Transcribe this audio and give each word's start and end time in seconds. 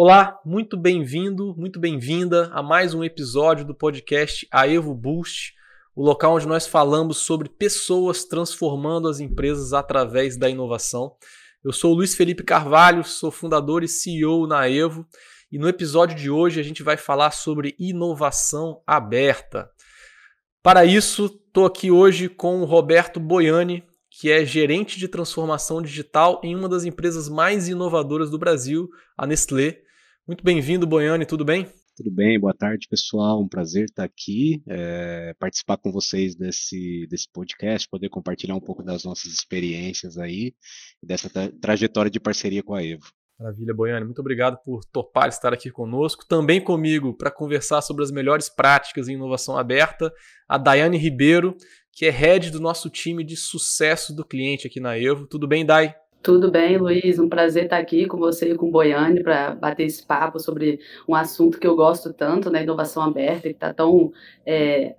Olá, 0.00 0.40
muito 0.44 0.76
bem-vindo, 0.76 1.56
muito 1.56 1.80
bem-vinda 1.80 2.48
a 2.52 2.62
mais 2.62 2.94
um 2.94 3.02
episódio 3.02 3.64
do 3.64 3.74
podcast 3.74 4.46
A 4.48 4.64
Evo 4.64 4.94
Boost, 4.94 5.54
o 5.92 6.04
local 6.04 6.36
onde 6.36 6.46
nós 6.46 6.68
falamos 6.68 7.18
sobre 7.18 7.48
pessoas 7.48 8.24
transformando 8.24 9.08
as 9.08 9.18
empresas 9.18 9.72
através 9.72 10.36
da 10.36 10.48
inovação. 10.48 11.16
Eu 11.64 11.72
sou 11.72 11.90
o 11.90 11.96
Luiz 11.96 12.14
Felipe 12.14 12.44
Carvalho, 12.44 13.02
sou 13.02 13.32
fundador 13.32 13.82
e 13.82 13.88
CEO 13.88 14.46
na 14.46 14.70
Evo, 14.70 15.04
e 15.50 15.58
no 15.58 15.68
episódio 15.68 16.16
de 16.16 16.30
hoje 16.30 16.60
a 16.60 16.62
gente 16.62 16.84
vai 16.84 16.96
falar 16.96 17.32
sobre 17.32 17.74
inovação 17.76 18.80
aberta. 18.86 19.68
Para 20.62 20.84
isso, 20.84 21.26
estou 21.26 21.66
aqui 21.66 21.90
hoje 21.90 22.28
com 22.28 22.60
o 22.60 22.64
Roberto 22.64 23.18
Boiani, 23.18 23.82
que 24.08 24.30
é 24.30 24.44
gerente 24.44 24.96
de 24.96 25.08
transformação 25.08 25.82
digital 25.82 26.40
em 26.44 26.54
uma 26.54 26.68
das 26.68 26.84
empresas 26.84 27.28
mais 27.28 27.68
inovadoras 27.68 28.30
do 28.30 28.38
Brasil, 28.38 28.88
a 29.16 29.26
Nestlé. 29.26 29.87
Muito 30.28 30.44
bem-vindo, 30.44 30.86
Boiani, 30.86 31.24
tudo 31.24 31.42
bem? 31.42 31.66
Tudo 31.96 32.10
bem, 32.10 32.38
boa 32.38 32.52
tarde 32.52 32.86
pessoal, 32.86 33.40
um 33.40 33.48
prazer 33.48 33.86
estar 33.86 34.04
aqui, 34.04 34.62
é, 34.68 35.34
participar 35.38 35.78
com 35.78 35.90
vocês 35.90 36.36
desse, 36.36 37.06
desse 37.08 37.26
podcast, 37.32 37.88
poder 37.88 38.10
compartilhar 38.10 38.54
um 38.54 38.60
pouco 38.60 38.82
das 38.82 39.04
nossas 39.04 39.32
experiências 39.32 40.18
aí, 40.18 40.52
dessa 41.02 41.30
tra 41.30 41.50
trajetória 41.58 42.10
de 42.10 42.20
parceria 42.20 42.62
com 42.62 42.74
a 42.74 42.84
Evo. 42.84 43.10
Maravilha, 43.40 43.72
Boiani, 43.72 44.04
muito 44.04 44.20
obrigado 44.20 44.58
por 44.62 44.84
topar 44.84 45.30
estar 45.30 45.54
aqui 45.54 45.70
conosco. 45.70 46.26
Também 46.28 46.60
comigo 46.60 47.16
para 47.16 47.30
conversar 47.30 47.80
sobre 47.80 48.04
as 48.04 48.10
melhores 48.10 48.50
práticas 48.50 49.08
em 49.08 49.14
inovação 49.14 49.56
aberta, 49.56 50.12
a 50.46 50.58
Daiane 50.58 50.98
Ribeiro, 50.98 51.56
que 51.90 52.04
é 52.04 52.10
head 52.10 52.50
do 52.50 52.60
nosso 52.60 52.90
time 52.90 53.24
de 53.24 53.34
sucesso 53.34 54.14
do 54.14 54.26
cliente 54.26 54.66
aqui 54.66 54.78
na 54.78 54.98
Evo. 54.98 55.26
Tudo 55.26 55.48
bem, 55.48 55.64
Dai? 55.64 55.94
Tudo 56.22 56.50
bem, 56.50 56.76
Luiz? 56.76 57.18
Um 57.18 57.28
prazer 57.28 57.64
estar 57.64 57.78
aqui 57.78 58.06
com 58.06 58.16
você 58.16 58.52
e 58.52 58.54
com 58.56 58.68
o 58.68 58.70
Boiane 58.70 59.22
para 59.22 59.54
bater 59.54 59.84
esse 59.84 60.04
papo 60.04 60.38
sobre 60.38 60.80
um 61.08 61.14
assunto 61.14 61.58
que 61.58 61.66
eu 61.66 61.76
gosto 61.76 62.12
tanto, 62.12 62.50
né? 62.50 62.62
Inovação 62.62 63.02
aberta, 63.02 63.42
que 63.42 63.54
está 63.54 63.72
tão 63.72 64.12
é, 64.44 64.96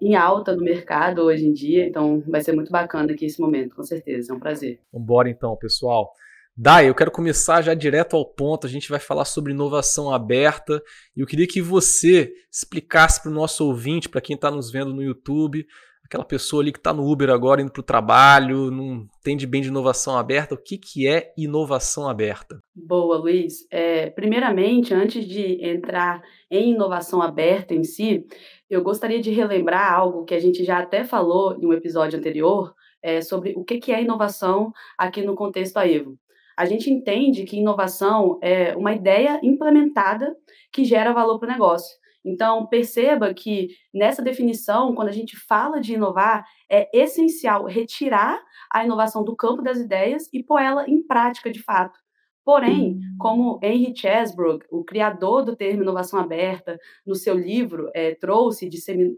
em 0.00 0.16
alta 0.16 0.54
no 0.54 0.62
mercado 0.62 1.22
hoje 1.22 1.46
em 1.46 1.52
dia. 1.52 1.86
Então, 1.86 2.22
vai 2.26 2.40
ser 2.40 2.52
muito 2.52 2.70
bacana 2.70 3.12
aqui 3.12 3.26
esse 3.26 3.40
momento, 3.40 3.76
com 3.76 3.82
certeza. 3.84 4.32
É 4.32 4.36
um 4.36 4.40
prazer. 4.40 4.80
Vamos 4.92 5.04
embora 5.04 5.30
então, 5.30 5.56
pessoal. 5.56 6.12
Dai, 6.58 6.88
eu 6.88 6.94
quero 6.94 7.10
começar 7.10 7.60
já 7.62 7.74
direto 7.74 8.16
ao 8.16 8.24
ponto. 8.24 8.66
A 8.66 8.70
gente 8.70 8.88
vai 8.88 8.98
falar 8.98 9.26
sobre 9.26 9.52
inovação 9.52 10.10
aberta 10.10 10.82
e 11.14 11.20
eu 11.20 11.26
queria 11.26 11.46
que 11.46 11.60
você 11.60 12.32
explicasse 12.50 13.22
para 13.22 13.30
o 13.30 13.34
nosso 13.34 13.66
ouvinte, 13.66 14.08
para 14.08 14.22
quem 14.22 14.34
está 14.34 14.50
nos 14.50 14.70
vendo 14.70 14.92
no 14.92 15.02
YouTube, 15.02 15.66
aquela 16.06 16.24
pessoa 16.24 16.62
ali 16.62 16.72
que 16.72 16.78
está 16.78 16.92
no 16.92 17.10
Uber 17.10 17.30
agora 17.30 17.60
indo 17.60 17.72
para 17.72 17.80
o 17.80 17.84
trabalho, 17.84 18.70
não 18.70 19.06
entende 19.18 19.46
bem 19.46 19.60
de 19.60 19.68
inovação 19.68 20.16
aberta, 20.16 20.54
o 20.54 20.58
que, 20.58 20.78
que 20.78 21.06
é 21.06 21.32
inovação 21.36 22.08
aberta? 22.08 22.60
Boa, 22.74 23.18
Luiz. 23.18 23.66
É, 23.70 24.10
primeiramente, 24.10 24.94
antes 24.94 25.26
de 25.26 25.64
entrar 25.64 26.22
em 26.48 26.70
inovação 26.70 27.20
aberta 27.20 27.74
em 27.74 27.82
si, 27.82 28.24
eu 28.70 28.82
gostaria 28.82 29.20
de 29.20 29.32
relembrar 29.32 29.92
algo 29.92 30.24
que 30.24 30.34
a 30.34 30.40
gente 30.40 30.64
já 30.64 30.78
até 30.78 31.04
falou 31.04 31.58
em 31.60 31.66
um 31.66 31.72
episódio 31.72 32.18
anterior 32.18 32.72
é, 33.02 33.20
sobre 33.20 33.52
o 33.56 33.64
que, 33.64 33.78
que 33.78 33.92
é 33.92 34.00
inovação 34.00 34.72
aqui 34.96 35.22
no 35.22 35.34
contexto 35.34 35.76
AEVO. 35.76 36.16
A 36.56 36.64
gente 36.64 36.88
entende 36.88 37.44
que 37.44 37.58
inovação 37.58 38.38
é 38.40 38.74
uma 38.76 38.94
ideia 38.94 39.38
implementada 39.42 40.34
que 40.72 40.84
gera 40.84 41.12
valor 41.12 41.38
para 41.38 41.48
o 41.48 41.52
negócio. 41.52 41.94
Então, 42.26 42.66
perceba 42.66 43.32
que 43.32 43.68
nessa 43.94 44.20
definição, 44.20 44.96
quando 44.96 45.08
a 45.08 45.12
gente 45.12 45.36
fala 45.36 45.80
de 45.80 45.94
inovar, 45.94 46.44
é 46.68 46.90
essencial 46.92 47.66
retirar 47.66 48.42
a 48.68 48.84
inovação 48.84 49.22
do 49.22 49.36
campo 49.36 49.62
das 49.62 49.78
ideias 49.78 50.28
e 50.32 50.42
pôr 50.42 50.58
ela 50.60 50.90
em 50.90 51.00
prática 51.00 51.48
de 51.52 51.62
fato. 51.62 51.96
Porém, 52.44 52.94
hum. 52.94 53.00
como 53.18 53.60
Henry 53.62 53.92
Chesbrough, 53.96 54.58
o 54.70 54.84
criador 54.84 55.44
do 55.44 55.54
termo 55.54 55.82
inovação 55.82 56.18
aberta, 56.18 56.78
no 57.06 57.14
seu 57.14 57.36
livro 57.36 57.88
é, 57.94 58.14
trouxe, 58.16 58.68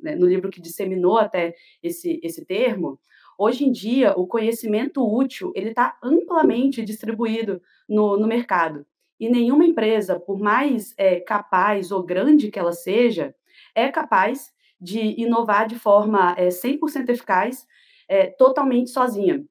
né, 0.03 0.15
no 0.15 0.27
livro 0.27 0.51
que 0.51 0.61
disseminou 0.61 1.17
até 1.17 1.55
esse, 1.83 2.21
esse 2.23 2.45
termo, 2.45 2.99
hoje 3.39 3.65
em 3.65 3.73
dia 3.73 4.13
o 4.19 4.27
conhecimento 4.27 5.03
útil 5.03 5.51
ele 5.55 5.71
está 5.71 5.97
amplamente 6.03 6.83
distribuído 6.83 7.61
no, 7.89 8.19
no 8.19 8.27
mercado. 8.27 8.85
E 9.19 9.29
nenhuma 9.29 9.65
empresa, 9.65 10.19
por 10.19 10.39
mais 10.39 10.95
é, 10.97 11.21
capaz 11.21 11.91
ou 11.91 12.03
grande 12.03 12.51
que 12.51 12.59
ela 12.59 12.73
seja, 12.73 13.35
é 13.75 13.89
capaz 13.89 14.53
de 14.81 15.21
inovar 15.21 15.67
de 15.67 15.79
forma 15.79 16.35
é, 16.39 16.49
100% 16.49 17.09
eficaz, 17.09 17.67
é, 18.09 18.27
totalmente 18.27 18.91
sozinha. 18.91 19.45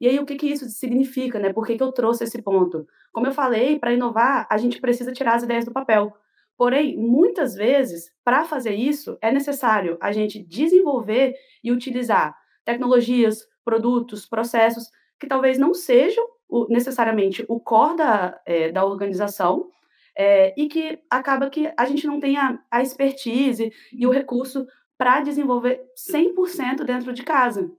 E 0.00 0.08
aí, 0.08 0.18
o 0.18 0.26
que, 0.26 0.34
que 0.34 0.48
isso 0.48 0.68
significa, 0.68 1.38
né? 1.38 1.52
Por 1.52 1.64
que, 1.64 1.76
que 1.76 1.82
eu 1.82 1.92
trouxe 1.92 2.24
esse 2.24 2.42
ponto? 2.42 2.84
Como 3.12 3.26
eu 3.26 3.32
falei, 3.32 3.78
para 3.78 3.92
inovar, 3.92 4.48
a 4.50 4.58
gente 4.58 4.80
precisa 4.80 5.12
tirar 5.12 5.36
as 5.36 5.44
ideias 5.44 5.64
do 5.64 5.72
papel. 5.72 6.12
Porém, 6.56 6.96
muitas 6.96 7.54
vezes, 7.54 8.10
para 8.24 8.44
fazer 8.44 8.74
isso, 8.74 9.16
é 9.20 9.30
necessário 9.30 9.96
a 10.00 10.10
gente 10.10 10.42
desenvolver 10.42 11.34
e 11.62 11.70
utilizar 11.70 12.36
tecnologias, 12.64 13.46
produtos, 13.64 14.26
processos 14.26 14.90
que 15.20 15.26
talvez 15.26 15.56
não 15.56 15.72
sejam 15.72 16.26
o, 16.52 16.66
necessariamente 16.68 17.44
o 17.48 17.58
core 17.58 17.96
da, 17.96 18.40
é, 18.44 18.70
da 18.70 18.84
organização, 18.84 19.70
é, 20.14 20.52
e 20.60 20.68
que 20.68 20.98
acaba 21.08 21.48
que 21.48 21.72
a 21.74 21.86
gente 21.86 22.06
não 22.06 22.20
tem 22.20 22.36
a, 22.36 22.58
a 22.70 22.82
expertise 22.82 23.72
e 23.90 24.06
o 24.06 24.10
recurso 24.10 24.66
para 24.98 25.22
desenvolver 25.22 25.80
100% 26.12 26.84
dentro 26.84 27.14
de 27.14 27.22
casa. 27.22 27.72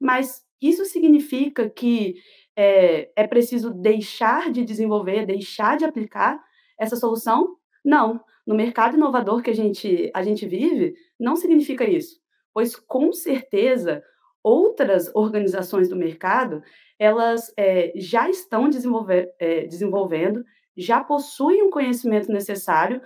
Mas 0.00 0.44
isso 0.62 0.84
significa 0.84 1.68
que 1.68 2.14
é, 2.56 3.10
é 3.16 3.26
preciso 3.26 3.74
deixar 3.74 4.52
de 4.52 4.64
desenvolver, 4.64 5.26
deixar 5.26 5.76
de 5.76 5.84
aplicar 5.84 6.40
essa 6.78 6.94
solução? 6.94 7.56
Não. 7.84 8.20
No 8.46 8.54
mercado 8.54 8.96
inovador 8.96 9.42
que 9.42 9.50
a 9.50 9.54
gente, 9.54 10.08
a 10.14 10.22
gente 10.22 10.46
vive, 10.46 10.94
não 11.18 11.34
significa 11.34 11.84
isso. 11.84 12.20
Pois, 12.54 12.76
com 12.76 13.12
certeza, 13.12 14.02
outras 14.42 15.10
organizações 15.14 15.88
do 15.88 15.96
mercado 15.96 16.62
elas 17.00 17.50
é, 17.56 17.92
já 17.96 18.28
estão 18.28 18.68
desenvolver, 18.68 19.34
é, 19.38 19.66
desenvolvendo, 19.66 20.44
já 20.76 21.02
possuem 21.02 21.62
o 21.62 21.70
conhecimento 21.70 22.30
necessário 22.30 23.00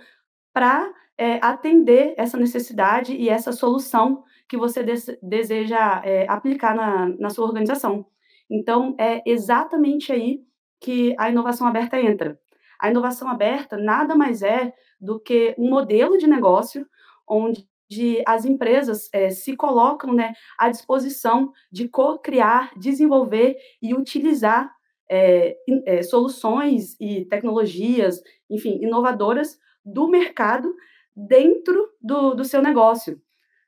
para 0.53 0.93
é, 1.17 1.39
atender 1.41 2.13
essa 2.17 2.37
necessidade 2.37 3.15
e 3.15 3.29
essa 3.29 3.53
solução 3.53 4.21
que 4.49 4.57
você 4.57 4.83
des 4.83 5.05
deseja 5.23 6.03
aplicar 6.27 6.75
na, 6.75 7.07
na 7.17 7.29
sua 7.29 7.45
organização. 7.45 8.05
Então, 8.49 8.95
é 8.99 9.23
exatamente 9.25 10.11
aí 10.11 10.41
que 10.79 11.15
a 11.17 11.29
inovação 11.29 11.65
aberta 11.65 11.99
entra. 11.99 12.37
A 12.79 12.91
inovação 12.91 13.29
aberta 13.29 13.77
nada 13.77 14.13
mais 14.13 14.43
é 14.43 14.73
do 14.99 15.19
que 15.19 15.55
um 15.57 15.69
modelo 15.69 16.17
de 16.17 16.27
negócio 16.27 16.85
onde 17.27 17.67
de 17.89 18.21
as 18.25 18.45
empresas 18.45 19.09
é, 19.13 19.29
se 19.29 19.55
colocam 19.55 20.13
né, 20.13 20.33
à 20.57 20.69
disposição 20.69 21.51
de 21.71 21.87
co-criar, 21.87 22.71
desenvolver 22.77 23.55
e 23.81 23.93
utilizar 23.93 24.73
é, 25.09 25.55
é, 25.85 26.03
soluções 26.03 26.95
e 26.99 27.25
tecnologias, 27.25 28.21
enfim, 28.49 28.79
inovadoras 28.81 29.57
do 29.83 30.07
mercado 30.07 30.73
dentro 31.15 31.89
do, 32.01 32.33
do 32.33 32.43
seu 32.43 32.61
negócio. 32.61 33.21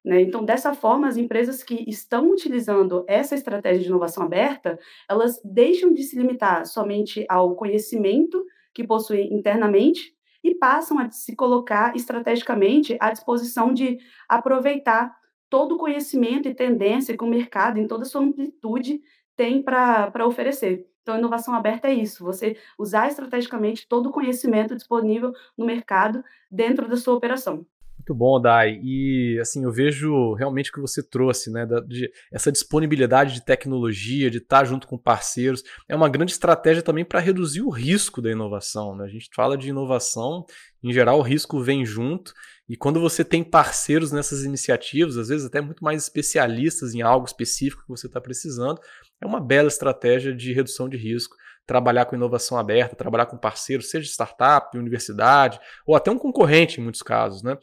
Né? 0.04 0.22
Então, 0.22 0.44
dessa 0.44 0.74
forma, 0.74 1.08
as 1.08 1.18
empresas 1.18 1.62
que 1.64 1.84
estão 1.88 2.32
utilizando 2.32 3.04
essa 3.08 3.36
estratégia 3.36 3.82
de 3.82 3.90
inovação 3.90 4.24
aberta, 4.24 4.80
elas 5.10 5.40
deixam 5.44 5.94
de 5.94 6.02
se 6.04 6.18
limitar 6.18 6.66
somente 6.66 7.26
ao 7.30 7.56
conhecimento 7.56 8.44
que 8.74 8.86
possuem 8.86 9.34
internamente 9.34 10.17
e 10.48 10.56
passam 10.56 10.98
a 10.98 11.10
se 11.12 11.36
colocar 11.36 11.96
estrategicamente 11.96 12.96
à 13.00 13.12
disposição 13.12 13.74
de 13.74 13.98
aproveitar 14.30 15.16
todo 15.50 15.76
o 15.76 15.78
conhecimento 15.78 16.48
e 16.48 16.56
tendência 16.56 17.18
que 17.18 17.24
o 17.24 17.28
mercado, 17.28 17.78
em 17.78 17.88
toda 17.88 18.04
a 18.04 18.06
sua 18.06 18.22
amplitude, 18.22 19.02
tem 19.36 19.62
para 19.62 20.26
oferecer. 20.26 20.88
Então, 21.02 21.18
inovação 21.18 21.54
aberta 21.54 21.88
é 21.88 21.94
isso, 21.94 22.24
você 22.24 22.58
usar 22.78 23.08
estrategicamente 23.08 23.88
todo 23.88 24.08
o 24.08 24.12
conhecimento 24.12 24.76
disponível 24.76 25.34
no 25.58 25.66
mercado 25.66 26.24
dentro 26.52 26.88
da 26.88 26.98
sua 26.98 27.16
operação. 27.16 27.66
Muito 28.08 28.18
bom, 28.18 28.40
Dai. 28.40 28.80
E 28.82 29.38
assim, 29.42 29.66
eu 29.66 29.72
vejo 29.72 30.34
realmente 30.36 30.70
o 30.70 30.74
que 30.74 30.80
você 30.80 31.04
trouxe, 31.04 31.52
né? 31.52 31.66
Da, 31.66 31.82
de, 31.82 32.10
essa 32.32 32.50
disponibilidade 32.50 33.34
de 33.34 33.44
tecnologia, 33.44 34.32
de 34.32 34.38
estar 34.38 34.64
junto 34.64 34.88
com 34.88 34.98
parceiros, 34.98 35.62
é 35.90 35.96
uma 35.96 36.08
grande 36.08 36.32
estratégia 36.32 36.82
também 36.82 37.04
para 37.04 37.20
reduzir 37.20 37.62
o 37.62 37.70
risco 37.70 38.22
da 38.22 38.32
inovação. 38.32 38.96
Né? 38.96 39.04
A 39.04 39.10
gente 39.10 39.28
fala 39.36 39.58
de 39.58 39.68
inovação, 39.68 40.46
em 40.82 40.94
geral, 40.94 41.20
o 41.20 41.22
risco 41.22 41.62
vem 41.62 41.86
junto. 41.86 42.32
E 42.70 42.78
quando 42.78 43.02
você 43.02 43.26
tem 43.26 43.44
parceiros 43.44 44.14
nessas 44.14 44.46
iniciativas, 44.46 45.18
às 45.18 45.28
vezes 45.28 45.46
até 45.46 45.60
muito 45.60 45.84
mais 45.84 46.02
especialistas 46.04 46.94
em 46.94 47.02
algo 47.02 47.26
específico 47.26 47.82
que 47.82 47.90
você 47.90 48.08
está 48.08 48.22
precisando, 48.22 48.80
é 49.22 49.26
uma 49.26 49.42
bela 49.42 49.68
estratégia 49.68 50.34
de 50.34 50.54
redução 50.54 50.88
de 50.88 50.96
risco 50.96 51.36
trabalhar 51.68 52.06
com 52.06 52.16
inovação 52.16 52.58
aberta, 52.58 52.96
trabalhar 52.96 53.26
com 53.26 53.38
parceiros, 53.38 53.90
seja 53.90 54.10
startup, 54.10 54.76
universidade, 54.78 55.60
ou 55.86 55.96
até 55.96 56.10
um 56.10 56.18
concorrente 56.18 56.80
em 56.80 56.84
muitos 56.84 57.04
casos, 57.04 57.44
né? 57.44 57.58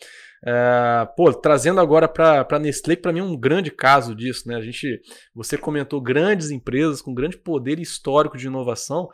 É, 0.47 1.09
pô, 1.17 1.33
trazendo 1.33 1.81
agora 1.81 2.07
para 2.07 2.47
a 2.49 2.59
Nestlé, 2.59 2.97
para 2.97 3.13
mim 3.13 3.21
é 3.21 3.23
um 3.23 3.35
grande 3.35 3.71
caso 3.71 4.15
disso, 4.15 4.47
né? 4.47 4.57
A 4.57 4.61
gente, 4.61 5.01
você 5.35 5.57
comentou 5.57 6.03
grandes 6.03 6.51
empresas 6.51 7.01
com 7.01 7.15
grande 7.15 7.39
poder 7.39 7.81
histórico 7.81 8.37
de 8.37 8.47
inovação. 8.47 9.09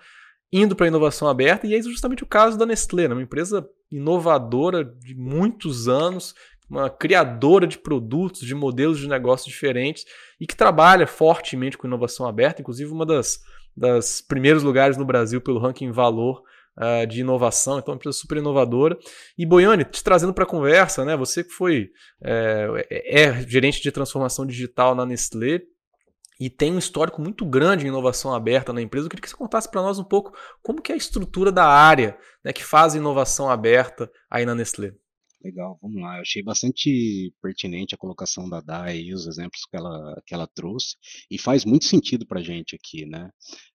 indo 0.52 0.74
para 0.74 0.86
a 0.86 0.88
inovação 0.88 1.28
aberta, 1.28 1.64
e 1.64 1.76
é 1.76 1.80
justamente 1.80 2.24
o 2.24 2.26
caso 2.26 2.58
da 2.58 2.66
Nestlé, 2.66 3.06
né? 3.06 3.14
uma 3.14 3.22
empresa 3.22 3.64
inovadora 3.88 4.84
de 4.84 5.14
muitos 5.14 5.86
anos, 5.86 6.34
uma 6.68 6.90
criadora 6.90 7.66
de 7.66 7.78
produtos, 7.78 8.40
de 8.40 8.54
modelos 8.54 8.98
de 8.98 9.08
negócios 9.08 9.52
diferentes 9.52 10.04
e 10.40 10.46
que 10.46 10.56
trabalha 10.56 11.06
fortemente 11.06 11.78
com 11.78 11.86
inovação 11.86 12.26
aberta, 12.26 12.60
inclusive 12.60 12.90
uma 12.90 13.06
das, 13.06 13.40
das 13.76 14.20
primeiros 14.20 14.62
lugares 14.62 14.96
no 14.96 15.04
Brasil 15.04 15.40
pelo 15.40 15.58
ranking 15.58 15.90
Valor 15.90 16.42
uh, 16.78 17.06
de 17.06 17.20
inovação, 17.20 17.78
então 17.78 17.92
é 17.92 17.94
uma 17.94 17.98
empresa 17.98 18.18
super 18.18 18.38
inovadora. 18.38 18.96
E 19.36 19.46
Boiane, 19.46 19.84
te 19.84 20.02
trazendo 20.02 20.34
para 20.34 20.44
a 20.44 20.46
conversa, 20.46 21.04
né? 21.04 21.16
Você 21.16 21.44
que 21.44 21.50
foi 21.50 21.90
é, 22.22 22.86
é, 22.90 23.42
gerente 23.42 23.82
de 23.82 23.90
transformação 23.90 24.46
digital 24.46 24.94
na 24.94 25.06
Nestlé, 25.06 25.60
e 26.40 26.48
tem 26.48 26.72
um 26.72 26.78
histórico 26.78 27.20
muito 27.20 27.44
grande 27.44 27.84
em 27.84 27.88
inovação 27.88 28.34
aberta 28.34 28.72
na 28.72 28.80
empresa. 28.80 29.04
Eu 29.04 29.10
queria 29.10 29.20
que 29.20 29.28
você 29.28 29.36
contasse 29.36 29.70
para 29.70 29.82
nós 29.82 29.98
um 29.98 30.04
pouco 30.04 30.32
como 30.62 30.80
que 30.80 30.90
é 30.90 30.94
a 30.94 30.98
estrutura 30.98 31.52
da 31.52 31.66
área 31.66 32.16
né, 32.42 32.50
que 32.50 32.64
faz 32.64 32.94
inovação 32.94 33.50
aberta 33.50 34.10
aí 34.30 34.46
na 34.46 34.54
Nestlé. 34.54 34.94
Legal, 35.42 35.78
vamos 35.80 36.02
lá. 36.02 36.16
Eu 36.16 36.22
achei 36.22 36.42
bastante 36.42 37.32
pertinente 37.40 37.94
a 37.94 37.98
colocação 37.98 38.46
da 38.48 38.60
Dai 38.60 38.98
e 39.00 39.14
os 39.14 39.26
exemplos 39.26 39.62
que 39.70 39.74
ela, 39.74 40.22
que 40.26 40.34
ela 40.34 40.46
trouxe, 40.46 40.96
e 41.30 41.38
faz 41.38 41.64
muito 41.64 41.86
sentido 41.86 42.26
para 42.26 42.40
a 42.40 42.42
gente 42.42 42.76
aqui, 42.76 43.06
né? 43.06 43.30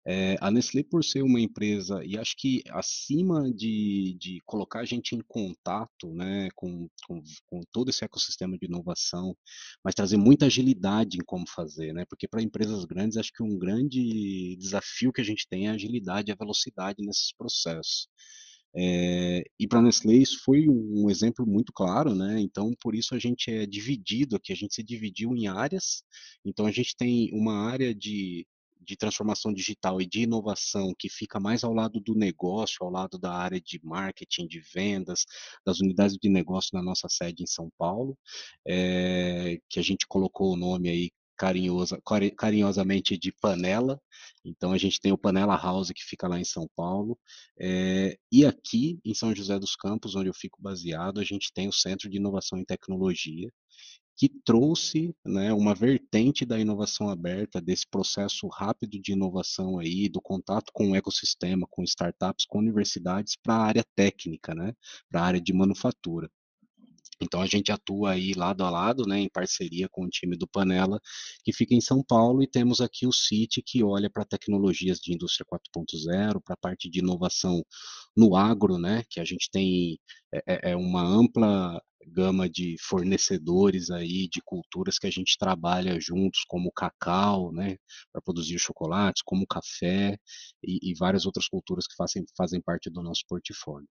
É, 0.06 0.36
a 0.42 0.52
Nestlé, 0.52 0.84
por 0.84 1.06
ser 1.06 1.22
uma 1.22 1.40
empresa, 1.40 2.04
e 2.04 2.18
acho 2.18 2.36
que 2.38 2.62
acima 2.72 3.50
de, 3.54 4.18
de 4.20 4.42
colocar 4.46 4.82
a 4.82 4.86
gente 4.86 5.16
em 5.16 5.22
contato 5.26 6.14
né, 6.14 6.50
com, 6.56 6.90
com, 7.08 7.24
com 7.46 7.62
todo 7.72 7.90
esse 7.90 8.04
ecossistema 8.04 8.58
de 8.58 8.66
inovação, 8.66 9.34
mas 9.82 9.96
trazer 9.96 10.18
muita 10.18 10.48
agilidade 10.48 11.18
em 11.18 11.24
como 11.26 11.46
fazer, 11.48 11.94
né? 11.94 12.04
Porque 12.10 12.28
para 12.28 12.42
empresas 12.42 12.84
grandes, 12.84 13.16
acho 13.16 13.32
que 13.32 13.42
um 13.42 13.58
grande 13.58 14.58
desafio 14.58 15.14
que 15.14 15.22
a 15.22 15.24
gente 15.24 15.48
tem 15.48 15.68
é 15.68 15.72
a 15.72 15.74
agilidade 15.76 16.30
e 16.30 16.34
a 16.34 16.36
velocidade 16.38 17.02
nesses 17.06 17.34
processos. 17.34 18.10
É, 18.76 19.44
e 19.60 19.68
para 19.68 19.80
a 19.80 19.82
Nestlé 19.82 20.16
isso 20.16 20.44
foi 20.44 20.68
um 20.68 21.10
exemplo 21.10 21.46
muito 21.46 21.72
claro, 21.72 22.16
né? 22.16 22.40
Então, 22.40 22.72
por 22.82 22.96
isso 22.96 23.14
a 23.14 23.20
gente 23.20 23.52
é 23.52 23.66
dividido 23.66 24.36
aqui, 24.36 24.52
a 24.52 24.56
gente 24.56 24.74
se 24.74 24.84
dividiu 24.84 25.36
em 25.36 25.48
áreas. 25.48 26.04
Então, 26.44 26.66
a 26.66 26.72
gente 26.72 26.96
tem 26.96 27.30
uma 27.34 27.54
área 27.70 27.94
de, 27.94 28.48
de 28.82 28.98
transformação 28.98 29.54
digital 29.54 30.02
e 30.02 30.06
de 30.06 30.22
inovação 30.24 30.94
que 30.98 31.10
fica 31.10 31.40
mais 31.40 31.64
ao 31.64 31.74
lado 31.74 32.00
do 32.00 32.16
negócio, 32.16 32.78
ao 32.82 32.90
lado 32.92 33.18
da 33.18 33.32
área 33.34 33.62
de 33.62 33.80
marketing, 33.84 34.48
de 34.48 34.60
vendas, 34.60 35.26
das 35.66 35.80
unidades 35.80 36.18
de 36.18 36.30
negócio 36.30 36.72
na 36.74 36.82
nossa 36.82 37.08
sede 37.10 37.44
em 37.44 37.48
São 37.48 37.70
Paulo, 37.78 38.18
é, 38.68 39.60
que 39.70 39.80
a 39.80 39.84
gente 39.84 40.08
colocou 40.08 40.54
o 40.54 40.58
nome 40.58 40.90
aí 40.90 41.12
carinhosa, 41.38 42.02
carinhosamente 42.38 43.18
de 43.18 43.32
Panela. 43.32 44.00
Então 44.46 44.72
a 44.72 44.78
gente 44.78 45.00
tem 45.00 45.12
o 45.12 45.18
Panela 45.18 45.56
House 45.56 45.92
que 45.92 46.04
fica 46.04 46.28
lá 46.28 46.40
em 46.40 46.46
São 46.46 46.68
Paulo. 46.76 47.18
É, 47.60 48.18
e 48.32 48.46
aqui 48.46 49.00
em 49.06 49.14
São 49.14 49.36
José 49.36 49.58
dos 49.60 49.76
Campos, 49.76 50.16
onde 50.16 50.30
eu 50.30 50.34
fico 50.34 50.62
baseado, 50.62 51.20
a 51.20 51.24
gente 51.24 51.52
tem 51.54 51.68
o 51.68 51.74
Centro 51.74 52.10
de 52.10 52.18
Inovação 52.18 52.60
e 52.60 52.66
Tecnologia, 52.66 53.52
que 54.16 54.30
trouxe 54.46 55.16
né, 55.26 55.52
uma 55.54 55.74
vertente 55.74 56.46
da 56.46 56.60
inovação 56.60 57.10
aberta, 57.10 57.60
desse 57.62 57.88
processo 57.88 58.48
rápido 58.48 59.00
de 59.02 59.12
inovação 59.14 59.80
aí, 59.80 60.08
do 60.08 60.22
contato 60.22 60.72
com 60.74 60.92
o 60.92 60.96
ecossistema, 60.96 61.68
com 61.70 61.84
startups, 61.84 62.46
com 62.46 62.60
universidades, 62.60 63.36
para 63.42 63.56
a 63.56 63.66
área 63.66 63.86
técnica, 63.96 64.54
né, 64.54 64.74
para 65.10 65.22
a 65.22 65.26
área 65.26 65.42
de 65.42 65.52
manufatura. 65.54 66.30
Então 67.24 67.42
a 67.42 67.48
gente 67.48 67.72
atua 67.72 68.12
aí 68.12 68.34
lado 68.34 68.64
a 68.64 68.70
lado, 68.70 69.06
né, 69.08 69.20
em 69.20 69.30
parceria 69.30 69.88
com 69.90 70.06
o 70.06 70.10
time 70.10 70.38
do 70.38 70.48
Panela, 70.48 71.00
que 71.44 71.54
fica 71.54 71.74
em 71.74 71.82
São 71.82 72.04
Paulo, 72.04 72.44
e 72.44 72.48
temos 72.48 72.82
aqui 72.82 73.08
o 73.08 73.14
CIT, 73.14 73.62
que 73.66 73.84
olha 73.84 74.10
para 74.10 74.26
tecnologias 74.26 75.00
de 75.00 75.14
indústria 75.14 75.46
4.0, 75.46 76.42
para 76.44 76.54
a 76.54 76.58
parte 76.58 76.90
de 76.90 77.00
inovação 77.00 77.64
no 78.16 78.36
agro, 78.36 78.78
né, 78.78 79.04
que 79.10 79.20
a 79.20 79.26
gente 79.26 79.50
tem 79.52 79.98
é, 80.34 80.70
é, 80.70 80.72
é 80.72 80.76
uma 80.76 81.02
ampla 81.04 81.82
gama 82.08 82.50
de 82.50 82.76
fornecedores 82.82 83.90
aí 83.90 84.28
de 84.30 84.42
culturas 84.44 85.00
que 85.00 85.08
a 85.08 85.12
gente 85.12 85.38
trabalha 85.38 86.00
juntos, 86.00 86.44
como 86.48 86.72
cacau, 86.72 87.52
né, 87.52 87.78
para 88.12 88.22
produzir 88.22 88.60
chocolates, 88.60 89.22
como 89.26 89.48
café 89.48 90.18
e, 90.64 90.92
e 90.92 90.94
várias 90.96 91.26
outras 91.26 91.48
culturas 91.48 91.88
que 91.88 91.96
fazem, 91.96 92.26
fazem 92.38 92.62
parte 92.62 92.90
do 92.90 93.02
nosso 93.02 93.24
portfólio. 93.28 93.88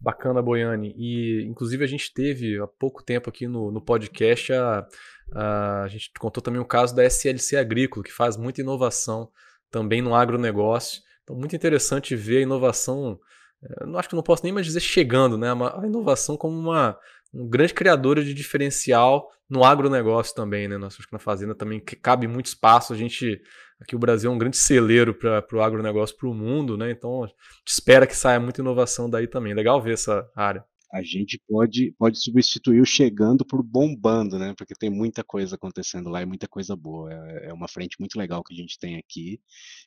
Bacana, 0.00 0.40
Boiane. 0.40 0.94
E, 0.96 1.44
inclusive, 1.46 1.84
a 1.84 1.86
gente 1.86 2.12
teve 2.12 2.58
há 2.60 2.66
pouco 2.66 3.02
tempo 3.02 3.28
aqui 3.28 3.48
no, 3.48 3.70
no 3.70 3.80
podcast, 3.80 4.52
a, 4.52 4.86
a, 5.32 5.82
a, 5.82 5.88
gente 5.88 6.12
contou 6.18 6.42
também 6.42 6.60
o 6.60 6.64
caso 6.64 6.94
da 6.94 7.04
SLC 7.04 7.56
Agrícola, 7.56 8.04
que 8.04 8.12
faz 8.12 8.36
muita 8.36 8.60
inovação 8.60 9.30
também 9.70 10.00
no 10.00 10.14
agronegócio. 10.14 11.02
Então, 11.24 11.36
muito 11.36 11.56
interessante 11.56 12.14
ver 12.14 12.38
a 12.38 12.42
inovação, 12.42 13.18
eh, 13.62 13.86
não 13.86 13.98
acho 13.98 14.08
que 14.08 14.16
não 14.16 14.22
posso 14.22 14.44
nem 14.44 14.52
mais 14.52 14.64
dizer 14.64 14.80
chegando, 14.80 15.36
né? 15.36 15.48
A 15.50 15.86
inovação 15.86 16.36
como 16.36 16.56
uma, 16.56 16.96
um 17.34 17.46
grande 17.48 17.74
criador 17.74 18.22
de 18.22 18.32
diferencial 18.32 19.28
no 19.50 19.64
agronegócio 19.64 20.34
também, 20.34 20.68
né? 20.68 20.78
Nós 20.78 20.94
acho 20.94 21.06
que 21.06 21.12
na 21.12 21.18
fazenda 21.18 21.54
também 21.54 21.80
cabe 21.80 22.26
muito 22.26 22.46
espaço. 22.46 22.92
A 22.92 22.96
gente 22.96 23.40
aqui 23.80 23.96
o 23.96 23.98
Brasil 23.98 24.30
é 24.30 24.34
um 24.34 24.38
grande 24.38 24.56
celeiro 24.56 25.14
para 25.14 25.44
o 25.52 25.62
agronegócio 25.62 26.16
para 26.16 26.28
o 26.28 26.34
mundo, 26.34 26.76
né? 26.76 26.90
Então 26.90 27.24
a 27.24 27.26
gente 27.26 27.36
espera 27.66 28.06
que 28.06 28.16
saia 28.16 28.40
muita 28.40 28.60
inovação 28.60 29.08
daí 29.08 29.26
também. 29.26 29.54
Legal 29.54 29.82
ver 29.82 29.94
essa 29.94 30.28
área. 30.34 30.64
A 30.92 31.02
gente 31.02 31.38
pode, 31.46 31.94
pode 31.98 32.18
substituir 32.18 32.80
o 32.80 32.86
chegando 32.86 33.44
por 33.44 33.62
bombando, 33.62 34.38
né? 34.38 34.54
Porque 34.56 34.74
tem 34.74 34.88
muita 34.88 35.22
coisa 35.22 35.56
acontecendo 35.56 36.08
lá 36.08 36.22
e 36.22 36.26
muita 36.26 36.48
coisa 36.48 36.74
boa. 36.74 37.12
É, 37.12 37.48
é 37.48 37.52
uma 37.52 37.68
frente 37.68 37.96
muito 38.00 38.18
legal 38.18 38.42
que 38.42 38.54
a 38.54 38.56
gente 38.56 38.78
tem 38.78 38.96
aqui 38.96 39.40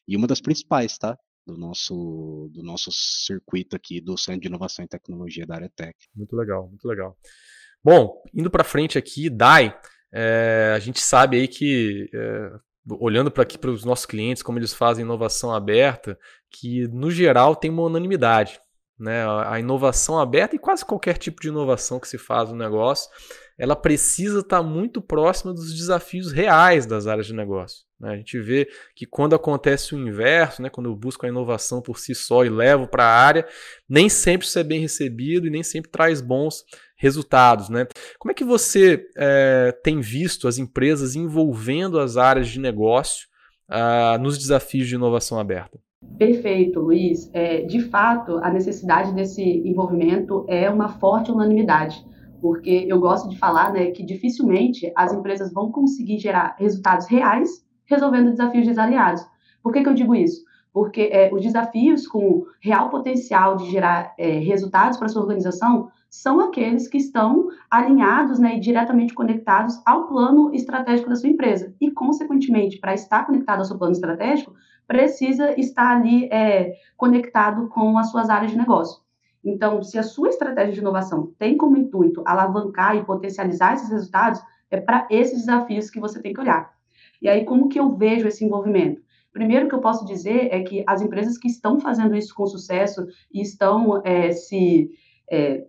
e 0.08 0.16
uma 0.16 0.28
das 0.28 0.40
principais, 0.40 0.98
tá? 0.98 1.18
do 1.46 1.58
nosso, 1.58 2.50
do 2.54 2.64
nosso 2.64 2.92
circuito 2.92 3.76
aqui 3.76 4.00
do 4.00 4.18
Centro 4.18 4.42
de 4.42 4.48
Inovação 4.48 4.86
e 4.86 4.88
Tecnologia 4.88 5.46
da 5.46 5.56
área 5.56 5.72
Tech. 5.76 5.96
Muito 6.16 6.36
legal, 6.36 6.68
muito 6.68 6.88
legal. 6.88 7.18
Bom, 7.84 8.22
indo 8.34 8.50
para 8.50 8.64
frente 8.64 8.98
aqui, 8.98 9.30
DAI, 9.30 9.76
é, 10.14 10.74
a 10.76 10.80
gente 10.80 11.00
sabe 11.00 11.38
aí 11.38 11.48
que, 11.48 12.10
é, 12.14 12.52
olhando 12.90 13.32
para 13.32 13.44
aqui 13.44 13.58
para 13.58 13.72
os 13.72 13.86
nossos 13.86 14.06
clientes, 14.06 14.44
como 14.44 14.58
eles 14.58 14.74
fazem 14.74 15.04
inovação 15.04 15.54
aberta, 15.54 16.18
que 16.50 16.88
no 16.88 17.12
geral 17.12 17.56
tem 17.56 17.70
uma 17.70 17.84
unanimidade. 17.84 18.60
Né? 19.00 19.26
A 19.48 19.60
inovação 19.60 20.20
aberta 20.20 20.56
e 20.56 20.60
quase 20.60 20.86
qualquer 20.86 21.18
tipo 21.18 21.42
de 21.42 21.48
inovação 21.48 22.00
que 22.00 22.08
se 22.08 22.20
faz 22.20 22.50
no 22.50 22.56
negócio, 22.56 23.10
ela 23.58 23.76
precisa 23.76 24.40
estar 24.40 24.58
tá 24.58 24.64
muito 24.64 25.02
próxima 25.02 25.54
dos 25.54 25.74
desafios 25.74 26.32
reais 26.32 26.86
das 26.86 27.08
áreas 27.08 27.26
de 27.26 27.34
negócio. 27.34 27.84
Né? 28.00 28.12
A 28.12 28.18
gente 28.18 28.40
vê 28.40 28.68
que 28.96 29.06
quando 29.06 29.36
acontece 29.36 29.96
o 29.96 29.98
inverso, 29.98 30.62
né? 30.62 30.70
quando 30.70 30.90
eu 30.90 30.96
busco 30.96 31.26
a 31.26 31.30
inovação 31.30 31.82
por 31.82 31.98
si 31.98 32.14
só 32.14 32.46
e 32.46 32.50
levo 32.50 32.88
para 32.88 33.04
a 33.04 33.16
área, 33.16 33.48
nem 33.90 34.08
sempre 34.08 34.46
isso 34.46 34.60
é 34.60 34.64
bem 34.64 34.80
recebido 34.80 35.48
e 35.48 35.52
nem 35.52 35.64
sempre 35.64 35.90
traz 35.90 36.22
bons 36.22 36.64
resultados. 37.02 37.68
Né? 37.68 37.88
Como 38.20 38.32
é 38.32 38.36
que 38.36 38.46
você 38.46 39.04
é, 39.18 39.72
tem 39.84 40.00
visto 40.00 40.48
as 40.48 40.60
empresas 40.60 41.16
envolvendo 41.16 42.00
as 42.00 42.16
áreas 42.16 42.48
de 42.48 42.60
negócio 42.60 43.28
ah, 43.68 44.18
nos 44.22 44.38
desafios 44.38 44.88
de 44.88 44.96
inovação 44.96 45.40
aberta? 45.40 45.80
Perfeito, 46.18 46.80
Luiz. 46.80 47.30
É, 47.34 47.62
de 47.62 47.82
fato, 47.82 48.38
a 48.38 48.52
necessidade 48.52 49.14
desse 49.14 49.42
envolvimento 49.42 50.46
é 50.48 50.70
uma 50.70 50.90
forte 50.90 51.32
unanimidade, 51.32 52.06
porque 52.40 52.86
eu 52.88 53.00
gosto 53.00 53.30
de 53.30 53.38
falar 53.38 53.74
né, 53.74 53.92
que 53.92 54.04
dificilmente 54.04 54.92
as 54.96 55.12
empresas 55.12 55.52
vão 55.52 55.72
conseguir 55.72 56.20
gerar 56.20 56.56
resultados 56.60 57.08
reais 57.08 57.50
resolvendo 57.86 58.32
desafios 58.32 58.68
desaliados. 58.68 59.22
Por 59.64 59.74
que, 59.74 59.82
que 59.82 59.90
eu 59.90 59.94
digo 59.94 60.16
isso? 60.16 60.44
Porque 60.74 61.10
é, 61.12 61.30
os 61.34 61.42
desafios 61.42 62.08
com 62.08 62.46
real 62.62 62.90
potencial 62.90 63.58
de 63.58 63.70
gerar 63.70 64.14
é, 64.18 64.40
resultados 64.40 64.98
para 64.98 65.10
sua 65.10 65.22
organização 65.22 65.90
são 66.12 66.42
aqueles 66.42 66.90
que 66.90 66.98
estão 66.98 67.48
alinhados 67.70 68.38
né, 68.38 68.58
e 68.58 68.60
diretamente 68.60 69.14
conectados 69.14 69.82
ao 69.86 70.08
plano 70.08 70.54
estratégico 70.54 71.10
da 71.10 71.16
sua 71.16 71.30
empresa. 71.30 71.74
E, 71.80 71.90
consequentemente, 71.90 72.78
para 72.80 72.94
estar 72.94 73.26
conectado 73.26 73.60
ao 73.60 73.66
seu 73.66 73.78
plano 73.78 73.94
estratégico, 73.94 74.54
precisa 74.86 75.58
estar 75.58 75.96
ali 75.96 76.26
é, 76.26 76.74
conectado 76.98 77.70
com 77.70 77.98
as 77.98 78.12
suas 78.12 78.30
áreas 78.30 78.52
de 78.52 78.58
negócio. 78.58 79.02
Então, 79.44 79.82
se 79.82 79.98
a 79.98 80.04
sua 80.04 80.28
estratégia 80.28 80.74
de 80.74 80.82
inovação 80.82 81.32
tem 81.40 81.56
como 81.56 81.78
intuito 81.78 82.22
alavancar 82.26 82.98
e 82.98 83.06
potencializar 83.06 83.76
esses 83.76 83.90
resultados, 83.90 84.42
é 84.70 84.82
para 84.82 85.08
esses 85.10 85.40
desafios 85.40 85.90
que 85.90 86.00
você 86.00 86.22
tem 86.22 86.34
que 86.34 86.42
olhar. 86.42 86.74
E 87.22 87.30
aí, 87.30 87.46
como 87.46 87.70
que 87.70 87.80
eu 87.80 87.96
vejo 87.96 88.28
esse 88.28 88.44
envolvimento? 88.44 89.02
Primeiro 89.32 89.70
que 89.70 89.76
eu 89.76 89.80
posso 89.80 90.06
dizer 90.06 90.50
é 90.52 90.62
que 90.62 90.84
as 90.86 91.02
empresas 91.02 91.38
que 91.38 91.48
estão 91.48 91.80
fazendo 91.80 92.14
isso 92.18 92.36
com 92.36 92.46
sucesso 92.46 93.08
e 93.34 93.42
estão 93.42 94.02
é, 94.04 94.34
se 94.34 94.92
é, 95.32 95.66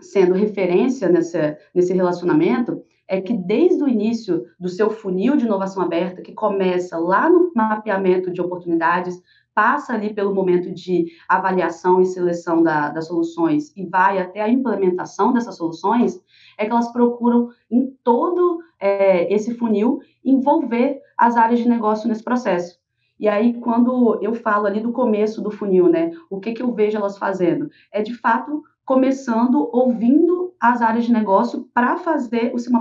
sendo 0.00 0.34
referência 0.34 1.08
nessa, 1.08 1.56
nesse 1.74 1.92
relacionamento 1.92 2.82
é 3.08 3.20
que 3.20 3.34
desde 3.34 3.82
o 3.82 3.88
início 3.88 4.46
do 4.58 4.68
seu 4.68 4.88
funil 4.88 5.36
de 5.36 5.44
inovação 5.44 5.82
aberta, 5.82 6.22
que 6.22 6.32
começa 6.32 6.96
lá 6.96 7.28
no 7.28 7.52
mapeamento 7.54 8.30
de 8.30 8.40
oportunidades, 8.40 9.20
passa 9.54 9.92
ali 9.92 10.14
pelo 10.14 10.34
momento 10.34 10.72
de 10.72 11.06
avaliação 11.28 12.00
e 12.00 12.06
seleção 12.06 12.62
da, 12.62 12.88
das 12.88 13.06
soluções 13.06 13.70
e 13.76 13.84
vai 13.86 14.18
até 14.18 14.40
a 14.40 14.48
implementação 14.48 15.32
dessas 15.32 15.56
soluções, 15.56 16.18
é 16.56 16.64
que 16.64 16.72
elas 16.72 16.90
procuram 16.90 17.50
em 17.70 17.94
todo 18.02 18.60
é, 18.80 19.32
esse 19.32 19.54
funil 19.54 20.00
envolver 20.24 21.00
as 21.16 21.36
áreas 21.36 21.60
de 21.60 21.68
negócio 21.68 22.08
nesse 22.08 22.22
processo. 22.22 22.80
E 23.20 23.28
aí, 23.28 23.54
quando 23.60 24.18
eu 24.20 24.34
falo 24.34 24.66
ali 24.66 24.80
do 24.80 24.90
começo 24.90 25.40
do 25.40 25.50
funil, 25.50 25.88
né, 25.88 26.10
o 26.28 26.40
que, 26.40 26.52
que 26.52 26.62
eu 26.62 26.72
vejo 26.72 26.96
elas 26.96 27.18
fazendo? 27.18 27.70
É 27.92 28.02
de 28.02 28.14
fato 28.14 28.62
começando 28.84 29.68
ouvindo 29.72 30.54
as 30.60 30.82
áreas 30.82 31.04
de 31.04 31.12
negócio 31.12 31.68
para 31.72 31.96
fazer 31.96 32.52
o 32.54 32.58
seu, 32.58 32.72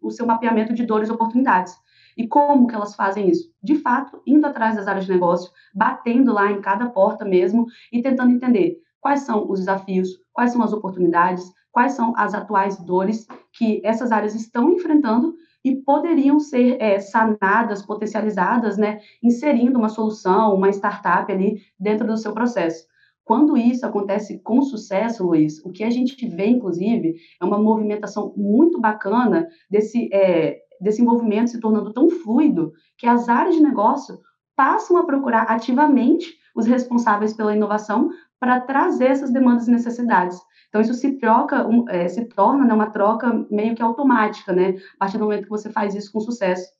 o 0.00 0.10
seu 0.10 0.26
mapeamento 0.26 0.74
de 0.74 0.84
dores 0.84 1.08
e 1.08 1.12
oportunidades. 1.12 1.74
E 2.16 2.26
como 2.26 2.66
que 2.66 2.74
elas 2.74 2.94
fazem 2.94 3.28
isso? 3.28 3.52
De 3.62 3.76
fato, 3.76 4.20
indo 4.26 4.46
atrás 4.46 4.76
das 4.76 4.88
áreas 4.88 5.06
de 5.06 5.12
negócio, 5.12 5.52
batendo 5.74 6.32
lá 6.32 6.50
em 6.50 6.60
cada 6.60 6.88
porta 6.88 7.24
mesmo 7.24 7.66
e 7.92 8.02
tentando 8.02 8.32
entender 8.32 8.78
quais 9.00 9.20
são 9.20 9.48
os 9.48 9.60
desafios, 9.60 10.08
quais 10.32 10.50
são 10.50 10.62
as 10.62 10.72
oportunidades, 10.72 11.52
quais 11.70 11.92
são 11.92 12.12
as 12.16 12.34
atuais 12.34 12.76
dores 12.78 13.26
que 13.52 13.80
essas 13.84 14.10
áreas 14.10 14.34
estão 14.34 14.70
enfrentando 14.70 15.34
e 15.64 15.76
poderiam 15.76 16.40
ser 16.40 16.76
é, 16.80 16.98
sanadas, 16.98 17.84
potencializadas, 17.84 18.76
né, 18.76 19.00
inserindo 19.22 19.78
uma 19.78 19.88
solução, 19.88 20.54
uma 20.54 20.70
startup 20.70 21.30
ali 21.30 21.62
dentro 21.78 22.06
do 22.06 22.16
seu 22.16 22.32
processo. 22.32 22.86
Quando 23.28 23.58
isso 23.58 23.84
acontece 23.84 24.40
com 24.42 24.62
sucesso, 24.62 25.22
Luiz, 25.22 25.62
o 25.62 25.70
que 25.70 25.84
a 25.84 25.90
gente 25.90 26.26
vê, 26.26 26.46
inclusive, 26.46 27.12
é 27.38 27.44
uma 27.44 27.58
movimentação 27.58 28.32
muito 28.34 28.80
bacana 28.80 29.46
desse, 29.68 30.08
é, 30.10 30.56
envolvimento 30.98 31.50
se 31.50 31.60
tornando 31.60 31.92
tão 31.92 32.08
fluido 32.08 32.72
que 32.96 33.06
as 33.06 33.28
áreas 33.28 33.54
de 33.54 33.60
negócio 33.62 34.16
passam 34.56 34.96
a 34.96 35.04
procurar 35.04 35.42
ativamente 35.42 36.34
os 36.56 36.64
responsáveis 36.64 37.34
pela 37.34 37.52
inovação 37.52 38.08
para 38.40 38.58
trazer 38.58 39.08
essas 39.08 39.30
demandas 39.30 39.68
e 39.68 39.72
necessidades. 39.72 40.38
Então, 40.70 40.80
isso 40.80 40.94
se 40.94 41.18
troca, 41.18 41.66
é, 41.90 42.08
se 42.08 42.26
torna 42.30 42.64
né, 42.64 42.72
uma 42.72 42.86
troca 42.86 43.44
meio 43.50 43.74
que 43.74 43.82
automática, 43.82 44.54
né? 44.54 44.72
A 44.94 45.00
partir 45.00 45.18
do 45.18 45.24
momento 45.24 45.42
que 45.42 45.50
você 45.50 45.68
faz 45.68 45.94
isso 45.94 46.10
com 46.10 46.18
sucesso. 46.18 46.77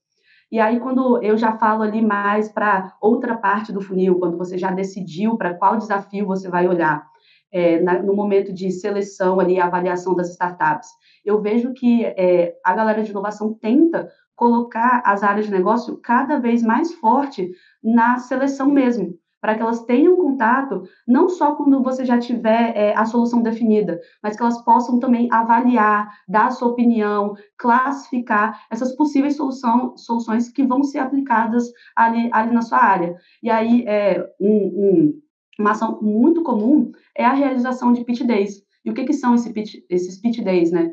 E 0.51 0.59
aí, 0.59 0.81
quando 0.81 1.23
eu 1.23 1.37
já 1.37 1.59
falo 1.59 1.83
ali 1.83 2.01
mais 2.01 2.49
para 2.49 2.95
outra 3.01 3.37
parte 3.37 3.73
do 3.73 3.83
funil, 3.83 4.19
quando 4.19 4.39
você 4.39 4.57
já 4.57 4.71
decidiu 4.71 5.37
para 5.37 5.55
qual 5.55 5.77
desafio 5.77 6.27
você 6.27 6.49
vai 6.49 6.67
olhar, 6.67 7.07
é, 7.53 7.81
na, 7.81 8.03
no 8.03 8.15
momento 8.15 8.53
de 8.53 8.71
seleção 8.71 9.41
ali, 9.41 9.61
avaliação 9.61 10.15
das 10.15 10.31
startups, 10.31 10.89
eu 11.25 11.41
vejo 11.41 11.73
que 11.75 12.05
é, 12.05 12.55
a 12.65 12.75
galera 12.75 13.03
de 13.03 13.11
inovação 13.11 13.53
tenta 13.53 14.09
colocar 14.35 15.03
as 15.05 15.23
áreas 15.23 15.47
de 15.47 15.53
negócio 15.53 15.99
cada 15.99 16.39
vez 16.39 16.63
mais 16.63 16.95
forte 16.95 17.51
na 17.83 18.19
seleção 18.19 18.71
mesmo 18.71 19.19
para 19.41 19.55
que 19.55 19.63
elas 19.63 19.85
tenham 19.85 20.17
contato, 20.17 20.83
não 21.07 21.29
só 21.29 21.55
quando 21.55 21.83
você 21.83 22.05
já 22.05 22.19
tiver 22.19 22.77
é, 22.77 22.95
a 22.97 23.05
solução 23.05 23.43
definida, 23.43 24.01
mas 24.23 24.37
que 24.37 24.43
elas 24.43 24.63
possam 24.65 24.99
também 24.99 25.29
avaliar, 25.31 26.09
dar 26.29 26.47
a 26.47 26.51
sua 26.51 26.69
opinião, 26.69 27.35
classificar 27.57 28.61
essas 28.71 28.95
possíveis 28.97 29.37
solução, 29.37 29.97
soluções 29.97 30.49
que 30.49 30.65
vão 30.65 30.83
ser 30.83 30.99
aplicadas 30.99 31.65
ali, 31.95 32.29
ali 32.33 32.53
na 32.53 32.63
sua 32.63 32.79
área. 32.79 33.15
E 33.43 33.51
aí, 33.51 33.85
é, 33.87 34.25
um, 34.41 34.51
um, 34.51 35.23
uma 35.59 35.71
ação 35.73 36.01
muito 36.01 36.43
comum 36.43 36.91
é 37.17 37.25
a 37.25 37.33
realização 37.33 37.93
de 37.93 38.05
pitch 38.05 38.23
days. 38.23 38.63
E 38.85 38.91
o 38.91 38.95
que, 38.95 39.05
que 39.05 39.13
são 39.13 39.35
esse 39.35 39.53
pitch, 39.53 39.75
esses 39.91 40.21
pitch 40.21 40.41
days, 40.41 40.71
né? 40.71 40.91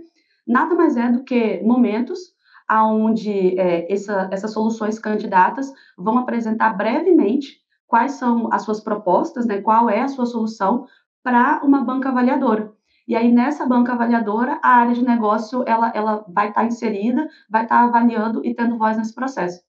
Nada 0.48 0.76
mais 0.76 0.98
é 0.98 1.10
do 1.10 1.24
que 1.24 1.62
momentos 1.64 2.36
onde 2.72 3.60
é, 3.60 3.92
essa, 3.92 4.28
essas 4.32 4.52
soluções 4.52 4.98
candidatas 4.98 5.72
vão 5.98 6.18
apresentar 6.18 6.74
brevemente 6.74 7.65
quais 7.88 8.14
são 8.14 8.52
as 8.52 8.64
suas 8.64 8.82
propostas, 8.82 9.46
né, 9.46 9.62
qual 9.62 9.90
é 9.90 10.02
a 10.02 10.08
sua 10.08 10.26
solução 10.26 10.86
para 11.24 11.62
uma 11.64 11.82
banca 11.84 12.10
avaliadora. 12.10 12.72
E 13.08 13.16
aí, 13.16 13.32
nessa 13.32 13.66
banca 13.66 13.94
avaliadora, 13.94 14.60
a 14.64 14.70
área 14.70 14.94
de 14.94 15.04
negócio 15.04 15.64
ela, 15.68 15.92
ela 15.94 16.26
vai 16.28 16.48
estar 16.50 16.62
tá 16.62 16.68
inserida, 16.68 17.28
vai 17.50 17.64
estar 17.64 17.82
tá 17.82 17.84
avaliando 17.84 18.42
e 18.44 18.54
tendo 18.54 18.78
voz 18.78 18.98
nesse 18.98 19.14
processo. 19.14 19.62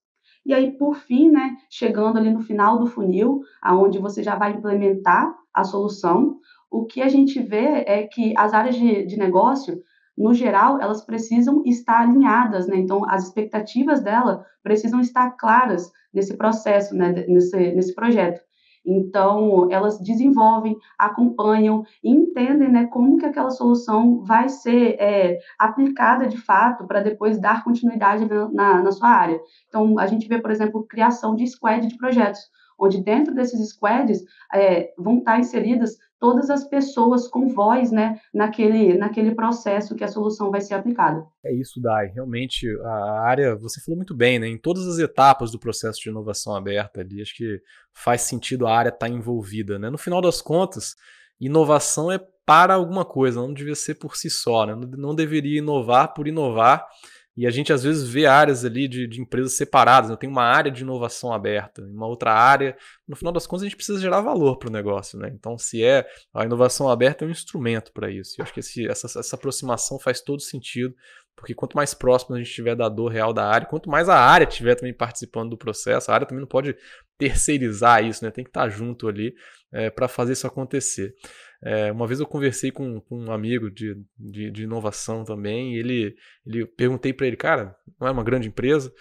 E 0.45 0.55
aí, 0.55 0.77
por 0.79 0.95
fim, 0.97 1.29
né, 1.31 1.57
chegando 1.71 2.19
ali 2.19 2.31
no 2.31 2.41
final 2.41 2.79
do 2.79 2.87
funil, 2.87 3.41
aonde 3.61 3.99
você 3.99 4.23
já 4.23 4.37
vai 4.37 4.53
implementar 4.53 5.35
a 5.53 5.65
solução, 5.65 6.39
o 6.71 6.85
que 6.85 7.03
a 7.03 7.09
gente 7.09 7.41
vê 7.43 7.85
é 7.87 8.03
que 8.05 8.33
as 8.37 8.53
áreas 8.53 8.77
de, 8.77 9.05
de 9.05 9.17
negócio, 9.19 9.83
no 10.17 10.33
geral, 10.33 10.81
elas 10.81 11.05
precisam 11.05 11.63
estar 11.65 12.01
alinhadas, 12.01 12.67
né? 12.67 12.77
Então, 12.77 13.09
as 13.09 13.25
expectativas 13.25 14.01
dela 14.01 14.45
precisam 14.63 15.01
estar 15.01 15.33
claras 15.33 15.91
nesse 16.13 16.37
processo, 16.37 16.95
né? 16.95 17.13
nesse, 17.29 17.57
nesse 17.73 17.95
projeto. 17.95 18.41
Então, 18.87 19.69
elas 19.71 19.99
desenvolvem, 19.99 20.77
acompanham 20.97 21.85
e 22.05 22.11
entendem 22.11 22.71
né, 22.71 22.87
como 22.87 23.19
que 23.19 23.27
aquela 23.27 23.51
solução 23.51 24.23
vai 24.23 24.49
ser 24.49 24.97
é, 25.01 25.39
aplicada 25.59 26.29
de 26.29 26.39
fato 26.39 26.87
para 26.87 27.01
depois 27.01 27.41
dar 27.41 27.65
continuidade 27.65 28.25
na, 28.25 28.49
na, 28.49 28.83
na, 28.85 28.93
sua 28.93 29.09
área. 29.09 29.41
Então, 29.67 29.99
a 29.99 30.07
gente 30.07 30.29
vê, 30.29 30.41
por 30.41 30.53
exemplo, 30.53 30.87
criação 30.87 31.35
de 31.35 31.45
squad 31.49 31.85
de 31.85 31.97
projetos, 31.97 32.41
onde 32.79 33.03
dentro 33.03 33.35
desses 33.35 33.71
squads 33.71 34.23
é, 34.55 34.93
vão 34.97 35.19
estar 35.19 35.41
inseridas 35.41 35.97
todas 36.19 36.51
as 36.51 36.67
pessoas 36.69 37.29
com 37.29 37.49
voz 37.49 37.91
né, 37.91 38.19
naquele, 38.33 38.97
naquele 38.97 39.35
processo 39.35 39.95
que 39.95 40.05
a 40.05 40.09
solução 40.09 40.51
vai 40.51 40.61
ser 40.61 40.75
aplicada. 40.75 41.25
É 41.45 41.55
isso, 41.55 41.81
Dai. 41.81 42.07
Realmente, 42.09 42.67
a 42.83 43.21
área, 43.21 43.57
você 43.57 43.81
falou 43.81 43.97
muito 43.97 44.15
bem, 44.15 44.39
né? 44.39 44.49
Em 44.49 44.59
todas 44.59 44.87
as 44.87 44.99
etapas 44.99 45.51
do 45.51 45.59
processo 45.59 46.01
de 46.01 46.09
inovação 46.09 46.55
aberta 46.55 47.01
ali, 47.01 47.21
acho 47.21 47.37
que 47.37 47.61
faz 47.93 48.23
sentido 48.23 48.67
a 48.67 48.77
área 48.77 48.89
estar 48.89 49.07
tá 49.07 49.09
envolvida. 49.09 49.79
Né? 49.79 49.91
No 49.91 49.99
final 49.99 50.21
das 50.21 50.41
contas, 50.41 50.95
inovação 51.41 52.11
é 52.11 52.19
para 52.45 52.75
alguma 52.75 53.05
coisa, 53.05 53.41
não 53.41 53.53
devia 53.53 53.75
ser 53.75 53.97
por 53.97 54.17
si 54.17 54.31
só, 54.31 54.65
né? 54.67 54.75
não 54.97 55.15
deveria 55.15 55.59
inovar 55.59 56.15
por 56.15 56.29
inovar 56.29 56.87
e 57.37 57.47
a 57.47 57.51
gente 57.51 57.71
às 57.71 57.83
vezes 57.83 58.09
vê 58.09 58.25
áreas 58.25 58.65
ali 58.65 58.89
de, 58.89 59.07
de 59.07 59.21
empresas 59.21 59.53
separadas. 59.53 60.09
Né? 60.09 60.17
Tem 60.17 60.29
uma 60.29 60.45
área 60.45 60.71
de 60.71 60.83
inovação 60.83 61.33
aberta, 61.33 61.83
uma 61.83 62.07
outra 62.07 62.33
área. 62.33 62.75
No 63.07 63.15
final 63.15 63.31
das 63.31 63.47
contas, 63.47 63.63
a 63.63 63.67
gente 63.67 63.77
precisa 63.77 64.01
gerar 64.01 64.23
valor 64.23 64.57
para 64.57 64.71
o 64.71 64.73
negócio. 64.73 65.19
Né? 65.19 65.31
Então, 65.35 65.59
se 65.59 65.85
é 65.85 66.07
a 66.33 66.45
inovação 66.45 66.89
aberta, 66.89 67.25
é 67.25 67.29
um 67.29 67.31
instrumento 67.31 67.93
para 67.93 68.11
isso. 68.11 68.37
Eu 68.39 68.45
acho 68.45 68.55
que 68.55 68.61
esse, 68.61 68.89
essa, 68.89 69.07
essa 69.19 69.37
aproximação 69.37 69.99
faz 69.99 70.23
todo 70.23 70.41
sentido, 70.41 70.95
porque 71.37 71.55
quanto 71.55 71.77
mais 71.77 71.93
próximo 71.93 72.35
a 72.35 72.39
gente 72.39 72.49
estiver 72.49 72.75
da 72.75 72.89
dor 72.89 73.09
real 73.13 73.35
da 73.35 73.47
área, 73.47 73.67
quanto 73.67 73.91
mais 73.91 74.09
a 74.09 74.19
área 74.19 74.49
estiver 74.49 74.75
também 74.75 74.95
participando 74.95 75.51
do 75.51 75.59
processo, 75.59 76.11
a 76.11 76.15
área 76.15 76.27
também 76.27 76.41
não 76.41 76.49
pode 76.49 76.75
terceirizar 77.19 78.03
isso, 78.03 78.25
né? 78.25 78.31
tem 78.31 78.45
que 78.45 78.51
estar 78.51 78.71
junto 78.71 79.09
ali 79.09 79.35
é, 79.71 79.91
para 79.91 80.09
fazer 80.09 80.33
isso 80.33 80.47
acontecer. 80.47 81.15
É, 81.63 81.91
uma 81.91 82.07
vez 82.07 82.21
eu 82.21 82.27
conversei 82.27 82.71
com, 82.71 83.01
com 83.01 83.19
um 83.19 83.33
amigo 83.33 83.71
de, 83.71 83.97
de, 84.19 84.51
de, 84.51 84.63
inovação 84.65 85.25
também, 85.25 85.75
e 85.75 85.79
ele, 85.79 86.17
ele 86.47 86.67
perguntei 86.67 87.13
para 87.13 87.27
ele, 87.27 87.37
cara, 87.37 87.77
não 88.01 88.09
é 88.09 88.11
uma 88.11 88.25
grande 88.25 88.49
empresa, 88.49 88.93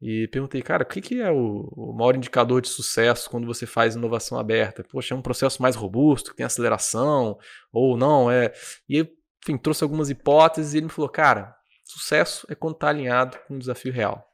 e 0.00 0.28
perguntei, 0.28 0.60
cara, 0.62 0.82
o 0.82 0.86
que, 0.86 1.00
que 1.00 1.20
é 1.20 1.30
o, 1.30 1.68
o, 1.74 1.92
maior 1.96 2.14
indicador 2.14 2.60
de 2.60 2.68
sucesso 2.68 3.30
quando 3.30 3.46
você 3.46 3.66
faz 3.66 3.94
inovação 3.94 4.38
aberta? 4.38 4.84
Poxa, 4.84 5.14
é 5.14 5.16
um 5.16 5.22
processo 5.22 5.62
mais 5.62 5.76
robusto, 5.76 6.30
que 6.30 6.36
tem 6.36 6.44
aceleração, 6.44 7.38
ou 7.72 7.96
não, 7.96 8.30
é. 8.30 8.52
E 8.88 9.08
enfim, 9.42 9.58
trouxe 9.58 9.84
algumas 9.84 10.08
hipóteses 10.10 10.74
e 10.74 10.78
ele 10.78 10.86
me 10.86 10.92
falou, 10.92 11.08
cara, 11.08 11.54
sucesso 11.84 12.46
é 12.50 12.54
quando 12.54 12.74
está 12.74 12.88
alinhado 12.88 13.38
com 13.46 13.54
o 13.54 13.58
desafio 13.58 13.92
real. 13.92 14.26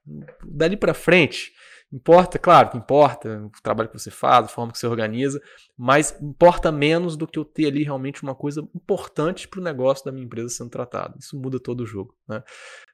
Dali 0.44 0.76
para 0.76 0.94
frente, 0.94 1.52
Importa, 1.92 2.38
claro 2.38 2.70
que 2.70 2.76
importa 2.76 3.42
o 3.44 3.62
trabalho 3.62 3.88
que 3.88 3.99
você 3.99 4.12
faz, 4.12 4.44
a 4.44 4.49
forma 4.49 4.70
que 4.70 4.78
você 4.78 4.87
organiza, 4.87 5.42
mas 5.76 6.16
importa 6.23 6.70
menos 6.70 7.16
do 7.16 7.26
que 7.26 7.37
eu 7.37 7.44
ter 7.44 7.66
ali 7.66 7.82
realmente 7.82 8.23
uma 8.23 8.32
coisa 8.32 8.62
importante 8.73 9.49
para 9.49 9.59
o 9.59 9.62
negócio 9.62 10.04
da 10.04 10.12
minha 10.12 10.25
empresa 10.25 10.50
sendo 10.50 10.70
tratado. 10.70 11.18
Isso 11.18 11.37
muda 11.37 11.59
todo 11.59 11.80
o 11.80 11.87
jogo. 11.87 12.14
Né? 12.28 12.44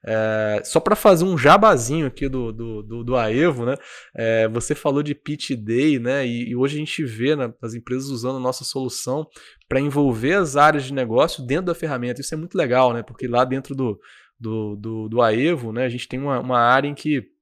É, 0.03 0.61
só 0.65 0.79
para 0.79 0.95
fazer 0.95 1.25
um 1.25 1.37
jabazinho 1.37 2.07
aqui 2.07 2.27
do, 2.27 2.51
do, 2.51 2.81
do, 2.81 3.03
do 3.03 3.15
Aevo, 3.15 3.67
né? 3.67 3.75
É, 4.15 4.47
você 4.47 4.73
falou 4.73 5.03
de 5.03 5.13
pitch 5.13 5.51
day, 5.51 5.99
né? 5.99 6.25
E, 6.25 6.49
e 6.49 6.55
hoje 6.55 6.77
a 6.77 6.79
gente 6.79 7.03
vê 7.03 7.35
né, 7.35 7.53
as 7.61 7.75
empresas 7.75 8.09
usando 8.09 8.37
a 8.37 8.41
nossa 8.41 8.63
solução 8.63 9.27
para 9.69 9.79
envolver 9.79 10.33
as 10.33 10.55
áreas 10.55 10.85
de 10.85 10.93
negócio 10.93 11.45
dentro 11.45 11.67
da 11.67 11.75
ferramenta. 11.75 12.21
Isso 12.21 12.33
é 12.33 12.37
muito 12.37 12.57
legal, 12.57 12.93
né? 12.93 13.03
Porque 13.03 13.27
lá 13.27 13.45
dentro 13.45 13.75
do, 13.75 13.99
do, 14.39 14.75
do, 14.75 15.07
do 15.07 15.21
Aevo, 15.21 15.71
né, 15.71 15.85
a 15.85 15.89
gente 15.89 16.07
tem 16.07 16.19
uma, 16.19 16.39
uma 16.39 16.59
área 16.59 16.87
em 16.87 16.95
que 16.95 17.36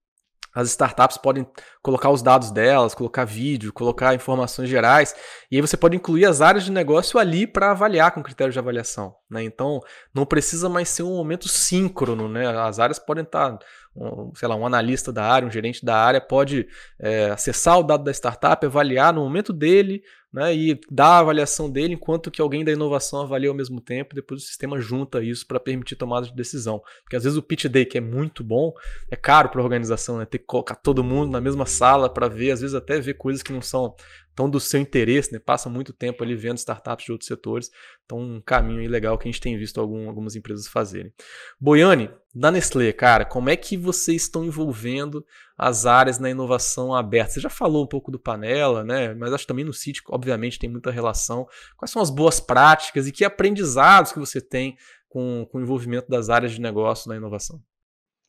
as 0.56 0.70
startups 0.70 1.18
podem 1.18 1.46
colocar 1.82 2.10
os 2.10 2.22
dados 2.22 2.50
delas, 2.50 2.96
colocar 2.96 3.26
vídeo, 3.26 3.74
colocar 3.74 4.16
informações 4.16 4.70
gerais, 4.70 5.14
e 5.52 5.58
aí 5.58 5.62
você 5.62 5.76
pode 5.76 5.98
incluir 5.98 6.26
as 6.26 6.42
áreas 6.42 6.64
de 6.64 6.72
negócio 6.72 7.20
ali 7.20 7.46
para 7.46 7.72
avaliar 7.72 8.12
com 8.12 8.24
critérios 8.24 8.54
de 8.54 8.60
avaliação. 8.60 9.14
Né? 9.30 9.44
Então, 9.44 9.82
não 10.14 10.26
precisa 10.26 10.70
mais 10.70 10.88
ser 10.88 11.04
um 11.04 11.18
momento 11.18 11.50
síncrono. 11.50 12.30
Né? 12.30 12.48
As 12.48 12.80
áreas 12.80 12.98
podem 12.98 13.24
estar, 13.24 13.52
tá, 13.52 13.66
um, 13.96 14.34
sei 14.36 14.48
lá, 14.48 14.56
um 14.56 14.66
analista 14.66 15.12
da 15.12 15.24
área, 15.24 15.48
um 15.48 15.52
gerente 15.52 15.86
da 15.86 15.96
área 15.96 16.20
pode 16.20 16.68
é, 17.00 17.30
acessar 17.30 17.80
o 17.80 17.84
dado 17.84 18.04
da 18.04 18.12
startup, 18.12 18.66
avaliar 18.66 19.14
no 19.14 19.22
momento 19.22 19.54
dele, 19.54 20.04
né, 20.34 20.54
e 20.54 20.78
dá 20.92 21.06
a 21.06 21.20
avaliação 21.20 21.70
dele, 21.70 21.94
enquanto 21.94 22.30
que 22.30 22.42
alguém 22.42 22.66
da 22.66 22.72
inovação 22.72 23.22
avalia 23.22 23.48
ao 23.48 23.56
mesmo 23.56 23.80
tempo, 23.80 24.14
depois 24.14 24.44
o 24.44 24.46
sistema 24.46 24.82
junta 24.82 25.24
isso 25.24 25.48
para 25.48 25.62
permitir 25.62 25.96
tomada 25.96 26.28
de 26.28 26.36
decisão. 26.36 26.82
Porque 27.04 27.16
às 27.16 27.24
vezes 27.24 27.38
o 27.38 27.42
pitch 27.42 27.68
day, 27.68 27.86
que 27.86 27.98
é 27.98 28.02
muito 28.02 28.44
bom, 28.44 28.74
é 29.10 29.16
caro 29.16 29.48
para 29.48 29.62
a 29.62 29.64
organização, 29.64 30.18
né, 30.18 30.26
ter 30.26 30.40
que 30.40 30.46
colocar 30.46 30.76
todo 30.76 31.02
mundo 31.02 31.32
na 31.32 31.40
mesma 31.40 31.66
sala 31.66 32.10
para 32.10 32.28
ver, 32.28 32.52
às 32.52 32.60
vezes 32.60 32.76
até 32.76 33.00
ver 33.00 33.14
coisas 33.14 33.42
que 33.42 33.54
não 33.54 33.62
são 33.62 33.96
tão 34.36 34.50
do 34.50 34.60
seu 34.60 34.80
interesse, 34.80 35.32
né? 35.32 35.40
Passa 35.40 35.70
muito 35.70 35.94
tempo 35.94 36.24
ali 36.24 36.36
vendo 36.36 36.58
startups 36.58 37.06
de 37.06 37.12
outros 37.12 37.28
setores. 37.28 37.72
Então, 38.04 38.20
um 38.20 38.42
caminho 38.42 38.88
legal 38.90 39.18
que 39.18 39.28
a 39.28 39.32
gente 39.32 39.42
tem 39.42 39.58
visto 39.58 39.80
algum, 39.80 40.08
algumas 40.08 40.36
empresas 40.36 40.68
fazerem. 40.68 41.14
Boiane, 41.60 42.10
da 42.34 42.52
Nestlé, 42.52 42.92
cara, 42.92 43.24
como 43.24 43.50
é 43.50 43.56
que 43.56 43.78
vocês 43.78 44.24
estão 44.24 44.44
envolvendo 44.44 45.26
as 45.58 45.86
áreas 45.86 46.20
na 46.20 46.30
inovação 46.30 46.94
aberta? 46.94 47.32
Você 47.32 47.40
já 47.40 47.50
falou 47.50 47.86
um 47.86 47.88
pouco 47.88 48.12
do 48.12 48.20
Panela, 48.20 48.84
né? 48.84 49.14
Mas 49.14 49.32
acho 49.32 49.46
que 49.46 49.48
também 49.48 49.66
no 49.66 49.74
sítio, 49.74 50.04
obviamente, 50.10 50.60
tem 50.60 50.70
muita 50.70 50.92
relação. 50.92 51.48
Quais 51.78 51.92
são 51.92 52.02
as 52.02 52.10
boas 52.10 52.42
práticas 52.42 53.08
e 53.08 53.12
que 53.12 53.24
aprendizados 53.24 54.12
que 54.12 54.20
você 54.20 54.42
tem 54.42 54.76
com, 55.08 55.48
com 55.50 55.60
o 55.60 55.62
envolvimento 55.62 56.10
das 56.10 56.30
áreas 56.30 56.52
de 56.52 56.60
negócio 56.60 57.08
na 57.08 57.16
inovação? 57.16 57.62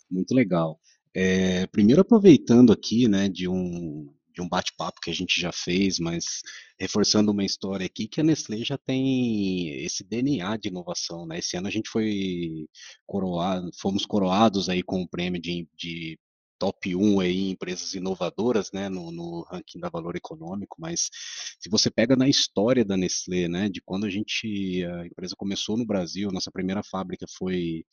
Muito 0.08 0.32
legal. 0.32 0.78
É, 1.12 1.66
primeiro 1.68 2.02
aproveitando 2.02 2.72
aqui, 2.72 3.08
né, 3.08 3.28
de 3.28 3.48
um 3.48 4.06
de 4.36 4.42
um 4.42 4.48
bate-papo 4.48 5.00
que 5.00 5.10
a 5.10 5.14
gente 5.14 5.40
já 5.40 5.50
fez, 5.50 5.98
mas 5.98 6.42
reforçando 6.78 7.32
uma 7.32 7.44
história 7.44 7.86
aqui, 7.86 8.06
que 8.06 8.20
a 8.20 8.24
Nestlé 8.24 8.58
já 8.58 8.76
tem 8.76 9.82
esse 9.82 10.04
DNA 10.04 10.58
de 10.58 10.68
inovação, 10.68 11.26
né? 11.26 11.38
Esse 11.38 11.56
ano 11.56 11.66
a 11.66 11.70
gente 11.70 11.88
foi 11.88 12.68
coroado, 13.06 13.70
fomos 13.80 14.04
coroados 14.04 14.68
aí 14.68 14.82
com 14.82 15.02
o 15.02 15.08
prêmio 15.08 15.40
de, 15.40 15.66
de 15.74 16.18
top 16.58 16.94
1 16.94 17.20
aí 17.20 17.38
em 17.38 17.50
empresas 17.50 17.94
inovadoras, 17.94 18.70
né, 18.72 18.88
no, 18.88 19.10
no, 19.10 19.42
ranking 19.50 19.78
da 19.78 19.88
Valor 19.88 20.16
Econômico, 20.16 20.76
mas 20.78 21.08
se 21.60 21.68
você 21.68 21.90
pega 21.90 22.16
na 22.16 22.28
história 22.28 22.84
da 22.84 22.96
Nestlé, 22.96 23.48
né, 23.48 23.68
de 23.68 23.80
quando 23.82 24.06
a 24.06 24.10
gente, 24.10 24.84
a 24.84 25.06
empresa 25.06 25.34
começou 25.36 25.76
no 25.76 25.86
Brasil, 25.86 26.30
nossa 26.32 26.50
primeira 26.50 26.82
fábrica 26.82 27.26
foi 27.36 27.84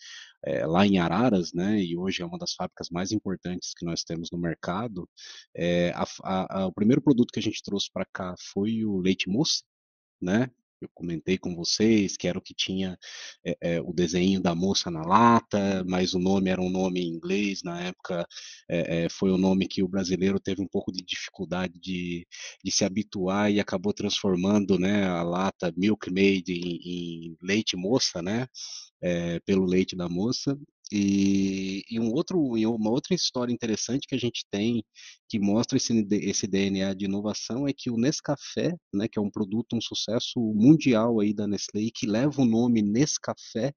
é, 0.46 0.66
lá 0.66 0.86
em 0.86 1.00
Araras, 1.00 1.54
né, 1.54 1.82
e 1.82 1.98
hoje 1.98 2.22
é 2.22 2.26
uma 2.26 2.38
das 2.38 2.54
fábricas 2.54 2.90
mais 2.90 3.12
importantes 3.12 3.74
que 3.76 3.86
nós 3.86 4.04
temos 4.04 4.30
no 4.32 4.38
mercado, 4.38 5.10
é, 5.56 5.92
a, 5.92 6.06
a, 6.24 6.62
a, 6.62 6.68
o 6.68 6.74
primeiro 6.74 7.02
produto 7.02 7.32
que 7.32 7.40
a 7.40 7.44
gente 7.44 7.62
trouxe 7.64 7.90
para 7.92 8.06
cá 8.06 8.36
foi 8.54 8.84
o 8.86 8.98
leite 9.00 9.30
moça, 9.30 9.64
né, 10.22 10.50
eu 10.86 10.90
comentei 10.94 11.38
com 11.38 11.56
vocês, 11.56 12.18
que 12.18 12.28
era 12.28 12.38
o 12.38 12.42
que 12.42 12.54
tinha 12.54 12.98
é, 13.46 13.58
é, 13.62 13.82
o 13.82 13.94
desenho 13.94 14.42
da 14.42 14.54
moça 14.56 14.90
na 14.92 15.02
lata, 15.02 15.84
mas 15.88 16.14
o 16.14 16.20
nome 16.20 16.50
era 16.50 16.62
um 16.62 16.70
nome 16.70 17.02
em 17.02 17.08
inglês, 17.08 17.64
na 17.64 17.82
época 17.82 18.26
é, 18.70 19.08
foi 19.10 19.32
o 19.32 19.36
um 19.36 19.38
nome 19.38 19.68
que 19.68 19.84
o 19.84 19.88
brasileiro 19.88 20.40
teve 20.40 20.62
um 20.62 20.68
pouco 20.68 20.92
de 20.92 21.04
dificuldade 21.04 21.80
de, 21.80 22.28
de 22.64 22.72
se 22.72 22.86
habituar 22.86 23.52
e 23.52 23.60
acabou 23.60 23.94
transformando 23.94 24.78
né, 24.80 25.06
a 25.06 25.24
lata 25.24 25.74
Milkmaid 25.76 26.52
em, 26.52 27.30
em 27.30 27.38
leite 27.42 27.76
moça, 27.76 28.22
né? 28.22 28.48
Pelo 29.46 29.66
leite 29.66 29.98
da 29.98 30.08
moça, 30.08 30.58
e, 30.96 31.84
e, 31.90 32.00
um 32.00 32.12
outro, 32.14 32.56
e 32.56 32.68
uma 32.68 32.92
outra 32.92 33.16
história 33.16 33.52
interessante 33.52 34.08
que 34.08 34.14
a 34.14 34.20
gente 34.20 34.46
tem 34.52 34.86
que 35.34 35.40
mostra 35.40 35.78
esse, 35.78 36.08
esse 36.12 36.46
DNA 36.46 36.94
de 36.94 37.06
inovação 37.06 37.68
é 37.68 37.74
que 37.76 37.90
o 37.90 37.98
Nescafé, 37.98 38.78
né, 38.94 39.08
que 39.08 39.18
é 39.18 39.22
um 39.22 39.32
produto, 39.32 39.76
um 39.76 39.82
sucesso 39.82 40.40
mundial 40.40 41.20
aí 41.20 41.34
da 41.34 41.48
Nestlé, 41.48 41.90
que 41.92 42.06
leva 42.06 42.40
o 42.40 42.46
nome 42.46 42.84
Nescafé 42.84 43.74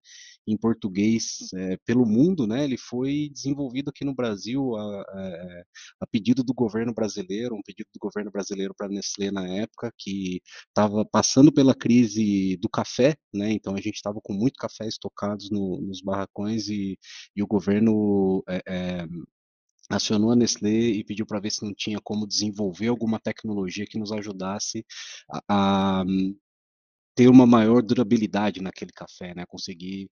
em 0.47 0.55
português 0.55 1.49
é, 1.55 1.79
pelo 1.87 2.05
mundo, 2.05 2.47
né, 2.47 2.63
ele 2.63 2.77
foi 2.77 3.31
desenvolvido 3.33 3.89
aqui 3.89 4.05
no 4.05 4.15
Brasil 4.15 4.77
a, 4.77 5.01
a, 5.01 5.63
a, 6.03 6.07
pedido 6.07 6.45
do 6.45 6.53
governo 6.53 6.93
brasileiro, 6.93 7.55
um 7.55 7.63
pedido 7.63 7.89
do 7.91 7.99
governo 7.99 8.31
brasileiro 8.31 8.75
para 8.77 8.89
a 8.89 8.91
Nestlé 8.91 9.31
na 9.31 9.49
época, 9.49 9.91
que 9.97 10.43
estava 10.69 11.07
passando 11.07 11.51
pela 11.51 11.75
crise 11.75 12.59
do 12.59 12.69
café, 12.69 13.17
né, 13.33 13.51
então 13.51 13.75
a 13.75 13.81
gente 13.81 13.95
estava 13.97 14.21
com 14.23 14.35
muito 14.35 14.59
café 14.59 14.87
estocados 14.87 15.49
no, 15.51 15.81
nos 15.81 16.03
barracões 16.03 16.69
e, 16.69 16.99
e 17.35 17.43
o 17.43 17.47
governo 17.47 18.45
é, 18.47 18.63
é, 18.69 19.07
acionou 19.91 20.33
a 20.33 20.37
Nestlé 20.37 20.71
e 20.71 21.05
pediu 21.05 21.27
para 21.27 21.41
ver 21.41 21.51
se 21.51 21.65
não 21.65 21.75
tinha 21.75 21.99
como 22.03 22.27
desenvolver 22.27 22.89
alguma 22.89 23.21
tecnologia 23.21 23.87
que 23.87 23.99
nos 23.99 24.13
ajudasse 24.13 24.85
a, 25.49 26.01
a 26.01 26.05
ter 27.17 27.29
uma 27.31 27.47
maior 27.47 27.83
durabilidade 27.83 28.61
naquele 28.61 28.93
café, 28.93 29.35
né? 29.35 29.47
Conseguir 29.47 30.11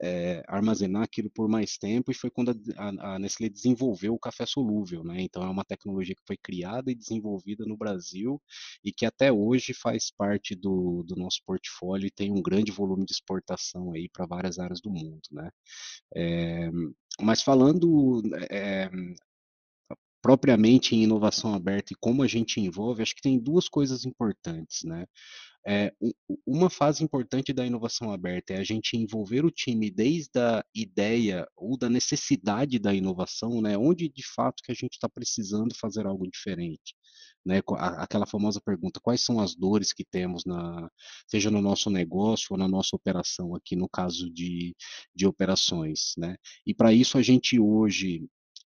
é, 0.00 0.44
armazenar 0.46 1.02
aquilo 1.02 1.28
por 1.28 1.48
mais 1.48 1.76
tempo 1.76 2.12
e 2.12 2.14
foi 2.14 2.30
quando 2.30 2.52
a, 2.76 3.14
a, 3.14 3.18
Nestlé 3.18 3.48
desenvolveu 3.48 4.14
o 4.14 4.18
café 4.18 4.46
solúvel, 4.46 5.02
né? 5.02 5.20
Então 5.22 5.42
é 5.42 5.48
uma 5.48 5.64
tecnologia 5.64 6.14
que 6.14 6.22
foi 6.24 6.36
criada 6.36 6.90
e 6.90 6.94
desenvolvida 6.94 7.64
no 7.66 7.76
Brasil 7.76 8.40
e 8.84 8.92
que 8.92 9.04
até 9.04 9.32
hoje 9.32 9.74
faz 9.74 10.12
parte 10.12 10.54
do, 10.54 11.02
do 11.02 11.16
nosso 11.16 11.40
portfólio 11.44 12.06
e 12.06 12.12
tem 12.12 12.30
um 12.30 12.40
grande 12.40 12.70
volume 12.70 13.04
de 13.04 13.12
exportação 13.12 13.92
aí 13.92 14.08
para 14.08 14.24
várias 14.24 14.60
áreas 14.60 14.80
do 14.80 14.88
mundo, 14.90 15.22
né? 15.32 15.50
É, 16.14 16.70
mas 17.20 17.42
falando 17.42 18.22
é, 18.50 18.90
propriamente 20.22 20.94
em 20.94 21.04
inovação 21.04 21.54
aberta 21.54 21.92
e 21.92 21.96
como 22.00 22.22
a 22.22 22.26
gente 22.26 22.60
envolve, 22.60 23.02
acho 23.02 23.14
que 23.14 23.22
tem 23.22 23.38
duas 23.38 23.68
coisas 23.68 24.04
importantes, 24.04 24.82
né? 24.84 25.06
É, 25.68 25.92
uma 26.46 26.70
fase 26.70 27.02
importante 27.02 27.52
da 27.52 27.66
inovação 27.66 28.12
aberta 28.12 28.54
é 28.54 28.58
a 28.58 28.64
gente 28.64 28.96
envolver 28.96 29.44
o 29.44 29.50
time 29.50 29.90
desde 29.90 30.38
a 30.38 30.64
ideia 30.72 31.44
ou 31.56 31.76
da 31.76 31.90
necessidade 31.90 32.78
da 32.78 32.94
inovação, 32.94 33.60
né? 33.60 33.76
Onde 33.76 34.08
de 34.08 34.22
fato 34.24 34.62
que 34.62 34.70
a 34.70 34.74
gente 34.74 34.92
está 34.92 35.08
precisando 35.08 35.74
fazer 35.74 36.06
algo 36.06 36.28
diferente. 36.30 36.94
Né, 37.44 37.60
aquela 37.78 38.26
famosa 38.26 38.60
pergunta, 38.60 38.98
quais 39.00 39.20
são 39.20 39.38
as 39.38 39.54
dores 39.54 39.92
que 39.92 40.04
temos, 40.04 40.44
na, 40.44 40.90
seja 41.28 41.48
no 41.48 41.62
nosso 41.62 41.88
negócio 41.88 42.48
ou 42.50 42.58
na 42.58 42.66
nossa 42.66 42.96
operação, 42.96 43.54
aqui 43.54 43.76
no 43.76 43.88
caso 43.88 44.28
de, 44.32 44.74
de 45.14 45.26
operações. 45.28 46.12
Né? 46.18 46.36
E 46.66 46.74
para 46.74 46.92
isso 46.92 47.16
a 47.16 47.22
gente 47.22 47.60
hoje 47.60 48.26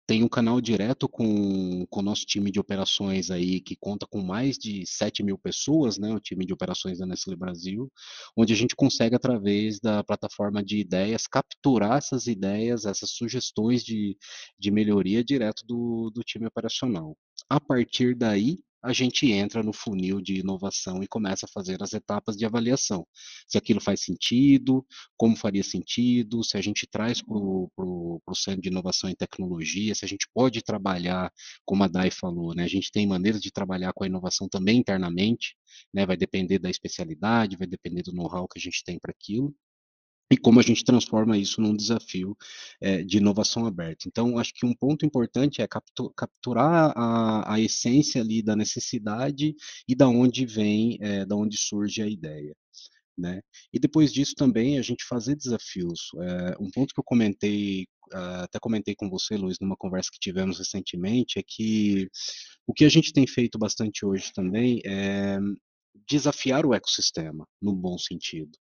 tem 0.09 0.25
um 0.25 0.29
canal 0.29 0.59
direto 0.59 1.07
com, 1.07 1.85
com 1.91 2.01
o 2.01 2.03
nosso 2.03 2.25
time 2.25 2.51
de 2.51 2.59
operações 2.59 3.31
aí, 3.31 3.61
que 3.61 3.77
conta 3.77 4.07
com 4.07 4.23
mais 4.23 4.57
de 4.57 4.83
7 4.87 5.23
mil 5.23 5.37
pessoas, 5.37 5.99
né, 5.99 6.11
o 6.15 6.19
time 6.19 6.47
de 6.47 6.53
operações 6.55 6.99
da 6.99 7.05
Nestlé 7.05 7.37
Brasil, 7.37 7.93
onde 8.35 8.55
a 8.55 8.57
gente 8.57 8.75
consegue, 8.75 9.15
através 9.15 9.79
da 9.79 10.03
plataforma 10.03 10.65
de 10.65 10.79
ideias, 10.79 11.27
capturar 11.27 11.99
essas 11.99 12.27
ideias, 12.27 12.87
essas 12.87 13.11
sugestões 13.11 13.85
de, 13.85 14.17
de 14.59 14.71
melhoria 14.71 15.23
direto 15.23 15.63
do, 15.67 16.11
do 16.11 16.23
time 16.23 16.47
operacional. 16.47 17.15
A 17.47 17.61
partir 17.61 18.17
daí, 18.17 18.57
a 18.83 18.93
gente 18.93 19.31
entra 19.31 19.63
no 19.63 19.73
funil 19.73 20.21
de 20.21 20.41
inovação 20.41 21.03
e 21.03 21.09
começa 21.09 21.47
a 21.47 21.49
fazer 21.49 21.83
as 21.83 21.93
etapas 21.93 22.37
de 22.37 22.45
avaliação. 22.45 23.07
Se 23.47 23.59
aquilo 23.59 23.81
faz 23.81 24.01
sentido, 24.03 24.87
como 25.17 25.37
faria 25.37 25.63
sentido, 25.65 26.45
se 26.45 26.57
a 26.57 26.61
gente 26.61 26.87
traz 26.87 27.21
para 27.21 27.37
o 27.37 28.21
centro 28.35 28.63
de 28.63 28.69
inovação 28.69 29.11
e 29.11 29.17
tecnologia, 29.17 29.95
se 29.95 30.05
a 30.05 30.09
gente 30.09 30.29
pode 30.33 30.63
trabalhar, 30.63 31.33
como 31.65 31.83
a 31.85 31.89
Dai 31.89 32.11
falou, 32.11 32.55
né? 32.55 32.65
A 32.65 32.69
gente 32.69 32.91
tem 32.93 33.07
maneiras 33.07 33.41
de 33.41 33.51
trabalhar 33.51 33.93
com 33.93 34.05
a 34.05 34.07
inovação 34.07 34.49
também 34.49 34.79
internamente, 34.79 35.57
né? 35.93 36.07
Vai 36.07 36.17
depender 36.17 36.59
da 36.59 36.71
especialidade, 36.71 37.57
vai 37.57 37.67
depender 37.67 38.03
do 38.03 38.13
know-how 38.13 38.47
que 38.49 38.59
a 38.59 38.63
gente 38.63 38.83
tem 38.85 38.99
para 38.99 39.13
aquilo 39.13 39.55
e 40.31 40.37
como 40.37 40.61
a 40.61 40.63
gente 40.63 40.85
transforma 40.85 41.39
isso 41.39 41.61
num 41.61 41.75
desafio 41.75 42.37
é, 42.81 43.03
de 43.03 43.17
inovação 43.17 43.67
aberta. 43.67 44.07
Então, 44.07 44.39
acho 44.39 44.53
que 44.55 44.67
um 44.67 44.75
ponto 44.75 45.07
importante 45.07 45.63
é 45.63 45.67
captu 45.67 46.11
capturar 46.11 46.93
a, 46.97 47.55
a, 47.55 47.61
essência 47.61 48.21
ali 48.21 48.43
da 48.43 48.55
necessidade 48.55 49.55
e 49.89 49.95
da 49.95 50.09
onde 50.09 50.45
vem, 50.45 50.99
é, 51.01 51.25
da 51.25 51.35
onde 51.35 51.57
surge 51.57 52.03
a 52.03 52.07
ideia. 52.07 52.55
Né? 53.17 53.41
E 53.73 53.81
depois 53.81 54.13
disso 54.13 54.35
também 54.37 54.79
a 54.79 54.83
gente 54.83 55.05
fazer 55.05 55.35
desafios. 55.35 56.11
É, 56.21 56.57
um 56.61 56.71
ponto 56.71 56.95
que 56.95 57.01
eu 57.01 57.05
comentei, 57.05 57.87
até 58.13 58.59
comentei 58.61 58.95
com 58.95 59.09
você, 59.11 59.37
Luiz, 59.37 59.59
numa 59.61 59.77
conversa 59.77 60.11
que 60.13 60.21
tivemos 60.21 60.59
recentemente, 60.59 61.39
é 61.39 61.43
que 61.45 62.09
o 62.67 62.73
que 62.73 62.85
a 62.85 62.89
gente 62.89 63.13
tem 63.13 63.27
feito 63.27 63.59
bastante 63.59 64.05
hoje 64.05 64.33
também 64.33 64.81
é 64.85 65.39
desafiar 66.07 66.67
o 66.67 66.75
ecossistema, 66.75 67.47
no 67.61 67.75
bom 67.75 67.97
sentido. 67.99 68.53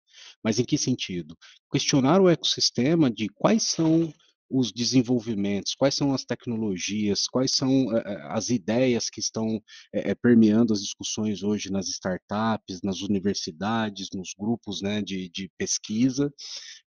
Mas 0.43 0.60
em 0.60 0.65
que 0.65 0.78
sentido? 0.78 1.38
Questionar 1.71 2.21
o 2.21 2.30
ecossistema 2.30 3.10
de 3.12 3.28
quais 3.30 3.63
são 3.63 4.13
os 4.49 4.71
desenvolvimentos, 4.71 5.75
quais 5.75 5.95
são 5.95 6.13
as 6.13 6.23
tecnologias, 6.23 7.27
quais 7.27 7.51
são 7.51 7.88
uh, 7.88 8.01
as 8.29 8.49
ideias 8.49 9.10
que 9.10 9.19
estão 9.19 9.57
uh, 9.57 10.15
permeando 10.21 10.73
as 10.73 10.81
discussões 10.81 11.43
hoje 11.43 11.71
nas 11.71 11.88
startups, 11.88 12.81
nas 12.81 13.01
universidades, 13.01 14.10
nos 14.13 14.33
grupos 14.38 14.81
né, 14.81 15.01
de, 15.01 15.29
de 15.29 15.51
pesquisa, 15.57 16.33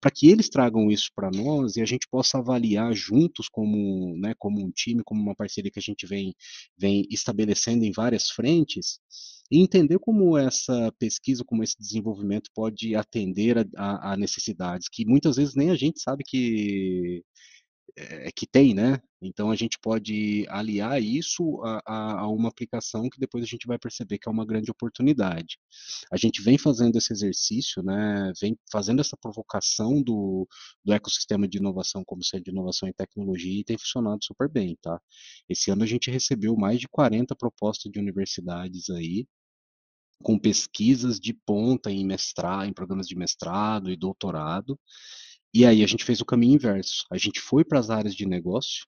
para 0.01 0.11
que 0.11 0.29
eles 0.29 0.49
tragam 0.49 0.91
isso 0.91 1.11
para 1.15 1.31
nós 1.31 1.77
e 1.77 1.83
a 1.83 1.87
gente 1.87 2.07
possa 2.11 2.39
avaliar 2.39 2.95
juntos 2.95 3.49
como, 3.49 4.17
né, 4.19 4.35
como 4.39 4.65
um 4.65 4.71
time, 4.71 5.03
como 5.05 5.21
uma 5.21 5.35
parceria 5.35 5.71
que 5.71 5.79
a 5.79 5.83
gente 5.83 6.07
vem, 6.07 6.35
vem 6.77 7.07
estabelecendo 7.11 7.85
em 7.85 7.93
várias 7.93 8.31
frentes, 8.31 9.01
e 9.51 9.61
entender 9.61 9.99
como 9.99 10.37
essa 10.37 10.93
pesquisa, 10.99 11.45
como 11.45 11.63
esse 11.63 11.77
desenvolvimento 11.79 12.51
pode 12.55 12.95
atender 12.95 13.59
a, 13.59 13.65
a, 13.77 14.13
a 14.13 14.17
necessidades 14.17 14.89
que 14.91 15.07
muitas 15.07 15.37
vezes 15.37 15.55
nem 15.55 15.71
a 15.71 15.75
gente 15.75 16.01
sabe 16.01 16.23
que 16.25 17.25
é, 18.27 18.31
que 18.33 18.47
tem, 18.47 18.75
né? 18.75 19.01
Então 19.21 19.51
a 19.51 19.57
gente 19.57 19.79
pode 19.81 20.47
aliar 20.49 21.03
isso 21.03 21.61
a, 21.65 21.83
a, 21.85 22.21
a, 22.21 22.29
uma 22.29 22.49
aplicação 22.49 23.09
que 23.11 23.19
depois 23.19 23.43
a 23.43 23.47
gente 23.47 23.67
vai 23.67 23.79
perceber 23.79 24.19
que 24.19 24.29
é 24.29 24.33
uma 24.33 24.47
grande 24.47 24.71
oportunidade. 24.71 25.59
A 26.13 26.17
gente 26.17 26.41
vem 26.43 26.57
fazendo 26.57 26.97
esse 26.97 27.13
exercício, 27.13 27.83
né? 27.83 28.33
Vem 28.41 28.57
fazendo 28.71 29.01
essa 29.01 29.17
provocação 29.17 30.01
do, 30.03 30.47
do 30.85 30.93
ecossistema 30.93 31.49
de 31.49 31.59
inovação 31.59 32.05
como 32.05 32.25
centro 32.25 32.45
de 32.45 32.51
inovação 32.51 32.89
e 32.89 32.93
tecnologia 32.93 33.61
e 33.61 33.65
tem 33.65 33.79
funcionado 33.79 34.25
super 34.25 34.49
bem, 34.49 34.77
tá? 34.81 35.01
Esse 35.49 35.71
ano 35.71 35.83
a 35.83 35.87
gente 35.87 36.11
recebeu 36.11 36.57
mais 36.57 36.79
de 36.81 36.89
40 36.89 37.35
propostas 37.37 37.91
de 37.91 37.99
universidades 37.99 38.89
aí 38.91 39.27
com 40.23 40.39
pesquisas 40.39 41.21
de 41.21 41.33
ponta 41.33 41.91
em 41.91 42.05
mestrado, 42.05 42.69
em 42.69 42.73
programas 42.73 43.07
de 43.07 43.17
mestrado 43.17 43.91
e 43.91 43.97
doutorado. 43.97 44.79
E 45.55 45.65
aí 45.65 45.83
a 45.83 45.87
gente 45.87 46.05
fez 46.05 46.21
o 46.21 46.25
caminho 46.25 46.55
inverso. 46.55 47.05
A 47.11 47.17
gente 47.17 47.41
foi 47.41 47.65
para 47.65 47.79
as 47.79 47.91
áreas 47.91 48.15
de 48.15 48.27
negócio 48.27 48.87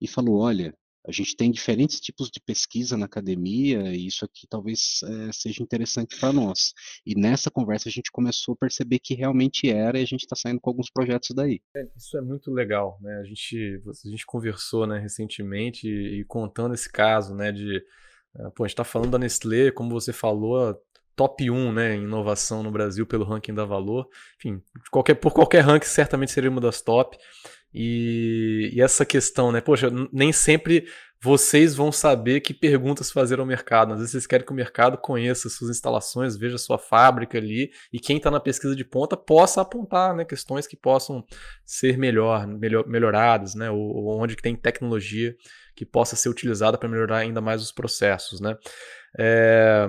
e 0.00 0.08
falou: 0.08 0.40
olha, 0.40 0.74
a 1.06 1.12
gente 1.12 1.36
tem 1.36 1.50
diferentes 1.50 2.00
tipos 2.00 2.30
de 2.30 2.40
pesquisa 2.40 2.96
na 2.96 3.04
academia 3.04 3.94
e 3.94 4.06
isso 4.06 4.24
aqui 4.24 4.46
talvez 4.48 5.00
é, 5.02 5.32
seja 5.32 5.62
interessante 5.62 6.18
para 6.18 6.32
nós. 6.32 6.72
E 7.04 7.14
nessa 7.14 7.50
conversa 7.50 7.90
a 7.90 7.92
gente 7.92 8.10
começou 8.10 8.54
a 8.54 8.56
perceber 8.56 8.98
que 8.98 9.14
realmente 9.14 9.68
era 9.68 9.98
e 9.98 10.02
a 10.02 10.06
gente 10.06 10.22
está 10.22 10.34
saindo 10.34 10.60
com 10.60 10.70
alguns 10.70 10.90
projetos 10.90 11.30
daí. 11.34 11.60
É, 11.76 11.86
isso 11.94 12.16
é 12.16 12.22
muito 12.22 12.50
legal, 12.50 12.98
né? 13.02 13.20
A 13.20 13.24
gente, 13.24 13.82
a 13.86 14.08
gente 14.08 14.24
conversou 14.24 14.86
né, 14.86 14.98
recentemente 14.98 15.86
e, 15.86 16.20
e 16.20 16.24
contando 16.24 16.74
esse 16.74 16.90
caso, 16.90 17.34
né, 17.34 17.52
de 17.52 17.82
é, 18.36 18.50
pô, 18.50 18.64
a 18.64 18.66
gente 18.66 18.72
está 18.72 18.84
falando 18.84 19.10
da 19.10 19.18
Nestlé, 19.18 19.70
como 19.70 19.90
você 19.90 20.12
falou, 20.12 20.74
top 21.16 21.50
1 21.50 21.72
né, 21.72 21.94
em 21.96 22.02
inovação 22.02 22.62
no 22.62 22.70
Brasil 22.70 23.06
pelo 23.06 23.24
ranking 23.24 23.54
da 23.54 23.64
Valor. 23.64 24.08
Enfim, 24.36 24.62
qualquer, 24.90 25.14
por 25.14 25.32
qualquer 25.32 25.60
ranking, 25.60 25.86
certamente 25.86 26.32
seria 26.32 26.50
uma 26.50 26.60
das 26.60 26.80
top. 26.80 27.16
E, 27.72 28.70
e, 28.72 28.80
essa 28.80 29.04
questão, 29.04 29.50
né? 29.50 29.60
Poxa, 29.60 29.90
nem 30.12 30.32
sempre 30.32 30.86
vocês 31.20 31.74
vão 31.74 31.90
saber 31.90 32.40
que 32.40 32.52
perguntas 32.52 33.10
fazer 33.10 33.40
ao 33.40 33.46
mercado. 33.46 33.94
Às 33.94 33.98
vezes 33.98 34.12
vocês 34.12 34.26
querem 34.26 34.46
que 34.46 34.52
o 34.52 34.54
mercado 34.54 34.98
conheça 34.98 35.48
suas 35.48 35.70
instalações, 35.70 36.36
veja 36.36 36.58
sua 36.58 36.78
fábrica 36.78 37.38
ali, 37.38 37.72
e 37.92 37.98
quem 37.98 38.18
está 38.18 38.30
na 38.30 38.38
pesquisa 38.38 38.76
de 38.76 38.84
ponta 38.84 39.16
possa 39.16 39.62
apontar 39.62 40.14
né, 40.14 40.24
questões 40.24 40.66
que 40.66 40.76
possam 40.76 41.24
ser 41.64 41.96
melhor, 41.96 42.46
melhor 42.46 42.86
melhoradas, 42.86 43.54
né? 43.54 43.70
Ou, 43.70 43.78
ou 43.78 44.22
onde 44.22 44.36
tem 44.36 44.54
tecnologia 44.54 45.34
que 45.74 45.84
possa 45.84 46.14
ser 46.14 46.28
utilizada 46.28 46.78
para 46.78 46.88
melhorar 46.88 47.18
ainda 47.18 47.40
mais 47.40 47.60
os 47.60 47.72
processos, 47.72 48.40
né? 48.40 48.56
É, 49.18 49.88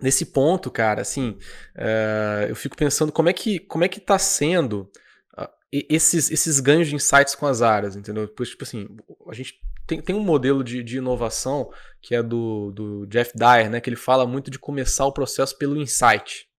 nesse 0.00 0.26
ponto, 0.26 0.70
cara, 0.70 1.02
assim, 1.02 1.36
é, 1.76 2.46
eu 2.48 2.56
fico 2.56 2.76
pensando 2.76 3.12
como 3.12 3.28
é 3.28 3.32
que 3.32 3.58
como 3.60 3.84
é 3.84 3.88
que 3.88 3.98
está 3.98 4.18
sendo 4.18 4.90
uh, 5.38 5.48
esses, 5.70 6.30
esses 6.30 6.60
ganhos 6.60 6.88
de 6.88 6.94
insights 6.94 7.34
com 7.34 7.46
as 7.46 7.62
áreas, 7.62 7.96
entendeu? 7.96 8.28
Pois, 8.28 8.50
tipo 8.50 8.64
assim, 8.64 8.88
a 9.28 9.34
gente 9.34 9.54
tem, 9.86 10.00
tem 10.00 10.14
um 10.14 10.22
modelo 10.22 10.62
de, 10.62 10.82
de 10.82 10.98
inovação 10.98 11.70
que 12.00 12.14
é 12.14 12.22
do, 12.22 12.70
do 12.72 13.06
Jeff 13.06 13.32
Dyer, 13.36 13.68
né? 13.70 13.80
Que 13.80 13.90
ele 13.90 13.96
fala 13.96 14.26
muito 14.26 14.50
de 14.50 14.58
começar 14.58 15.04
o 15.06 15.12
processo 15.12 15.56
pelo 15.58 15.76
insight. 15.76 16.50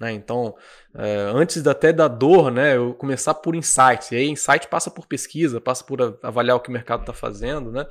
Né? 0.00 0.12
Então, 0.12 0.54
é, 0.94 1.30
antes 1.34 1.66
até 1.66 1.92
da 1.92 2.08
dor, 2.08 2.50
né, 2.50 2.76
eu 2.76 2.94
começar 2.94 3.34
por 3.34 3.54
insights. 3.54 4.10
E 4.10 4.16
aí, 4.16 4.28
insight 4.28 4.66
passa 4.68 4.90
por 4.90 5.06
pesquisa, 5.06 5.60
passa 5.60 5.84
por 5.84 6.18
avaliar 6.22 6.56
o 6.56 6.60
que 6.60 6.70
o 6.70 6.72
mercado 6.72 7.00
está 7.00 7.12
fazendo. 7.12 7.70
Né? 7.70 7.86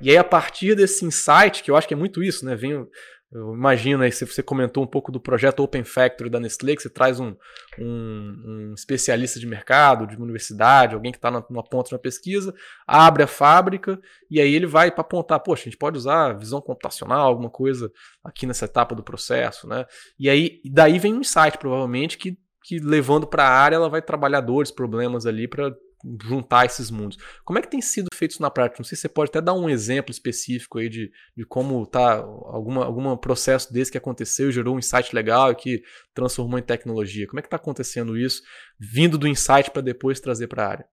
E 0.00 0.10
aí, 0.10 0.16
a 0.16 0.24
partir 0.24 0.74
desse 0.74 1.04
insight, 1.04 1.62
que 1.62 1.70
eu 1.70 1.76
acho 1.76 1.88
que 1.88 1.94
é 1.94 1.96
muito 1.96 2.22
isso, 2.22 2.44
né, 2.44 2.54
vem 2.54 2.86
eu 3.34 3.52
imagino 3.52 4.04
aí, 4.04 4.12
se 4.12 4.24
você 4.24 4.44
comentou 4.44 4.84
um 4.84 4.86
pouco 4.86 5.10
do 5.10 5.18
projeto 5.18 5.60
Open 5.60 5.82
Factory 5.82 6.30
da 6.30 6.38
Nestlé, 6.38 6.76
que 6.76 6.82
você 6.82 6.88
traz 6.88 7.18
um, 7.18 7.34
um, 7.76 8.42
um 8.46 8.74
especialista 8.74 9.40
de 9.40 9.46
mercado, 9.46 10.06
de 10.06 10.14
uma 10.14 10.22
universidade, 10.22 10.94
alguém 10.94 11.10
que 11.10 11.18
está 11.18 11.32
numa 11.32 11.64
ponta 11.64 11.92
uma 11.92 11.98
pesquisa, 11.98 12.54
abre 12.86 13.24
a 13.24 13.26
fábrica 13.26 14.00
e 14.30 14.40
aí 14.40 14.54
ele 14.54 14.66
vai 14.66 14.92
para 14.92 15.00
apontar, 15.00 15.40
poxa, 15.40 15.62
a 15.62 15.64
gente 15.64 15.76
pode 15.76 15.98
usar 15.98 16.38
visão 16.38 16.60
computacional, 16.60 17.26
alguma 17.26 17.50
coisa 17.50 17.90
aqui 18.22 18.46
nessa 18.46 18.66
etapa 18.66 18.94
do 18.94 19.02
processo, 19.02 19.66
né? 19.66 19.84
E 20.16 20.30
aí 20.30 20.60
daí 20.64 21.00
vem 21.00 21.14
um 21.14 21.20
insight, 21.20 21.58
provavelmente, 21.58 22.16
que, 22.16 22.38
que 22.62 22.78
levando 22.78 23.26
para 23.26 23.42
a 23.48 23.50
área 23.50 23.74
ela 23.74 23.88
vai 23.88 24.00
trabalhar 24.00 24.42
dores, 24.42 24.70
problemas 24.70 25.26
ali 25.26 25.48
para 25.48 25.74
juntar 26.22 26.66
esses 26.66 26.90
mundos. 26.90 27.18
Como 27.44 27.58
é 27.58 27.62
que 27.62 27.70
tem 27.70 27.80
sido 27.80 28.08
feito 28.14 28.32
isso 28.32 28.42
na 28.42 28.50
prática? 28.50 28.80
Não 28.80 28.84
sei 28.84 28.96
se 28.96 29.02
você 29.02 29.08
pode 29.08 29.30
até 29.30 29.40
dar 29.40 29.54
um 29.54 29.68
exemplo 29.68 30.10
específico 30.10 30.78
aí 30.78 30.88
de, 30.88 31.10
de 31.36 31.44
como 31.44 31.86
tá 31.86 32.16
alguma, 32.16 32.84
algum 32.84 33.16
processo 33.16 33.72
desse 33.72 33.90
que 33.90 33.98
aconteceu, 33.98 34.52
gerou 34.52 34.74
um 34.74 34.78
insight 34.78 35.14
legal 35.14 35.52
e 35.52 35.54
que 35.54 35.82
transformou 36.12 36.58
em 36.58 36.62
tecnologia. 36.62 37.26
Como 37.26 37.38
é 37.38 37.42
que 37.42 37.46
está 37.46 37.56
acontecendo 37.56 38.16
isso, 38.16 38.42
vindo 38.78 39.16
do 39.16 39.28
insight 39.28 39.70
para 39.70 39.82
depois 39.82 40.20
trazer 40.20 40.48
para 40.48 40.64
a 40.64 40.68
área? 40.68 40.88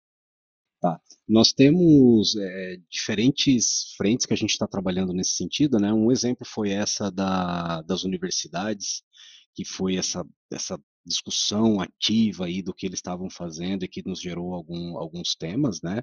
Tá. 0.82 1.00
Nós 1.30 1.54
temos 1.54 2.36
é, 2.36 2.78
diferentes 2.90 3.94
frentes 3.96 4.26
que 4.26 4.34
a 4.34 4.38
gente 4.38 4.50
está 4.50 4.66
trabalhando 4.66 5.14
nesse 5.14 5.36
sentido, 5.36 5.78
né? 5.80 5.94
Um 5.94 6.12
exemplo 6.12 6.46
foi 6.46 6.72
essa 6.72 7.12
da, 7.12 7.84
das 7.84 8.04
universidades, 8.04 9.04
que 9.54 9.64
foi 9.64 9.96
essa, 9.96 10.26
essa 10.52 10.80
discussão 11.06 11.80
ativa 11.82 12.46
aí 12.46 12.62
do 12.62 12.74
que 12.74 12.86
eles 12.86 13.00
estavam 13.00 13.30
fazendo 13.30 13.84
e 13.84 13.88
que 13.88 14.04
nos 14.08 14.22
gerou 14.22 14.54
algum, 14.54 14.98
alguns 14.98 15.36
temas, 15.36 15.82
né? 15.82 16.02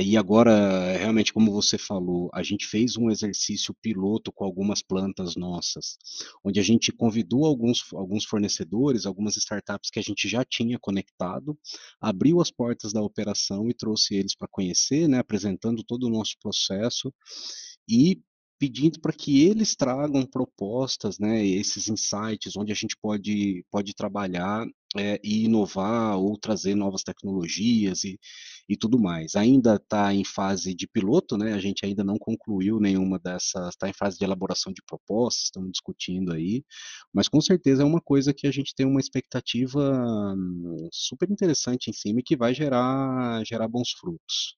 E 0.00 0.16
agora, 0.16 0.96
realmente, 0.96 1.32
como 1.32 1.50
você 1.50 1.76
falou, 1.76 2.30
a 2.32 2.40
gente 2.40 2.64
fez 2.68 2.96
um 2.96 3.10
exercício 3.10 3.74
piloto 3.82 4.30
com 4.32 4.44
algumas 4.44 4.80
plantas 4.80 5.34
nossas, 5.34 5.98
onde 6.44 6.60
a 6.60 6.62
gente 6.62 6.92
convidou 6.92 7.44
alguns, 7.44 7.82
alguns 7.92 8.24
fornecedores, 8.24 9.06
algumas 9.06 9.36
startups 9.36 9.90
que 9.90 9.98
a 9.98 10.02
gente 10.02 10.28
já 10.28 10.44
tinha 10.44 10.78
conectado, 10.78 11.58
abriu 12.00 12.40
as 12.40 12.48
portas 12.48 12.92
da 12.92 13.02
operação 13.02 13.68
e 13.68 13.74
trouxe 13.74 14.14
eles 14.14 14.36
para 14.36 14.46
conhecer, 14.46 15.08
né, 15.08 15.18
apresentando 15.18 15.82
todo 15.82 16.04
o 16.04 16.10
nosso 16.10 16.36
processo 16.40 17.12
e 17.88 18.20
pedindo 18.58 19.00
para 19.00 19.12
que 19.12 19.44
eles 19.44 19.76
tragam 19.76 20.26
propostas, 20.26 21.18
né, 21.18 21.46
esses 21.46 21.88
insights, 21.88 22.56
onde 22.56 22.72
a 22.72 22.74
gente 22.74 22.96
pode, 23.00 23.64
pode 23.70 23.94
trabalhar 23.94 24.66
é, 24.96 25.20
e 25.22 25.44
inovar 25.44 26.18
ou 26.18 26.36
trazer 26.36 26.74
novas 26.74 27.02
tecnologias 27.02 28.04
e, 28.04 28.18
e 28.68 28.76
tudo 28.76 28.98
mais. 28.98 29.36
Ainda 29.36 29.76
está 29.76 30.12
em 30.12 30.24
fase 30.24 30.74
de 30.74 30.88
piloto, 30.88 31.36
né, 31.36 31.52
a 31.54 31.60
gente 31.60 31.84
ainda 31.86 32.02
não 32.02 32.18
concluiu 32.18 32.80
nenhuma 32.80 33.18
dessas, 33.18 33.68
está 33.68 33.88
em 33.88 33.92
fase 33.92 34.18
de 34.18 34.24
elaboração 34.24 34.72
de 34.72 34.82
propostas, 34.82 35.44
estamos 35.44 35.70
discutindo 35.70 36.32
aí, 36.32 36.64
mas 37.12 37.28
com 37.28 37.40
certeza 37.40 37.82
é 37.82 37.86
uma 37.86 38.00
coisa 38.00 38.34
que 38.34 38.46
a 38.46 38.50
gente 38.50 38.74
tem 38.74 38.86
uma 38.86 39.00
expectativa 39.00 40.34
hum, 40.36 40.88
super 40.92 41.30
interessante 41.30 41.90
em 41.90 41.92
cima 41.92 42.20
e 42.20 42.22
que 42.24 42.36
vai 42.36 42.54
gerar, 42.54 43.44
gerar 43.44 43.68
bons 43.68 43.92
frutos. 43.92 44.56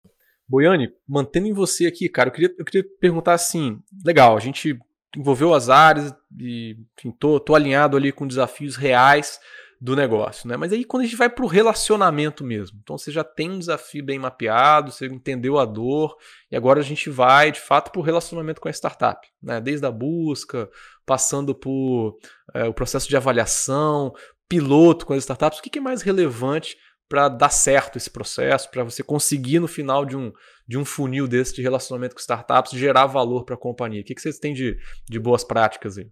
Boiane, 0.51 0.93
mantendo 1.07 1.47
em 1.47 1.53
você 1.53 1.87
aqui, 1.87 2.09
cara, 2.09 2.29
eu 2.29 2.33
queria, 2.33 2.53
eu 2.59 2.65
queria 2.65 2.85
perguntar 3.01 3.35
assim: 3.35 3.81
legal, 4.05 4.37
a 4.37 4.41
gente 4.41 4.77
envolveu 5.17 5.55
as 5.55 5.69
áreas 5.69 6.13
e 6.37 6.77
enfim, 6.99 7.13
tô, 7.13 7.39
tô 7.39 7.55
alinhado 7.55 7.97
ali 7.97 8.11
com 8.11 8.27
desafios 8.27 8.75
reais 8.75 9.39
do 9.81 9.95
negócio, 9.95 10.49
né? 10.49 10.57
Mas 10.57 10.73
aí 10.73 10.85
quando 10.85 11.03
a 11.03 11.07
gente 11.07 11.17
vai 11.17 11.31
para 11.31 11.45
o 11.45 11.49
relacionamento 11.49 12.43
mesmo, 12.43 12.81
então 12.83 12.99
você 12.99 13.13
já 13.13 13.23
tem 13.23 13.49
um 13.49 13.61
desafio 13.61 14.05
bem 14.05 14.19
mapeado, 14.19 14.91
você 14.91 15.07
entendeu 15.07 15.57
a 15.57 15.65
dor 15.65 16.17
e 16.51 16.57
agora 16.57 16.81
a 16.81 16.85
gente 16.85 17.09
vai 17.09 17.53
de 17.53 17.61
fato 17.61 17.93
para 17.93 18.01
o 18.01 18.05
relacionamento 18.05 18.61
com 18.61 18.69
a 18.69 18.73
startup, 18.73 19.29
né? 19.41 19.61
Desde 19.61 19.87
a 19.87 19.91
busca, 19.91 20.69
passando 21.07 21.55
por 21.55 22.19
é, 22.53 22.65
o 22.65 22.75
processo 22.75 23.09
de 23.09 23.17
avaliação, 23.17 24.13
piloto 24.49 25.07
com 25.07 25.13
as 25.13 25.21
startups, 25.21 25.61
o 25.61 25.63
que, 25.63 25.71
que 25.71 25.79
é 25.79 25.83
mais 25.83 26.03
relevante 26.03 26.77
para 27.11 27.29
dar 27.29 27.51
certo 27.51 27.99
esse 27.99 28.09
processo, 28.09 28.71
para 28.71 28.85
você 28.85 29.03
conseguir 29.03 29.59
no 29.59 29.67
final 29.67 30.07
de 30.07 30.17
um, 30.17 30.33
de 30.67 30.79
um 30.79 30.85
funil 30.85 31.27
desse 31.27 31.53
de 31.53 31.61
relacionamento 31.61 32.15
com 32.15 32.21
startups 32.21 32.71
gerar 32.79 33.07
valor 33.07 33.45
para 33.45 33.57
a 33.57 33.59
companhia? 33.59 34.01
O 34.01 34.05
que, 34.05 34.15
que 34.15 34.23
vocês 34.23 34.39
têm 34.39 34.55
de, 34.55 34.79
de 35.09 35.19
boas 35.19 35.43
práticas 35.43 35.99
aí? 35.99 36.09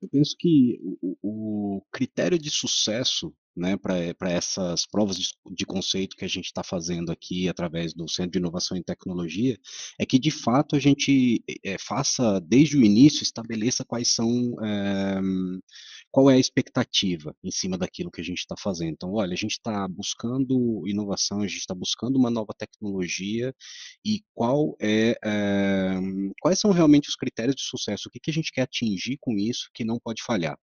Eu 0.00 0.08
penso 0.08 0.36
que 0.38 0.78
o, 1.02 1.16
o 1.22 1.82
critério 1.90 2.38
de 2.38 2.50
sucesso 2.50 3.34
né, 3.56 3.76
para 3.76 4.30
essas 4.30 4.86
provas 4.86 5.16
de, 5.16 5.28
de, 5.52 5.66
conceito 5.66 6.16
que 6.16 6.24
a 6.24 6.28
gente 6.28 6.46
está 6.46 6.62
fazendo 6.62 7.10
aqui 7.10 7.48
através 7.48 7.92
do 7.92 8.08
Centro 8.08 8.32
de 8.32 8.38
Inovação 8.38 8.76
e 8.76 8.82
Tecnologia, 8.82 9.58
é 9.98 10.06
que 10.06 10.18
de 10.18 10.30
fato 10.30 10.76
a 10.76 10.78
gente 10.78 11.42
é, 11.64 11.76
faça 11.78 12.40
desde 12.40 12.78
o 12.78 12.82
início, 12.82 13.22
estabeleça 13.22 13.84
quais 13.84 14.14
são 14.14 14.54
é, 14.64 15.20
qual 16.10 16.30
é 16.30 16.34
a 16.34 16.38
expectativa 16.38 17.34
em 17.42 17.50
cima 17.50 17.78
daquilo 17.78 18.10
que 18.10 18.20
a 18.20 18.24
gente 18.24 18.38
está 18.38 18.56
fazendo. 18.58 18.92
Então, 18.92 19.12
olha, 19.12 19.32
a 19.32 19.36
gente 19.36 19.52
está 19.52 19.86
buscando 19.88 20.86
inovação, 20.86 21.40
a 21.40 21.46
gente 21.46 21.60
está 21.60 21.74
buscando 21.74 22.16
uma 22.16 22.30
nova 22.30 22.52
tecnologia 22.56 23.54
e 24.04 24.22
qual 24.34 24.76
é, 24.80 25.16
é, 25.24 26.00
quais 26.40 26.58
são 26.58 26.72
realmente 26.72 27.08
os 27.08 27.16
critérios 27.16 27.56
de 27.56 27.62
sucesso, 27.62 28.08
o 28.08 28.10
que, 28.10 28.20
que 28.20 28.30
a 28.30 28.34
gente 28.34 28.52
quer 28.52 28.62
atingir 28.62 29.18
com 29.20 29.36
isso 29.38 29.70
que 29.74 29.84
não 29.84 29.98
pode 29.98 30.22
falhar. 30.22 30.58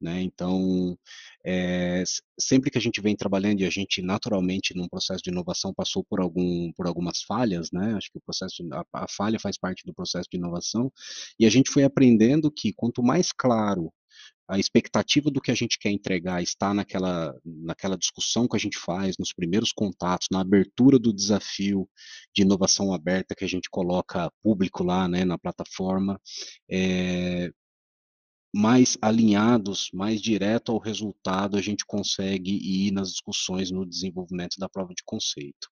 Né? 0.00 0.20
Então, 0.20 0.98
é, 1.44 2.02
sempre 2.38 2.70
que 2.70 2.76
a 2.76 2.80
gente 2.80 3.00
vem 3.00 3.16
trabalhando 3.16 3.60
e 3.60 3.64
a 3.64 3.70
gente 3.70 4.02
naturalmente 4.02 4.76
num 4.76 4.88
processo 4.88 5.22
de 5.22 5.30
inovação 5.30 5.72
passou 5.72 6.04
por 6.04 6.20
algum 6.20 6.70
por 6.72 6.86
algumas 6.86 7.22
falhas, 7.22 7.70
né? 7.72 7.94
Acho 7.94 8.10
que 8.12 8.18
o 8.18 8.20
processo 8.20 8.62
de, 8.62 8.74
a, 8.74 8.84
a, 8.92 9.06
falha 9.08 9.38
faz 9.40 9.56
parte 9.56 9.82
do 9.86 9.94
processo 9.94 10.28
de 10.30 10.36
inovação 10.36 10.92
e 11.38 11.46
a 11.46 11.50
gente 11.50 11.70
foi 11.70 11.84
aprendendo 11.84 12.50
que 12.50 12.72
quanto 12.74 13.02
mais 13.02 13.32
claro 13.32 13.90
a 14.48 14.58
expectativa 14.58 15.30
do 15.30 15.40
que 15.40 15.50
a 15.50 15.54
gente 15.54 15.78
quer 15.78 15.90
entregar 15.90 16.42
está 16.42 16.74
naquela, 16.74 17.34
naquela 17.44 17.96
discussão 17.96 18.46
que 18.46 18.56
a 18.56 18.60
gente 18.60 18.78
faz, 18.78 19.16
nos 19.18 19.32
primeiros 19.32 19.72
contatos, 19.72 20.28
na 20.30 20.40
abertura 20.40 20.98
do 20.98 21.14
desafio 21.14 21.88
de 22.34 22.42
inovação 22.42 22.92
aberta 22.92 23.34
que 23.34 23.44
a 23.44 23.48
gente 23.48 23.70
coloca 23.70 24.30
público 24.42 24.84
lá 24.84 25.08
né, 25.08 25.24
na 25.24 25.38
plataforma, 25.38 26.20
é, 26.70 27.50
mais 28.54 28.96
alinhados, 29.02 29.88
mais 29.92 30.22
direto 30.22 30.70
ao 30.70 30.78
resultado, 30.78 31.56
a 31.56 31.60
gente 31.60 31.84
consegue 31.84 32.52
ir 32.52 32.92
nas 32.92 33.10
discussões 33.10 33.72
no 33.72 33.84
desenvolvimento 33.84 34.58
da 34.60 34.68
prova 34.68 34.94
de 34.94 35.02
conceito. 35.04 35.68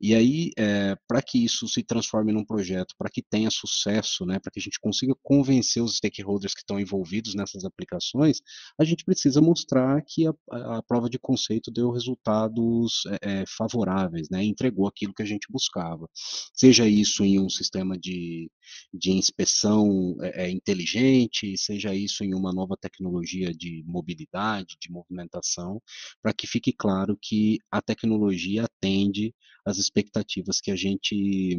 E 0.00 0.14
aí, 0.14 0.50
é, 0.56 0.96
para 1.06 1.20
que 1.20 1.44
isso 1.44 1.68
se 1.68 1.82
transforme 1.82 2.32
num 2.32 2.42
projeto, 2.44 2.94
para 2.96 3.10
que 3.10 3.20
tenha 3.20 3.50
sucesso, 3.50 4.24
né, 4.24 4.38
para 4.38 4.50
que 4.50 4.58
a 4.58 4.62
gente 4.62 4.80
consiga 4.80 5.14
convencer 5.22 5.82
os 5.82 5.96
stakeholders 5.96 6.54
que 6.54 6.60
estão 6.60 6.80
envolvidos 6.80 7.34
nessas 7.34 7.66
aplicações, 7.66 8.40
a 8.80 8.84
gente 8.84 9.04
precisa 9.04 9.42
mostrar 9.42 10.02
que 10.02 10.26
a, 10.26 10.32
a 10.78 10.82
prova 10.82 11.10
de 11.10 11.18
conceito 11.18 11.70
deu 11.70 11.90
resultados 11.90 13.02
é, 13.20 13.44
favoráveis, 13.46 14.30
né, 14.30 14.42
entregou 14.42 14.88
aquilo 14.88 15.12
que 15.12 15.22
a 15.22 15.26
gente 15.26 15.48
buscava. 15.50 16.08
Seja 16.54 16.88
isso 16.88 17.22
em 17.24 17.38
um 17.38 17.50
sistema 17.50 17.98
de, 17.98 18.50
de 18.90 19.10
inspeção 19.10 20.16
é, 20.22 20.48
inteligente, 20.48 21.58
seja 21.58 21.94
isso 21.94 22.21
em 22.24 22.34
uma 22.34 22.52
nova 22.52 22.76
tecnologia 22.76 23.52
de 23.52 23.82
mobilidade, 23.86 24.76
de 24.80 24.90
movimentação, 24.90 25.80
para 26.22 26.32
que 26.32 26.46
fique 26.46 26.72
claro 26.72 27.18
que 27.20 27.58
a 27.70 27.80
tecnologia 27.82 28.64
atende 28.64 29.34
às 29.64 29.78
expectativas 29.78 30.60
que 30.60 30.70
a 30.70 30.76
gente 30.76 31.56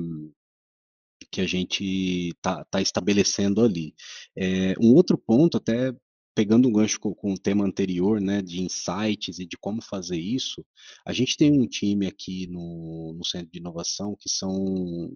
que 1.32 1.42
a 1.42 1.48
gente 1.48 2.30
está 2.30 2.66
tá 2.66 2.82
estabelecendo 2.82 3.64
ali. 3.64 3.96
É, 4.38 4.74
um 4.80 4.94
outro 4.94 5.18
ponto, 5.18 5.58
até 5.58 5.94
pegando 6.36 6.68
um 6.68 6.74
gancho 6.74 7.00
com, 7.00 7.14
com, 7.14 7.34
o 7.34 7.38
tema 7.38 7.66
anterior, 7.66 8.20
né, 8.20 8.42
de 8.42 8.62
insights 8.62 9.40
e 9.40 9.46
de 9.46 9.58
como 9.58 9.82
fazer 9.82 10.18
isso, 10.18 10.66
a 11.06 11.14
gente 11.14 11.38
tem 11.38 11.52
um 11.52 11.68
time 11.68 12.08
aqui 12.08 12.48
no, 12.48 13.14
no 13.18 13.26
Centro 13.26 13.52
de 13.52 13.60
Inovação 13.60 14.16
que 14.20 14.30
são 14.30 15.14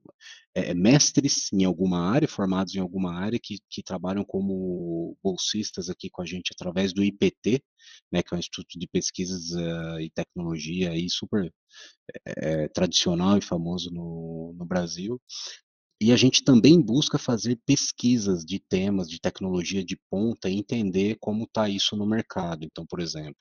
é, 0.54 0.74
mestres 0.74 1.52
em 1.52 1.66
alguma 1.66 2.00
área, 2.12 2.28
formados 2.28 2.76
em 2.76 2.80
alguma 2.80 3.14
área, 3.14 3.40
que, 3.42 3.58
que 3.70 3.84
trabalham 3.84 4.24
como 4.24 5.18
bolsistas 5.24 5.90
aqui 5.90 6.10
com 6.10 6.22
a 6.22 6.26
gente 6.26 6.52
através 6.54 6.94
do 6.94 7.04
IPT, 7.04 7.64
né, 8.12 8.22
que 8.22 8.34
é 8.34 8.38
um 8.38 8.40
Instituto 8.40 8.78
de 8.78 8.88
Pesquisas 8.88 9.52
uh, 9.52 10.00
e 10.00 10.10
Tecnologia 10.10 10.92
aí 10.92 11.10
super 11.10 11.52
é, 12.26 12.68
tradicional 12.70 13.38
e 13.38 13.42
famoso 13.42 13.92
no, 13.92 14.54
no 14.58 14.66
Brasil, 14.66 15.22
e 16.00 16.12
a 16.12 16.16
gente 16.16 16.44
também 16.44 16.80
busca 16.82 17.18
fazer 17.18 17.60
pesquisas 17.66 18.46
de 18.46 18.60
temas 18.60 19.10
de 19.10 19.20
tecnologia 19.20 19.84
de 19.84 19.98
ponta 20.10 20.50
e 20.50 20.58
entender 20.58 21.18
como 21.20 21.46
está 21.46 21.68
isso 21.68 21.96
no 21.96 22.06
mercado. 22.06 22.64
Então, 22.64 22.86
por 22.86 23.00
exemplo, 23.00 23.36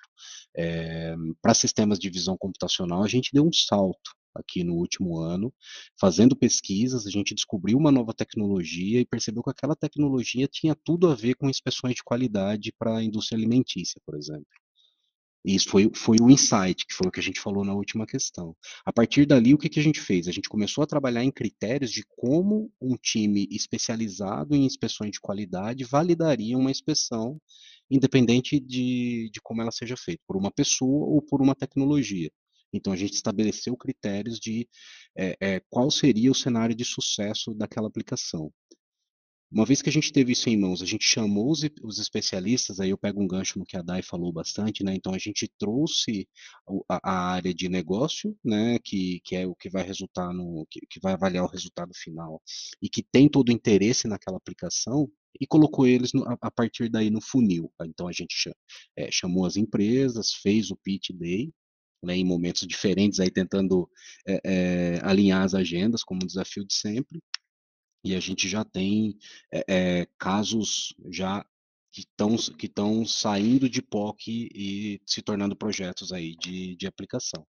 é, 0.57 1.15
para 1.43 1.55
sistemas 1.55 1.99
de 1.99 2.09
visão 2.11 2.37
computacional, 2.39 3.03
a 3.05 3.09
gente 3.09 3.31
deu 3.33 3.45
um 3.45 3.53
salto 3.53 4.11
aqui 4.35 4.63
no 4.63 4.75
último 4.75 5.19
ano, 5.19 5.53
fazendo 5.99 6.37
pesquisas, 6.37 7.07
a 7.07 7.11
gente 7.11 7.35
descobriu 7.35 7.79
uma 7.79 7.91
nova 7.91 8.13
tecnologia 8.13 9.01
e 9.01 9.07
percebeu 9.07 9.43
que 9.43 9.51
aquela 9.51 9.75
tecnologia 9.75 10.47
tinha 10.47 10.75
tudo 10.75 11.09
a 11.09 11.15
ver 11.15 11.35
com 11.35 11.49
inspeções 11.49 11.95
de 11.95 12.05
qualidade 12.05 12.73
para 12.79 12.99
a 12.99 13.03
indústria 13.03 13.37
alimentícia, 13.37 14.01
por 14.05 14.17
exemplo. 14.17 14.47
Isso 15.47 15.69
foi, 15.69 15.89
foi 15.95 16.17
o 16.21 16.29
insight, 16.29 16.85
que 16.85 16.93
foi 16.93 17.07
o 17.07 17.11
que 17.11 17.21
a 17.21 17.23
gente 17.23 17.41
falou 17.41 17.65
na 17.65 17.73
última 17.73 18.05
questão. 18.05 18.57
A 18.85 18.93
partir 18.93 19.27
dali, 19.27 19.55
o 19.55 19.59
que, 19.59 19.69
que 19.69 19.79
a 19.79 19.83
gente 19.83 20.01
fez? 20.01 20.27
A 20.27 20.33
gente 20.33 20.49
começou 20.49 20.83
a 20.83 20.87
trabalhar 20.89 21.23
em 21.23 21.31
critérios 21.31 21.93
de 21.93 22.03
como 22.17 22.69
um 22.81 22.97
time 22.97 23.47
especializado 23.53 24.57
em 24.57 24.65
inspeções 24.65 25.13
de 25.13 25.21
qualidade 25.21 25.85
validaria 25.85 26.59
uma 26.59 26.71
inspeção, 26.73 27.41
independente 27.89 28.59
de, 28.59 29.31
de 29.33 29.41
como 29.41 29.63
ela 29.63 29.71
seja 29.71 29.97
feita, 29.97 30.21
por 30.27 30.37
uma 30.37 30.51
pessoa 30.51 31.07
ou 31.07 31.23
por 31.23 31.41
uma 31.41 31.55
tecnologia. 31.55 32.29
Então, 32.73 32.93
a 32.93 32.97
gente 32.97 33.15
estabeleceu 33.15 33.77
critérios 33.77 34.41
de 34.41 34.69
é, 35.17 35.37
é, 35.41 35.61
qual 35.71 35.91
seria 35.93 36.31
o 36.31 36.35
cenário 36.35 36.75
de 36.75 36.85
sucesso 36.85 37.55
daquela 37.55 37.87
aplicação. 37.87 38.53
Uma 39.51 39.65
vez 39.65 39.81
que 39.81 39.89
a 39.89 39.93
gente 39.93 40.13
teve 40.13 40.33
isso 40.33 40.49
em 40.49 40.57
mãos, 40.57 40.83
a 40.83 40.87
gente 40.87 41.05
chamou 41.05 41.51
os, 41.51 41.63
os, 41.83 41.99
especialistas, 41.99 42.81
aí 42.81 42.91
eu 42.91 42.99
pego 42.99 43.23
um 43.23 43.29
gancho 43.29 43.59
no 43.59 43.65
que 43.65 43.77
a 43.77 43.83
Dai 43.83 44.03
falou 44.03 44.33
bastante, 44.33 44.83
né? 44.83 44.95
Então 44.95 45.15
a 45.15 45.19
gente 45.19 45.49
trouxe 45.59 46.29
a, 46.89 47.11
a 47.11 47.31
área 47.33 47.55
de 47.55 47.69
negócio, 47.69 48.37
né? 48.45 48.79
Que, 48.81 49.21
que 49.25 49.37
é 49.37 49.47
o 49.47 49.55
que 49.55 49.71
vai 49.71 49.85
resultar 49.85 50.33
no. 50.33 50.67
Que, 50.69 50.81
que 50.91 51.01
vai 51.01 51.13
avaliar 51.13 51.45
o 51.45 51.49
resultado 51.49 51.93
final 51.95 52.43
e 52.83 52.89
que 52.89 53.03
tem 53.03 53.29
todo 53.29 53.49
o 53.49 53.53
interesse 53.53 54.09
naquela 54.09 54.37
aplicação, 54.37 55.09
e 55.41 55.47
colocou 55.47 55.87
eles 55.87 56.13
no, 56.13 56.25
a, 56.41 56.51
partir 56.51 56.89
daí 56.89 57.11
no 57.11 57.21
funil. 57.21 57.73
Tá? 57.79 57.87
Então 57.87 58.09
a 58.09 58.13
gente 58.13 58.51
é, 58.97 59.11
chamou 59.11 59.45
as 59.47 59.57
empresas, 59.57 60.33
fez 60.33 60.71
o 60.71 60.77
pitch 60.77 61.11
day, 61.13 61.53
né, 62.03 62.17
em 62.17 62.25
momentos 62.25 62.67
diferentes, 62.67 63.21
aí 63.21 63.31
tentando 63.31 63.89
é, 64.27 64.41
é, 64.45 65.01
alinhar 65.03 65.43
as 65.43 65.55
agendas, 65.55 66.03
como 66.03 66.21
um 66.23 66.27
desafio 66.27 66.65
de 66.65 66.75
sempre, 66.75 67.21
e 68.07 68.15
a 68.15 68.21
gente 68.21 68.49
já 68.49 68.65
tem 68.65 69.19
é, 69.53 69.65
é, 69.69 70.07
casos 70.19 70.95
já 71.11 71.45
que 71.93 72.03
estão 72.03 72.37
que 72.37 72.67
estão 72.67 73.05
saindo 73.05 73.69
de 73.69 73.83
POC 73.83 74.51
e 74.55 75.01
se 75.05 75.23
tornando 75.23 75.57
projetos 75.57 76.13
aí 76.13 76.37
de, 76.37 76.77
de 76.77 76.87
aplicação, 76.87 77.47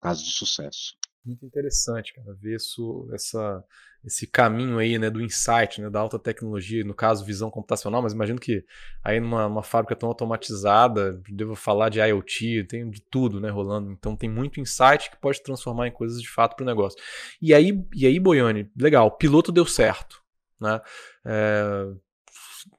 casos 0.00 0.24
de 0.24 0.32
sucesso 0.32 0.96
muito 1.26 1.44
interessante, 1.44 2.14
cara, 2.14 2.32
ver 2.40 2.56
isso, 2.56 3.08
essa, 3.12 3.62
esse 4.04 4.26
caminho 4.26 4.78
aí, 4.78 4.98
né, 4.98 5.10
do 5.10 5.20
insight, 5.20 5.80
né, 5.80 5.90
da 5.90 6.00
alta 6.00 6.18
tecnologia, 6.18 6.84
no 6.84 6.94
caso 6.94 7.24
visão 7.24 7.50
computacional, 7.50 8.00
mas 8.00 8.12
imagino 8.12 8.38
que 8.38 8.64
aí 9.02 9.18
numa 9.20 9.62
fábrica 9.62 9.96
tão 9.96 10.08
automatizada, 10.08 11.20
devo 11.28 11.54
falar 11.54 11.88
de 11.88 12.00
IoT, 12.00 12.64
tem 12.64 12.88
de 12.88 13.00
tudo, 13.00 13.40
né, 13.40 13.50
rolando, 13.50 13.90
então 13.90 14.16
tem 14.16 14.30
muito 14.30 14.60
insight 14.60 15.10
que 15.10 15.16
pode 15.16 15.42
transformar 15.42 15.88
em 15.88 15.92
coisas 15.92 16.22
de 16.22 16.28
fato 16.28 16.56
para 16.56 16.62
o 16.62 16.66
negócio. 16.66 16.98
E 17.42 17.52
aí, 17.52 17.84
e 17.94 18.06
aí, 18.06 18.20
Boiane, 18.20 18.70
legal, 18.76 19.10
piloto 19.10 19.50
deu 19.50 19.66
certo, 19.66 20.22
né, 20.60 20.80
é, 21.24 21.86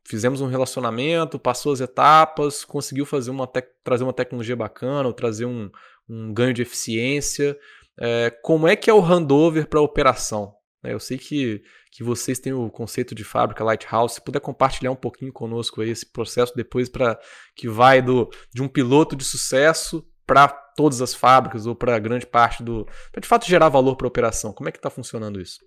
fizemos 0.05 0.39
um 0.39 0.47
relacionamento, 0.47 1.37
passou 1.37 1.73
as 1.73 1.81
etapas, 1.81 2.63
conseguiu 2.63 3.05
fazer 3.05 3.29
uma 3.29 3.47
trazer 3.83 4.03
uma 4.03 4.13
tecnologia 4.13 4.55
bacana, 4.55 5.07
ou 5.07 5.13
trazer 5.13 5.45
um, 5.45 5.69
um 6.07 6.33
ganho 6.33 6.53
de 6.53 6.61
eficiência, 6.61 7.57
é, 7.99 8.29
como 8.43 8.67
é 8.67 8.75
que 8.75 8.89
é 8.89 8.93
o 8.93 9.01
handover 9.01 9.67
para 9.67 9.79
a 9.79 9.83
operação? 9.83 10.53
É, 10.83 10.93
eu 10.93 10.99
sei 10.99 11.17
que, 11.17 11.61
que 11.91 12.03
vocês 12.03 12.39
têm 12.39 12.53
o 12.53 12.69
conceito 12.69 13.15
de 13.15 13.23
fábrica 13.23 13.63
Lighthouse. 13.63 14.15
Se 14.15 14.21
puder 14.21 14.39
compartilhar 14.39 14.91
um 14.91 14.95
pouquinho 14.95 15.33
conosco 15.33 15.81
aí 15.81 15.89
esse 15.89 16.05
processo 16.05 16.55
depois 16.55 16.87
para 16.87 17.19
que 17.55 17.67
vai 17.67 18.01
do 18.01 18.29
de 18.53 18.61
um 18.61 18.67
piloto 18.67 19.15
de 19.15 19.23
sucesso 19.23 20.07
para 20.25 20.47
todas 20.47 21.01
as 21.01 21.13
fábricas 21.13 21.65
ou 21.65 21.75
para 21.75 21.97
grande 21.97 22.27
parte 22.27 22.61
do, 22.61 22.85
para 23.11 23.21
de 23.21 23.27
fato 23.27 23.47
gerar 23.47 23.69
valor 23.69 23.95
para 23.95 24.05
a 24.05 24.09
operação. 24.09 24.53
Como 24.53 24.69
é 24.69 24.71
que 24.71 24.77
está 24.77 24.89
funcionando 24.89 25.41
isso? 25.41 25.59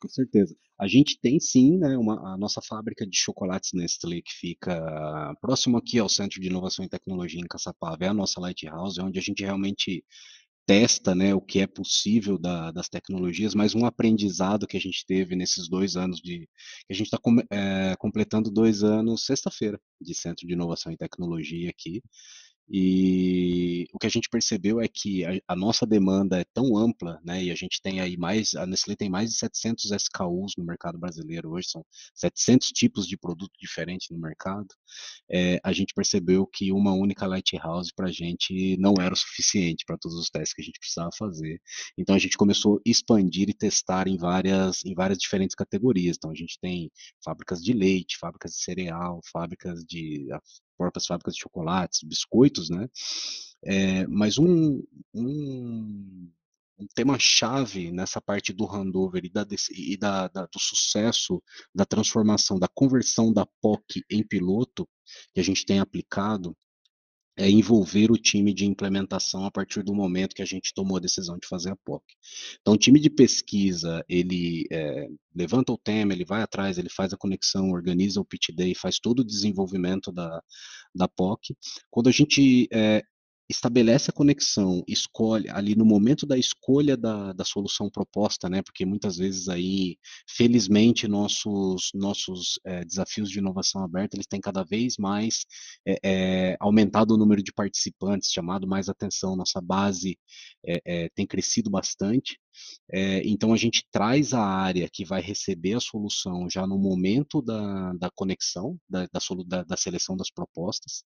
Com 0.00 0.08
certeza. 0.08 0.54
A 0.78 0.88
gente 0.88 1.18
tem 1.20 1.38
sim, 1.38 1.78
né, 1.78 1.96
uma, 1.96 2.34
a 2.34 2.36
nossa 2.36 2.60
fábrica 2.60 3.06
de 3.06 3.16
chocolates 3.16 3.70
Nestlé 3.72 4.20
que 4.22 4.32
fica 4.32 5.34
próximo 5.40 5.76
aqui 5.76 5.98
ao 5.98 6.08
Centro 6.08 6.40
de 6.40 6.48
Inovação 6.48 6.84
e 6.84 6.88
Tecnologia 6.88 7.40
em 7.40 7.46
Caçapava, 7.46 8.04
é 8.04 8.08
a 8.08 8.14
nossa 8.14 8.40
Lighthouse, 8.40 9.00
onde 9.00 9.18
a 9.18 9.22
gente 9.22 9.44
realmente 9.44 10.04
testa 10.66 11.14
né, 11.14 11.34
o 11.34 11.40
que 11.40 11.60
é 11.60 11.66
possível 11.66 12.38
da, 12.38 12.70
das 12.72 12.88
tecnologias, 12.88 13.54
mas 13.54 13.74
um 13.74 13.86
aprendizado 13.86 14.66
que 14.66 14.76
a 14.76 14.80
gente 14.80 15.04
teve 15.06 15.36
nesses 15.36 15.68
dois 15.68 15.96
anos 15.96 16.20
de. 16.20 16.48
que 16.86 16.92
a 16.92 16.94
gente 16.94 17.06
está 17.06 17.18
com, 17.18 17.36
é, 17.50 17.94
completando 17.98 18.50
dois 18.50 18.82
anos 18.82 19.24
sexta-feira 19.26 19.80
de 20.00 20.14
Centro 20.14 20.46
de 20.46 20.54
Inovação 20.54 20.92
e 20.92 20.96
Tecnologia 20.96 21.70
aqui. 21.70 22.02
E 22.68 23.86
o 23.92 23.98
que 23.98 24.06
a 24.06 24.10
gente 24.10 24.28
percebeu 24.28 24.80
é 24.80 24.88
que 24.88 25.24
a, 25.24 25.38
a, 25.48 25.56
nossa 25.56 25.86
demanda 25.86 26.40
é 26.40 26.44
tão 26.44 26.76
ampla, 26.76 27.20
né? 27.22 27.44
E 27.44 27.50
a 27.50 27.54
gente 27.54 27.80
tem 27.82 28.00
aí 28.00 28.16
mais, 28.16 28.54
a 28.54 28.66
Nestlé 28.66 28.96
tem 28.96 29.10
mais 29.10 29.30
de 29.30 29.36
700 29.36 29.90
SKUs 29.90 30.52
no 30.56 30.64
mercado 30.64 30.98
brasileiro 30.98 31.50
hoje, 31.50 31.68
são 31.68 31.84
700 32.14 32.68
tipos 32.68 33.06
de 33.06 33.16
produto 33.18 33.52
diferentes 33.60 34.08
no 34.10 34.18
mercado. 34.18 34.66
É, 35.30 35.60
a 35.62 35.72
gente 35.72 35.92
percebeu 35.94 36.46
que 36.46 36.72
uma 36.72 36.92
única 36.92 37.26
Lighthouse 37.26 37.92
para 37.94 38.08
a 38.08 38.12
gente 38.12 38.76
não 38.78 38.94
era 38.98 39.12
o 39.12 39.16
suficiente 39.16 39.84
para 39.86 39.98
todos 39.98 40.18
os 40.18 40.30
testes 40.30 40.54
que 40.54 40.62
a 40.62 40.64
gente 40.64 40.78
precisava 40.78 41.10
fazer. 41.18 41.60
Então 41.98 42.14
a 42.14 42.18
gente 42.18 42.36
começou 42.36 42.76
a 42.76 42.80
expandir 42.86 43.48
e 43.50 43.54
testar 43.54 44.08
em 44.08 44.16
várias, 44.16 44.84
em 44.84 44.94
várias 44.94 45.18
diferentes 45.18 45.54
categorias. 45.54 46.16
Então 46.16 46.30
a 46.30 46.34
gente 46.34 46.58
tem 46.60 46.90
fábricas 47.22 47.62
de 47.62 47.72
leite, 47.72 48.16
fábricas 48.18 48.52
de 48.52 48.62
cereal, 48.62 49.20
fábricas 49.30 49.84
de 49.84 50.28
próprias 50.76 51.06
fábricas 51.06 51.34
de 51.34 51.40
chocolates, 51.40 52.02
biscoitos, 52.02 52.70
né? 52.70 52.88
É, 53.64 54.06
mas 54.06 54.38
um, 54.38 54.82
um, 55.14 56.30
um 56.78 56.86
tema-chave 56.94 57.90
nessa 57.90 58.20
parte 58.20 58.52
do 58.52 58.66
handover 58.66 59.24
e, 59.24 59.30
da, 59.30 59.46
e 59.70 59.96
da, 59.96 60.28
da, 60.28 60.46
do 60.46 60.58
sucesso 60.58 61.42
da 61.74 61.84
transformação, 61.84 62.58
da 62.58 62.68
conversão 62.68 63.32
da 63.32 63.46
POC 63.60 64.02
em 64.10 64.26
piloto, 64.26 64.88
que 65.32 65.40
a 65.40 65.44
gente 65.44 65.64
tem 65.64 65.78
aplicado, 65.80 66.56
é 67.36 67.50
envolver 67.50 68.10
o 68.10 68.16
time 68.16 68.54
de 68.54 68.64
implementação 68.64 69.44
a 69.44 69.50
partir 69.50 69.82
do 69.82 69.94
momento 69.94 70.34
que 70.34 70.42
a 70.42 70.46
gente 70.46 70.72
tomou 70.72 70.96
a 70.96 71.00
decisão 71.00 71.36
de 71.38 71.48
fazer 71.48 71.70
a 71.70 71.76
POC. 71.76 72.04
Então, 72.60 72.74
o 72.74 72.78
time 72.78 73.00
de 73.00 73.10
pesquisa, 73.10 74.04
ele 74.08 74.66
é, 74.70 75.08
levanta 75.34 75.72
o 75.72 75.78
tema, 75.78 76.12
ele 76.12 76.24
vai 76.24 76.42
atrás, 76.42 76.78
ele 76.78 76.88
faz 76.88 77.12
a 77.12 77.16
conexão, 77.16 77.70
organiza 77.70 78.20
o 78.20 78.24
pitch 78.24 78.50
day, 78.54 78.74
faz 78.74 78.98
todo 78.98 79.20
o 79.20 79.24
desenvolvimento 79.24 80.12
da, 80.12 80.42
da 80.94 81.08
POC. 81.08 81.56
Quando 81.90 82.08
a 82.08 82.12
gente 82.12 82.68
é, 82.72 83.02
estabelece 83.48 84.10
a 84.10 84.12
conexão, 84.12 84.82
escolhe 84.88 85.48
ali 85.50 85.74
no 85.74 85.84
momento 85.84 86.26
da 86.26 86.36
escolha 86.38 86.96
da, 86.96 87.32
da 87.32 87.44
solução 87.44 87.90
proposta, 87.90 88.48
né? 88.48 88.62
Porque 88.62 88.86
muitas 88.86 89.16
vezes 89.16 89.48
aí, 89.48 89.96
felizmente, 90.28 91.06
nossos 91.06 91.90
nossos 91.94 92.58
é, 92.64 92.84
desafios 92.84 93.28
de 93.30 93.38
inovação 93.38 93.82
aberta 93.82 94.16
eles 94.16 94.26
têm 94.26 94.40
cada 94.40 94.64
vez 94.64 94.96
mais 94.98 95.44
é, 95.86 95.98
é, 96.02 96.56
aumentado 96.60 97.14
o 97.14 97.18
número 97.18 97.42
de 97.42 97.52
participantes, 97.52 98.32
chamado 98.32 98.66
mais 98.66 98.88
atenção, 98.88 99.36
nossa 99.36 99.60
base 99.60 100.18
tem 101.14 101.26
crescido 101.26 101.70
bastante. 101.70 102.38
É, 102.90 103.22
então 103.26 103.52
a 103.52 103.56
gente 103.56 103.86
traz 103.90 104.32
a 104.32 104.40
área 104.40 104.88
que 104.88 105.04
vai 105.04 105.20
receber 105.20 105.74
a 105.74 105.80
solução 105.80 106.48
já 106.48 106.66
no 106.66 106.78
momento 106.78 107.40
da, 107.42 107.92
da 107.94 108.10
conexão, 108.10 108.78
da, 108.88 109.06
da, 109.06 109.62
da, 109.62 109.76
seleção 109.76 110.16
das 110.16 110.30
propostas, 110.30 111.04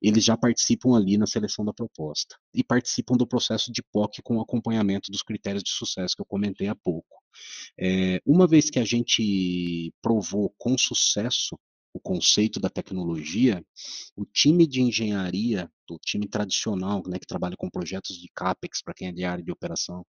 eles 0.00 0.24
já 0.24 0.36
participam 0.36 0.96
ali 0.96 1.16
na 1.16 1.26
seleção 1.26 1.64
da 1.64 1.72
proposta 1.72 2.36
e 2.54 2.64
participam 2.64 3.16
do 3.16 3.26
processo 3.26 3.72
de 3.72 3.82
POC 3.82 4.22
com 4.22 4.40
acompanhamento 4.40 5.10
dos 5.10 5.22
critérios 5.22 5.62
de 5.62 5.70
sucesso 5.70 6.16
que 6.16 6.22
eu 6.22 6.26
comentei 6.26 6.68
há 6.68 6.74
pouco. 6.74 7.18
É, 7.78 8.20
uma 8.26 8.46
vez 8.46 8.70
que 8.70 8.78
a 8.78 8.84
gente 8.84 9.92
provou 10.02 10.52
com 10.58 10.76
sucesso 10.76 11.58
o 11.92 12.00
conceito 12.00 12.60
da 12.60 12.68
tecnologia, 12.68 13.64
o 14.16 14.24
time 14.24 14.66
de 14.66 14.80
engenharia, 14.80 15.70
o 15.90 15.98
time 15.98 16.28
tradicional, 16.28 17.02
né, 17.06 17.18
que 17.18 17.26
trabalha 17.26 17.56
com 17.56 17.70
projetos 17.70 18.16
de 18.16 18.28
CAPEX, 18.34 18.82
para 18.82 18.94
quem 18.94 19.08
é 19.08 19.12
de 19.12 19.24
área 19.24 19.42
de 19.42 19.50
operação, 19.50 20.06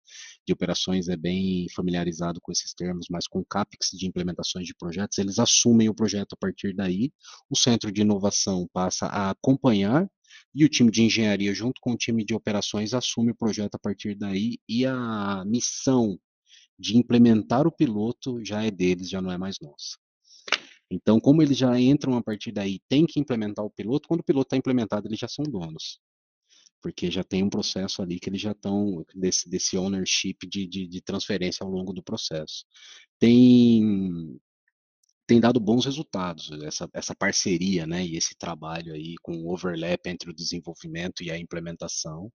de 0.46 0.52
operações 0.52 1.08
é 1.08 1.16
bem 1.16 1.66
familiarizado 1.74 2.40
com 2.40 2.50
esses 2.52 2.74
termos, 2.74 3.06
mas 3.10 3.26
com 3.26 3.44
CAPEX 3.44 3.90
de 3.92 4.06
implementações 4.06 4.66
de 4.66 4.74
projetos, 4.74 5.18
eles 5.18 5.38
assumem 5.38 5.88
o 5.88 5.94
projeto 5.94 6.32
a 6.34 6.36
partir 6.36 6.74
daí, 6.74 7.12
o 7.48 7.56
centro 7.56 7.92
de 7.92 8.02
inovação 8.02 8.68
passa 8.72 9.06
a 9.06 9.30
acompanhar 9.30 10.08
e 10.54 10.64
o 10.64 10.68
time 10.68 10.90
de 10.90 11.02
engenharia, 11.02 11.54
junto 11.54 11.80
com 11.80 11.92
o 11.92 11.96
time 11.96 12.24
de 12.24 12.34
operações, 12.34 12.94
assume 12.94 13.30
o 13.30 13.36
projeto 13.36 13.74
a 13.76 13.78
partir 13.78 14.14
daí 14.16 14.58
e 14.68 14.84
a 14.84 15.44
missão 15.46 16.18
de 16.78 16.96
implementar 16.96 17.66
o 17.66 17.72
piloto 17.72 18.44
já 18.44 18.62
é 18.62 18.70
deles, 18.70 19.08
já 19.08 19.20
não 19.20 19.32
é 19.32 19.38
mais 19.38 19.56
nossa. 19.60 19.96
Então, 20.90 21.20
como 21.20 21.42
eles 21.42 21.56
já 21.56 21.78
entram 21.78 22.16
a 22.16 22.22
partir 22.22 22.52
daí, 22.52 22.80
tem 22.88 23.06
que 23.06 23.20
implementar 23.20 23.64
o 23.64 23.70
piloto, 23.70 24.08
quando 24.08 24.20
o 24.20 24.24
piloto 24.24 24.46
está 24.46 24.56
implementado, 24.56 25.06
eles 25.06 25.18
já 25.18 25.28
são 25.28 25.44
donos. 25.44 26.00
Porque 26.82 27.10
já 27.10 27.24
tem 27.24 27.42
um 27.42 27.50
processo 27.50 28.02
ali 28.02 28.20
que 28.20 28.30
eles 28.30 28.40
já 28.40 28.52
estão, 28.52 29.04
desse, 29.14 29.48
desse 29.50 29.76
ownership 29.76 30.38
de, 30.48 30.66
de, 30.66 30.86
de 30.86 31.00
transferência 31.02 31.64
ao 31.64 31.70
longo 31.70 31.92
do 31.92 32.02
processo. 32.02 32.64
Tem 33.18 34.38
tem 35.28 35.38
dado 35.38 35.60
bons 35.60 35.84
resultados 35.84 36.50
essa, 36.62 36.88
essa 36.94 37.14
parceria, 37.14 37.86
né, 37.86 38.02
e 38.02 38.16
esse 38.16 38.34
trabalho 38.34 38.94
aí 38.94 39.14
com 39.22 39.36
o 39.36 39.52
overlap 39.52 40.00
entre 40.06 40.30
o 40.30 40.34
desenvolvimento 40.34 41.22
e 41.22 41.30
a 41.30 41.36
implementação, 41.38 42.32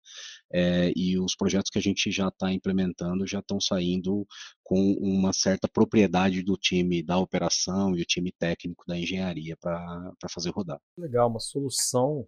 é, 0.53 0.93
e 0.95 1.17
os 1.19 1.35
projetos 1.35 1.71
que 1.71 1.79
a 1.79 1.81
gente 1.81 2.11
já 2.11 2.27
está 2.27 2.53
implementando 2.53 3.25
já 3.25 3.39
estão 3.39 3.59
saindo 3.59 4.27
com 4.63 4.93
uma 5.01 5.33
certa 5.33 5.67
propriedade 5.67 6.43
do 6.43 6.55
time 6.55 7.01
da 7.01 7.17
operação 7.17 7.97
e 7.97 8.01
o 8.03 8.05
time 8.05 8.31
técnico 8.31 8.85
da 8.87 8.95
engenharia 8.95 9.57
para 9.59 10.13
fazer 10.29 10.51
rodar. 10.51 10.79
Legal, 10.95 11.27
uma 11.27 11.39
solução 11.39 12.27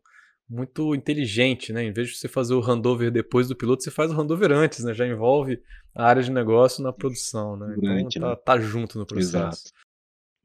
muito 0.50 0.96
inteligente, 0.96 1.74
né? 1.74 1.84
Em 1.84 1.94
vez 1.94 2.10
de 2.10 2.18
você 2.18 2.28
fazer 2.28 2.54
o 2.54 2.60
handover 2.60 3.12
depois 3.12 3.48
do 3.48 3.56
piloto, 3.56 3.84
você 3.84 3.92
faz 3.92 4.12
o 4.12 4.16
handover 4.16 4.52
antes, 4.52 4.84
né? 4.84 4.94
Já 4.94 5.08
envolve 5.08 5.62
a 5.94 6.06
área 6.06 6.22
de 6.22 6.32
negócio 6.32 6.84
na 6.84 6.94
produção, 6.94 7.58
né? 7.58 7.74
Durante, 7.76 8.18
então 8.18 8.30
tá, 8.30 8.36
né? 8.36 8.42
tá 8.46 8.60
junto 8.60 9.00
no 9.00 9.06
processo. 9.06 9.38
Exato. 9.38 9.85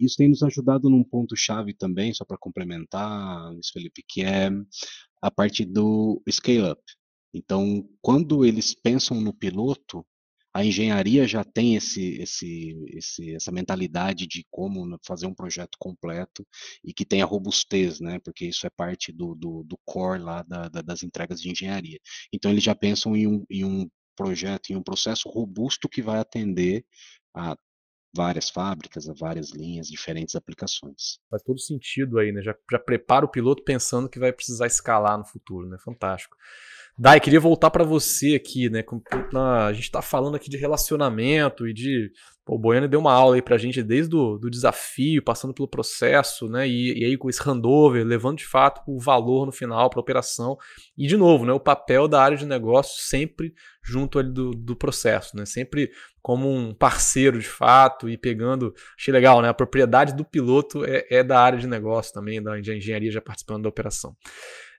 Isso 0.01 0.17
tem 0.17 0.29
nos 0.29 0.43
ajudado 0.43 0.89
num 0.89 1.05
ponto-chave 1.05 1.75
também, 1.75 2.15
só 2.15 2.25
para 2.25 2.39
complementar, 2.39 3.53
Luiz 3.53 3.69
Felipe, 3.69 4.03
que 4.09 4.23
é 4.23 4.51
a 5.23 5.31
parte 5.31 5.65
do 5.65 6.23
scale-up. 6.31 6.81
Então, 7.35 7.89
quando 8.01 8.45
eles 8.45 8.75
pensam 8.75 9.21
no 9.21 9.33
piloto, 9.33 10.05
a 10.53 10.65
engenharia 10.65 11.29
já 11.29 11.45
tem 11.45 11.77
esse, 11.77 12.21
esse, 12.21 12.77
esse, 12.89 13.35
essa 13.35 13.53
mentalidade 13.53 14.27
de 14.27 14.45
como 14.51 14.99
fazer 15.07 15.27
um 15.27 15.35
projeto 15.35 15.77
completo 15.79 16.45
e 16.85 16.93
que 16.93 17.05
tenha 17.05 17.25
robustez, 17.25 18.01
né? 18.01 18.19
Porque 18.25 18.47
isso 18.47 18.67
é 18.67 18.71
parte 18.71 19.13
do, 19.13 19.35
do, 19.37 19.63
do 19.63 19.79
core 19.85 20.21
lá 20.21 20.43
da, 20.43 20.69
da, 20.69 20.83
das 20.83 21.03
entregas 21.05 21.41
de 21.41 21.51
engenharia. 21.51 22.01
Então 22.33 22.51
eles 22.51 22.65
já 22.65 22.75
pensam 22.75 23.17
em 23.17 23.29
um, 23.29 23.45
em 23.49 23.65
um 23.65 23.89
projeto, 24.17 24.71
em 24.71 24.77
um 24.77 24.83
processo 24.83 25.29
robusto 25.29 25.89
que 25.89 26.03
vai 26.03 26.19
atender 26.19 26.85
a 27.35 27.57
várias 28.15 28.51
fábricas, 28.51 29.09
a 29.09 29.13
várias 29.13 29.51
linhas, 29.51 29.89
diferentes 29.89 30.35
aplicações. 30.35 31.19
Faz 31.31 31.43
todo 31.43 31.61
sentido 31.61 32.19
aí, 32.19 32.33
né? 32.33 32.43
Já, 32.43 32.55
já 32.71 32.79
prepara 32.79 33.25
o 33.25 33.31
piloto 33.31 33.63
pensando 33.63 34.09
que 34.09 34.19
vai 34.19 34.33
precisar 34.33 34.67
escalar 34.67 35.19
no 35.19 35.25
futuro, 35.25 35.69
né? 35.69 35.77
Fantástico. 35.79 36.37
Dai, 36.99 37.19
queria 37.19 37.41
voltar 37.41 37.71
para 37.71 37.83
você 37.83 38.35
aqui, 38.35 38.69
né? 38.69 38.85
A 39.35 39.73
gente 39.73 39.85
está 39.85 40.03
falando 40.03 40.35
aqui 40.35 40.51
de 40.51 40.59
relacionamento 40.59 41.67
e 41.67 41.73
de 41.73 42.13
o 42.47 42.59
Boiano 42.59 42.89
deu 42.89 42.99
uma 42.99 43.13
aula 43.13 43.37
aí 43.37 43.43
pra 43.43 43.57
gente 43.57 43.81
desde 43.81 44.15
o 44.17 44.37
do 44.37 44.51
desafio, 44.51 45.23
passando 45.23 45.55
pelo 45.55 45.69
processo, 45.69 46.49
né? 46.49 46.69
E, 46.69 46.99
e 46.99 47.05
aí 47.05 47.17
com 47.17 47.31
esse 47.31 47.41
handover, 47.41 48.05
levando 48.05 48.39
de 48.39 48.47
fato 48.47 48.83
o 48.89 48.99
valor 48.99 49.47
no 49.47 49.53
final 49.53 49.89
para 49.89 50.01
a 50.01 50.03
operação. 50.03 50.59
E 50.99 51.07
de 51.07 51.17
novo, 51.17 51.47
né? 51.47 51.53
O 51.53 51.61
papel 51.61 52.09
da 52.09 52.21
área 52.21 52.37
de 52.37 52.45
negócio 52.45 53.03
sempre 53.03 53.55
junto 53.83 54.19
ali 54.19 54.33
do, 54.33 54.51
do 54.51 54.75
processo, 54.75 55.37
né? 55.37 55.47
Sempre 55.47 55.91
como 56.23 56.53
um 56.53 56.75
parceiro 56.75 57.39
de 57.39 57.49
fato 57.49 58.09
e 58.09 58.17
pegando. 58.17 58.75
Achei 58.99 59.13
legal, 59.13 59.41
né? 59.41 59.49
A 59.49 59.55
propriedade 59.55 60.15
do 60.15 60.25
piloto 60.25 60.85
é, 60.85 61.07
é 61.11 61.25
da 61.25 61.41
área 61.41 61.59
de 61.59 61.67
negócio 61.67 62.13
também, 62.13 62.43
da 62.43 62.59
engenharia 62.59 63.11
já 63.11 63.21
participando 63.21 63.63
da 63.63 63.69
operação. 63.69 64.17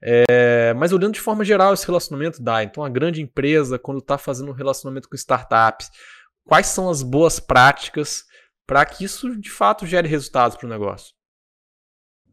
É, 0.03 0.73
mas 0.75 0.91
olhando 0.91 1.13
de 1.13 1.21
forma 1.21 1.43
geral 1.45 1.73
esse 1.73 1.85
relacionamento 1.85 2.41
dá. 2.41 2.63
Então, 2.63 2.83
a 2.83 2.89
grande 2.89 3.21
empresa, 3.21 3.77
quando 3.77 3.99
está 3.99 4.17
fazendo 4.17 4.49
um 4.49 4.55
relacionamento 4.55 5.07
com 5.07 5.15
startups, 5.15 5.89
quais 6.45 6.67
são 6.67 6.89
as 6.89 7.03
boas 7.03 7.39
práticas 7.39 8.25
para 8.65 8.85
que 8.85 9.03
isso 9.03 9.39
de 9.39 9.49
fato 9.49 9.85
gere 9.85 10.07
resultados 10.07 10.57
para 10.57 10.65
o 10.65 10.69
negócio? 10.69 11.13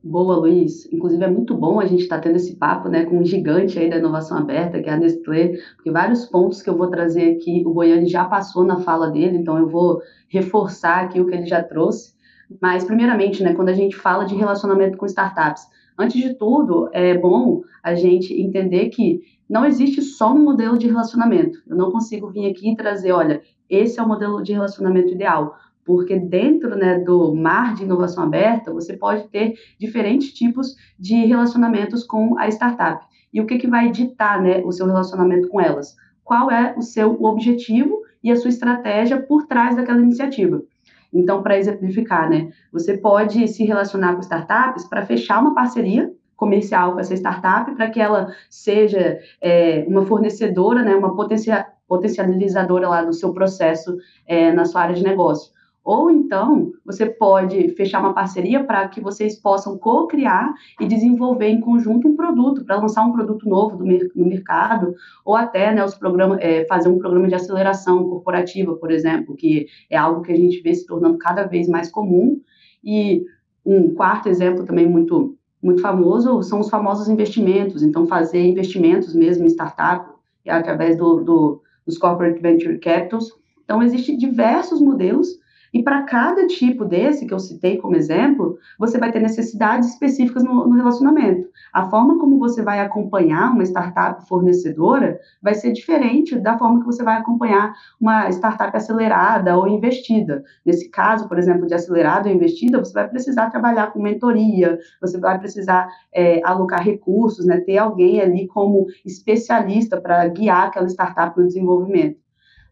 Boa, 0.03 0.37
Luiz. 0.37 0.91
Inclusive 0.93 1.25
é 1.25 1.29
muito 1.29 1.57
bom 1.57 1.81
a 1.81 1.87
gente 1.87 2.05
estar 2.05 2.17
tá 2.17 2.23
tendo 2.23 2.37
esse 2.37 2.55
papo 2.55 2.89
né, 2.89 3.05
com 3.05 3.19
um 3.19 3.25
gigante 3.25 3.79
aí 3.79 3.91
da 3.91 3.97
inovação 3.97 4.39
aberta, 4.39 4.81
que 4.81 4.89
é 4.89 4.93
a 4.93 4.97
Nestlé, 4.97 5.59
porque 5.75 5.91
vários 5.91 6.25
pontos 6.25 6.63
que 6.63 6.71
eu 6.71 6.77
vou 6.77 6.89
trazer 6.89 7.35
aqui, 7.35 7.65
o 7.67 7.75
Boiani 7.75 8.09
já 8.09 8.25
passou 8.25 8.65
na 8.65 8.77
fala 8.77 9.11
dele, 9.11 9.37
então 9.37 9.59
eu 9.59 9.69
vou 9.69 10.01
reforçar 10.29 11.05
aqui 11.05 11.21
o 11.21 11.27
que 11.27 11.35
ele 11.35 11.47
já 11.47 11.65
trouxe. 11.65 12.15
Mas, 12.63 12.85
primeiramente, 12.85 13.43
né, 13.43 13.55
quando 13.55 13.71
a 13.71 13.75
gente 13.75 13.97
fala 13.97 14.25
de 14.25 14.37
relacionamento 14.37 14.97
com 14.97 15.05
startups, 15.05 15.67
antes 15.99 16.23
de 16.23 16.35
tudo, 16.35 16.89
é 16.93 17.19
bom 17.19 17.63
a 17.83 17.95
gente 17.95 18.41
entender 18.41 18.91
que 18.91 19.21
não 19.51 19.67
existe 19.67 20.01
só 20.01 20.33
um 20.33 20.45
modelo 20.45 20.79
de 20.79 20.87
relacionamento. 20.87 21.59
Eu 21.67 21.77
não 21.77 21.91
consigo 21.91 22.31
vir 22.31 22.49
aqui 22.49 22.71
e 22.71 22.77
trazer, 22.77 23.11
olha, 23.11 23.43
esse 23.69 23.99
é 23.99 24.03
o 24.03 24.09
modelo 24.09 24.43
de 24.43 24.53
relacionamento 24.53 25.13
ideal, 25.13 25.57
porque 25.89 26.19
dentro 26.19 26.77
né, 26.77 26.99
do 26.99 27.35
mar 27.35 27.75
de 27.75 27.83
inovação 27.83 28.23
aberta, 28.23 28.71
você 28.71 28.95
pode 28.95 29.27
ter 29.29 29.55
diferentes 29.81 30.35
tipos 30.35 30.77
de 30.99 31.25
relacionamentos 31.25 32.05
com 32.05 32.39
a 32.39 32.47
startup. 32.47 33.03
E 33.33 33.41
o 33.41 33.47
que, 33.47 33.57
que 33.57 33.67
vai 33.67 33.91
ditar 33.91 34.43
né, 34.43 34.61
o 34.67 34.71
seu 34.71 34.85
relacionamento 34.85 35.49
com 35.49 35.59
elas? 35.59 35.97
Qual 36.23 36.51
é 36.51 36.75
o 36.77 36.83
seu 36.83 37.17
objetivo 37.25 38.03
e 38.23 38.31
a 38.31 38.37
sua 38.37 38.51
estratégia 38.51 39.19
por 39.19 39.47
trás 39.47 39.77
daquela 39.77 40.03
iniciativa? 40.03 40.63
Então, 41.11 41.43
para 41.43 41.57
exemplificar, 41.57 42.29
né, 42.29 42.51
você 42.71 42.99
pode 42.99 43.49
se 43.49 43.65
relacionar 43.65 44.13
com 44.13 44.21
startups 44.21 44.85
para 44.85 45.07
fechar 45.07 45.41
uma 45.41 45.55
parceria 45.55 46.13
comercial 46.37 46.93
com 46.93 47.01
essa 47.01 47.15
startup 47.15 47.75
para 47.75 47.89
que 47.89 47.99
ela 47.99 48.31
seja 48.51 49.19
é, 49.41 49.87
uma 49.89 50.05
fornecedora, 50.05 50.83
né, 50.83 50.95
uma 50.95 51.17
potencia, 51.17 51.67
potencializadora 51.89 52.91
lá 52.91 53.03
do 53.03 53.15
seu 53.15 53.33
processo 53.33 53.97
é, 54.27 54.53
na 54.53 54.67
sua 54.67 54.83
área 54.83 54.95
de 54.95 55.03
negócio. 55.03 55.57
Ou 55.85 56.11
então, 56.11 56.73
você 56.85 57.07
pode 57.07 57.71
fechar 57.71 58.01
uma 58.01 58.13
parceria 58.13 58.63
para 58.63 58.87
que 58.89 59.01
vocês 59.01 59.41
possam 59.41 59.79
co-criar 59.79 60.53
e 60.79 60.87
desenvolver 60.87 61.49
em 61.49 61.61
conjunto 61.61 62.09
um 62.09 62.15
produto, 62.15 62.65
para 62.65 62.77
lançar 62.77 63.05
um 63.05 63.13
produto 63.13 63.49
novo 63.49 63.79
no 63.79 64.27
mercado, 64.27 64.95
ou 65.25 65.35
até 65.35 65.73
né, 65.73 65.83
os 65.85 65.95
programas, 65.95 66.39
é, 66.41 66.67
fazer 66.67 66.89
um 66.89 66.99
programa 66.99 67.29
de 67.29 67.35
aceleração 67.35 68.07
corporativa, 68.09 68.75
por 68.75 68.91
exemplo, 68.91 69.35
que 69.35 69.67
é 69.89 69.97
algo 69.97 70.23
que 70.23 70.33
a 70.33 70.37
gente 70.37 70.61
vê 70.61 70.75
se 70.75 70.87
tornando 70.87 71.17
cada 71.17 71.45
vez 71.45 71.67
mais 71.69 71.91
comum. 71.91 72.41
E 72.85 73.25
um 73.65 73.95
quarto 73.95 74.29
exemplo 74.29 74.65
também 74.65 74.87
muito, 74.87 75.37
muito 75.63 75.81
famoso 75.81 76.43
são 76.43 76.61
os 76.61 76.69
famosos 76.69 77.09
investimentos. 77.09 77.83
Então, 77.83 78.07
fazer 78.07 78.45
investimentos 78.45 79.15
mesmo 79.15 79.45
em 79.45 79.49
startup, 79.49 80.07
através 80.47 80.97
do, 80.97 81.23
do 81.23 81.63
dos 81.89 81.97
corporate 81.97 82.41
venture 82.43 82.79
capitals. 82.79 83.33
Então, 83.65 83.83
existem 83.83 84.19
diversos 84.19 84.81
modelos 84.81 85.39
E 85.73 85.83
para 85.83 86.03
cada 86.03 86.47
tipo 86.47 86.85
desse 86.85 87.27
que 87.27 87.35
eu 87.35 87.39
citei 87.39 87.77
como 87.77 87.97
exemplo, 87.97 88.59
você 88.79 88.99
vai 88.99 89.13
ter 89.13 89.21
necessidades 89.21 89.91
específicas 89.91 90.43
no, 90.43 90.67
no, 90.67 90.77
relacionamento. 90.77 91.49
A 91.73 91.89
forma 91.91 92.19
como 92.19 92.39
você 92.39 92.63
vai 92.63 92.81
acompanhar 92.81 93.53
uma 93.53 93.63
startup 93.63 94.27
fornecedora 94.27 95.19
vai 95.43 95.55
ser 95.55 95.73
diferente 95.73 96.39
da 96.39 96.57
forma 96.57 96.81
que 96.81 96.87
você 96.87 97.03
vai 97.03 97.17
acompanhar 97.17 97.75
uma 98.01 98.29
startup 98.31 98.75
acelerada 98.77 99.57
ou 99.57 99.69
investida. 99.69 100.43
Nesse 100.65 100.89
caso, 100.89 101.29
por 101.29 101.39
exemplo, 101.39 101.67
de 101.67 101.75
acelerada 101.75 102.29
ou 102.29 102.35
investida, 102.35 102.79
você 102.79 102.93
vai 102.93 103.09
precisar 103.09 103.51
trabalhar 103.51 103.93
com 103.93 104.01
mentoria, 104.01 104.79
você 105.01 105.19
vai 105.19 105.39
precisar 105.39 105.89
é, 106.13 106.41
alocar 106.45 106.83
recursos, 106.83 107.45
né, 107.45 107.61
ter 107.61 107.79
alguém 107.79 108.21
ali 108.21 108.47
como 108.47 108.87
especialista 109.05 110.01
para 110.01 110.27
guiar 110.29 110.69
aquela 110.69 110.87
startup 110.87 111.39
no 111.39 111.47
desenvolvimento. 111.47 112.19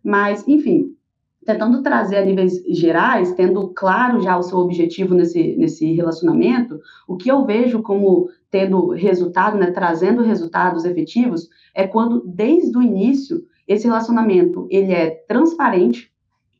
Mas, 0.03 0.47
enfim, 0.47 0.97
tentando 1.47 1.81
trazer 1.81 2.17
a 2.17 2.25
níveis 2.25 2.61
gerais, 2.69 3.33
tendo 3.33 3.69
claro 3.69 4.21
já 4.21 4.37
o 4.37 4.43
seu 4.43 4.59
objetivo 4.59 5.15
nesse, 5.15 5.57
nesse 5.57 5.93
relacionamento, 5.93 6.81
o 7.07 7.17
que 7.17 7.31
eu 7.31 7.47
vejo 7.47 7.83
como 7.83 8.29
tendo 8.51 8.91
resultado, 8.91 9.57
né, 9.57 9.71
trazendo 9.71 10.23
resultados 10.23 10.85
efetivos, 10.85 11.49
é 11.73 11.87
quando, 11.87 12.23
desde 12.27 12.77
o 12.77 12.83
início, 12.83 13.45
esse 13.67 13.87
relacionamento 13.87 14.67
ele 14.71 14.93
é 14.93 15.11
transparente, 15.29 16.11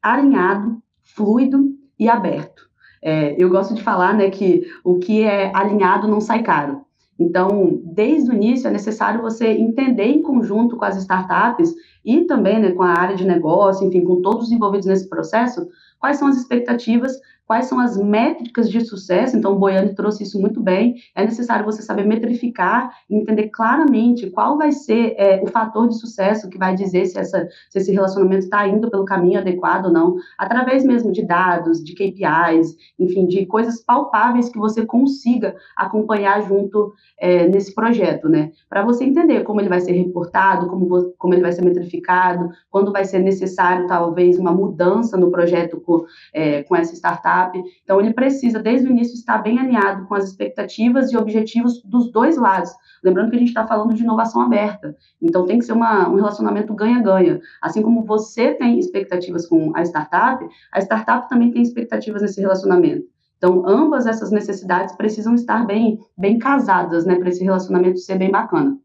alinhado, 0.01 0.81
fluido 1.03 1.75
e 1.99 2.09
aberto. 2.09 2.67
É, 3.03 3.35
eu 3.43 3.51
gosto 3.51 3.75
de 3.75 3.83
falar 3.83 4.15
né, 4.15 4.31
que 4.31 4.67
o 4.85 4.99
que 4.99 5.23
é 5.23 5.51
alinhado 5.55 6.07
não 6.07 6.21
sai 6.21 6.43
caro. 6.43 6.86
Então, 7.19 7.81
desde 7.83 8.31
o 8.31 8.35
início, 8.35 8.69
é 8.69 8.71
necessário 8.71 9.23
você 9.23 9.49
entender 9.49 10.05
em 10.05 10.23
conjunto 10.23 10.77
com 10.77 10.85
as 10.85 10.97
startups 10.97 11.75
e 12.05 12.23
também 12.23 12.61
né, 12.61 12.73
com 12.73 12.83
a 12.83 12.93
área 12.93 13.17
de 13.17 13.25
negócio, 13.25 13.87
enfim, 13.87 14.05
com 14.05 14.21
todos 14.21 14.47
os 14.47 14.53
envolvidos 14.53 14.87
nesse 14.87 15.09
processo, 15.09 15.67
quais 15.99 16.19
são 16.19 16.29
as 16.29 16.37
expectativas 16.37 17.13
quais 17.47 17.67
são 17.67 17.79
as 17.79 17.97
métricas 17.97 18.69
de 18.69 18.81
sucesso, 18.85 19.37
então 19.37 19.53
o 19.53 19.59
Boiani 19.59 19.95
trouxe 19.95 20.25
isso 20.25 20.41
muito 20.41 20.61
bem, 20.61 20.97
é 21.15 21.25
necessário 21.25 21.65
você 21.65 21.81
saber 21.81 22.05
metrificar 22.05 22.91
entender 23.09 23.49
claramente 23.49 24.31
qual 24.31 24.57
vai 24.59 24.73
ser 24.73 25.15
é, 25.17 25.41
o 25.43 25.47
fator 25.47 25.89
de 25.89 25.99
sucesso 25.99 26.49
que 26.49 26.59
vai 26.59 26.75
dizer 26.75 27.07
se, 27.07 27.19
essa, 27.19 27.49
se 27.71 27.79
esse 27.79 27.93
relacionamento 27.93 28.45
está 28.45 28.67
indo 28.67 28.91
pelo 28.91 29.05
caminho 29.05 29.39
adequado 29.39 29.87
ou 29.87 29.93
não, 29.93 30.17
através 30.37 30.85
mesmo 30.85 31.13
de 31.13 31.23
dados, 31.23 31.83
de 31.83 31.95
KPIs, 31.95 32.77
enfim, 32.99 33.27
de 33.27 33.47
coisas 33.47 33.83
palpáveis 33.83 34.49
que 34.49 34.59
você 34.59 34.85
consiga 34.85 35.55
acompanhar 35.77 36.43
junto 36.43 36.93
é, 37.19 37.49
nesse 37.49 37.75
projeto, 37.75 38.29
né? 38.29 38.51
Para 38.69 38.85
você 38.85 39.05
entender 39.05 39.43
como 39.43 39.61
ele 39.61 39.69
vai 39.69 39.81
ser 39.81 39.93
reportado, 39.93 40.67
como, 40.67 41.13
como 41.19 41.35
ele 41.35 41.43
vai 41.43 41.53
ser 41.53 41.63
metrificado, 41.63 42.51
quando 42.71 42.93
vai 42.93 43.05
ser 43.05 43.21
necessário, 43.21 43.87
talvez, 43.87 44.39
uma 44.39 44.53
mudança 44.53 45.17
no 45.17 45.31
projeto 45.31 45.81
com, 45.81 46.05
é, 46.33 46.63
com 46.65 46.75
essa 46.75 46.95
startup, 46.95 47.36
startup. 47.37 47.63
Então, 47.85 48.01
ele 48.01 48.13
precisa, 48.13 48.59
desde 48.59 48.89
o 48.89 48.91
início, 48.91 49.15
estar 49.15 49.39
bem 49.39 49.59
alinhado 49.59 50.07
com 50.07 50.15
as 50.15 50.25
expectativas 50.25 51.13
e 51.13 51.17
objetivos 51.17 51.83
dos 51.83 52.11
dois 52.11 52.37
lados. 52.37 52.71
Lembrando 53.05 53.31
que 53.31 53.37
a 53.37 53.39
gente 53.39 53.49
está 53.49 53.67
falando 53.67 53.95
de 53.95 54.03
inovação 54.03 54.41
aberta. 54.41 54.97
Então, 55.21 55.47
tem 55.47 55.59
que 55.59 55.65
ser 55.65 55.73
uma, 55.73 56.09
um 56.09 56.17
relacionamento 56.17 56.75
ganha-ganha. 56.75 57.41
Assim 57.61 57.83
como 57.83 58.05
você 58.05 58.55
tem 58.55 58.79
expectativas 58.79 59.47
com 59.47 59.73
a 59.77 59.83
startup, 59.83 60.47
a 60.73 60.81
startup 60.81 61.29
também 61.29 61.51
tem 61.51 61.63
expectativas 61.63 62.23
nesse 62.23 62.41
relacionamento. 62.41 63.05
Então, 63.37 63.63
ambas 63.67 64.07
essas 64.07 64.31
necessidades 64.31 64.97
precisam 64.97 65.35
estar 65.35 65.67
bem, 65.67 65.99
bem 66.17 66.39
casadas, 66.39 67.05
né, 67.05 67.17
para 67.17 67.29
esse 67.29 67.45
relacionamento 67.45 67.99
ser 67.99 68.17
bem 68.17 68.31
bacana. 68.31 68.79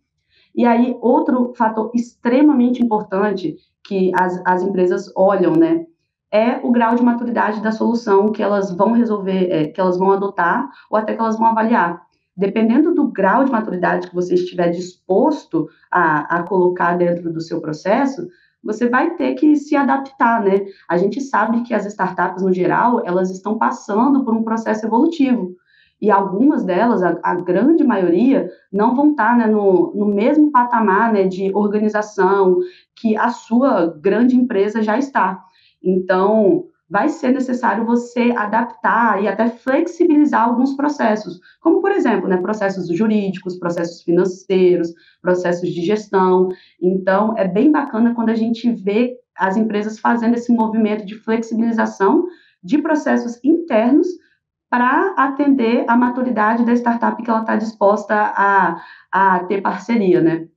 E 0.54 0.66
aí, 0.66 0.98
outro 1.00 1.54
fator 1.56 1.90
extremamente 1.96 2.84
importante 2.84 3.56
que 3.82 4.12
as, 4.14 4.42
as 4.46 4.62
empresas 4.62 5.10
olham, 5.16 5.56
né, 5.56 5.86
é 6.32 6.60
o 6.64 6.72
grau 6.72 6.96
de 6.96 7.04
maturidade 7.04 7.62
da 7.62 7.72
solução 7.72 8.32
que 8.32 8.42
elas 8.42 8.72
vão 8.72 8.94
resolver, 8.94 9.52
é, 9.52 9.68
que 9.68 9.82
elas 9.82 9.98
vão 9.98 10.12
adotar 10.12 10.70
ou 10.90 10.98
até 10.98 11.14
que 11.14 11.20
elas 11.20 11.38
vão 11.38 11.48
avaliar. 11.48 12.02
Dependendo 12.36 12.96
do 12.96 13.12
grau 13.12 13.44
de 13.44 13.52
maturidade 13.52 14.08
que 14.08 14.16
você 14.16 14.36
estiver 14.36 14.70
disposto 14.70 15.68
a, 15.92 16.38
a 16.38 16.44
colocar 16.44 16.98
dentro 16.98 17.32
do 17.32 17.42
seu 17.42 17.60
processo, 17.60 18.26
você 18.64 18.88
vai 18.88 19.16
ter 19.16 19.34
que 19.36 19.56
se 19.56 19.76
adaptar, 19.76 20.42
né? 20.42 20.66
A 20.88 20.98
gente 20.98 21.20
sabe 21.20 21.64
que 21.64 21.74
as 21.74 21.86
startups, 21.86 22.44
no 22.44 22.54
geral, 22.54 23.02
elas 23.06 23.30
estão 23.30 23.58
passando 23.58 24.24
por 24.24 24.34
um 24.34 24.44
processo 24.44 24.86
evolutivo. 24.86 25.56
E 26.00 26.10
algumas 26.10 26.64
delas, 26.64 27.04
a, 27.04 27.20
a 27.22 27.36
grande 27.36 27.84
maioria, 27.84 28.50
não 28.72 28.96
vão 28.96 29.12
estar 29.12 29.38
né, 29.38 29.46
no, 29.46 29.94
no 29.94 30.08
mesmo 30.08 30.52
patamar 30.52 31.12
né, 31.12 31.28
de 31.28 31.54
organização 31.54 32.58
que 32.96 33.16
a 33.18 33.30
sua 33.30 33.88
grande 34.00 34.36
empresa 34.36 34.82
já 34.82 34.98
está. 34.98 35.44
Então, 35.84 36.66
vai 36.92 37.08
ser 37.08 37.32
necessário 37.32 37.86
você 37.86 38.34
adaptar 38.36 39.24
e 39.24 39.28
até 39.28 39.48
flexibilizar 39.48 40.44
alguns 40.44 40.76
processos, 40.76 41.40
como, 41.62 41.80
por 41.80 41.92
exemplo, 41.92 42.28
né, 42.28 42.36
processos 42.36 42.88
jurídicos, 42.90 43.58
processos 43.58 44.02
financeiros, 44.02 44.94
processos 45.22 45.70
de 45.70 45.82
gestão. 45.82 46.50
Então, 46.82 47.34
é 47.38 47.48
bem 47.48 47.72
bacana 47.72 48.14
quando 48.14 48.30
a 48.30 48.36
gente 48.36 48.70
vê 48.70 49.16
as 49.34 49.56
empresas 49.56 50.00
fazendo 50.00 50.36
esse 50.36 50.52
movimento 50.52 51.06
de 51.06 51.16
flexibilização 51.16 52.26
de 52.62 52.78
processos 52.78 53.40
internos 53.42 54.08
para 54.70 55.14
atender 55.18 55.86
a 55.88 55.96
maturidade 55.96 56.66
da 56.66 56.74
startup 56.74 57.22
que 57.24 57.30
ela 57.30 57.42
está 57.42 57.56
disposta 57.56 58.14
a, 58.16 58.82
a 59.12 59.40
ter 59.46 59.62
parceria, 59.62 60.22
né? 60.22 60.48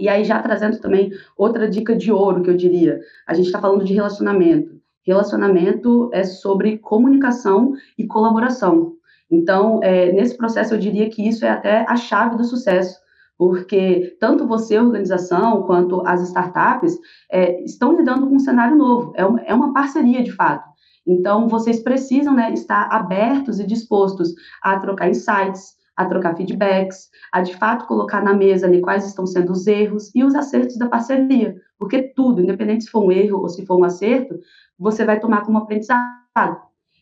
E 0.00 0.08
aí, 0.08 0.24
já 0.24 0.40
trazendo 0.40 0.80
também 0.80 1.12
outra 1.36 1.68
dica 1.68 1.94
de 1.94 2.10
ouro 2.10 2.42
que 2.42 2.48
eu 2.48 2.56
diria, 2.56 2.98
a 3.26 3.34
gente 3.34 3.46
está 3.46 3.60
falando 3.60 3.84
de 3.84 3.92
relacionamento. 3.92 4.80
Relacionamento 5.06 6.08
é 6.12 6.24
sobre 6.24 6.78
comunicação 6.78 7.74
e 7.98 8.06
colaboração. 8.06 8.94
Então, 9.30 9.80
é, 9.82 10.10
nesse 10.12 10.36
processo, 10.36 10.74
eu 10.74 10.78
diria 10.78 11.08
que 11.10 11.28
isso 11.28 11.44
é 11.44 11.50
até 11.50 11.84
a 11.86 11.96
chave 11.96 12.36
do 12.36 12.44
sucesso, 12.44 12.98
porque 13.36 14.16
tanto 14.18 14.46
você, 14.46 14.78
organização, 14.78 15.62
quanto 15.62 16.06
as 16.06 16.22
startups 16.22 16.98
é, 17.30 17.62
estão 17.62 17.96
lidando 17.96 18.26
com 18.26 18.36
um 18.36 18.40
cenário 18.40 18.76
novo, 18.76 19.12
é 19.14 19.24
uma, 19.24 19.40
é 19.42 19.54
uma 19.54 19.72
parceria 19.72 20.22
de 20.22 20.32
fato. 20.32 20.68
Então, 21.06 21.48
vocês 21.48 21.80
precisam 21.80 22.34
né, 22.34 22.52
estar 22.52 22.88
abertos 22.90 23.60
e 23.60 23.66
dispostos 23.66 24.34
a 24.62 24.78
trocar 24.78 25.08
insights, 25.08 25.74
a 26.00 26.06
trocar 26.06 26.34
feedbacks, 26.34 27.10
a 27.30 27.42
de 27.42 27.54
fato 27.56 27.86
colocar 27.86 28.22
na 28.22 28.32
mesa 28.32 28.70
quais 28.80 29.06
estão 29.06 29.26
sendo 29.26 29.52
os 29.52 29.66
erros 29.66 30.10
e 30.14 30.24
os 30.24 30.34
acertos 30.34 30.78
da 30.78 30.88
parceria, 30.88 31.54
porque 31.78 32.02
tudo, 32.02 32.40
independente 32.40 32.84
se 32.84 32.90
for 32.90 33.04
um 33.04 33.12
erro 33.12 33.40
ou 33.40 33.48
se 33.50 33.66
for 33.66 33.78
um 33.78 33.84
acerto, 33.84 34.38
você 34.78 35.04
vai 35.04 35.20
tomar 35.20 35.42
como 35.42 35.58
aprendizado. 35.58 36.56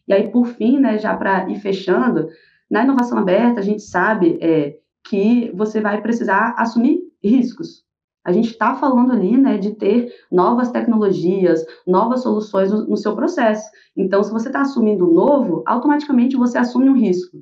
E 0.08 0.12
aí, 0.12 0.28
por 0.30 0.46
fim, 0.46 0.80
né, 0.80 0.98
já 0.98 1.16
para 1.16 1.48
ir 1.48 1.60
fechando, 1.60 2.28
na 2.68 2.82
inovação 2.82 3.18
aberta, 3.18 3.60
a 3.60 3.62
gente 3.62 3.82
sabe 3.82 4.36
é, 4.40 4.78
que 5.08 5.52
você 5.54 5.80
vai 5.80 6.02
precisar 6.02 6.54
assumir 6.58 7.00
riscos. 7.22 7.86
A 8.24 8.32
gente 8.32 8.50
está 8.50 8.74
falando 8.74 9.12
ali 9.12 9.38
né, 9.38 9.56
de 9.58 9.74
ter 9.74 10.12
novas 10.30 10.70
tecnologias, 10.70 11.64
novas 11.86 12.22
soluções 12.22 12.70
no, 12.70 12.86
no 12.86 12.96
seu 12.96 13.14
processo. 13.14 13.70
Então, 13.96 14.22
se 14.22 14.32
você 14.32 14.48
está 14.48 14.60
assumindo 14.60 15.06
novo, 15.06 15.62
automaticamente 15.64 16.36
você 16.36 16.58
assume 16.58 16.90
um 16.90 16.96
risco. 16.96 17.38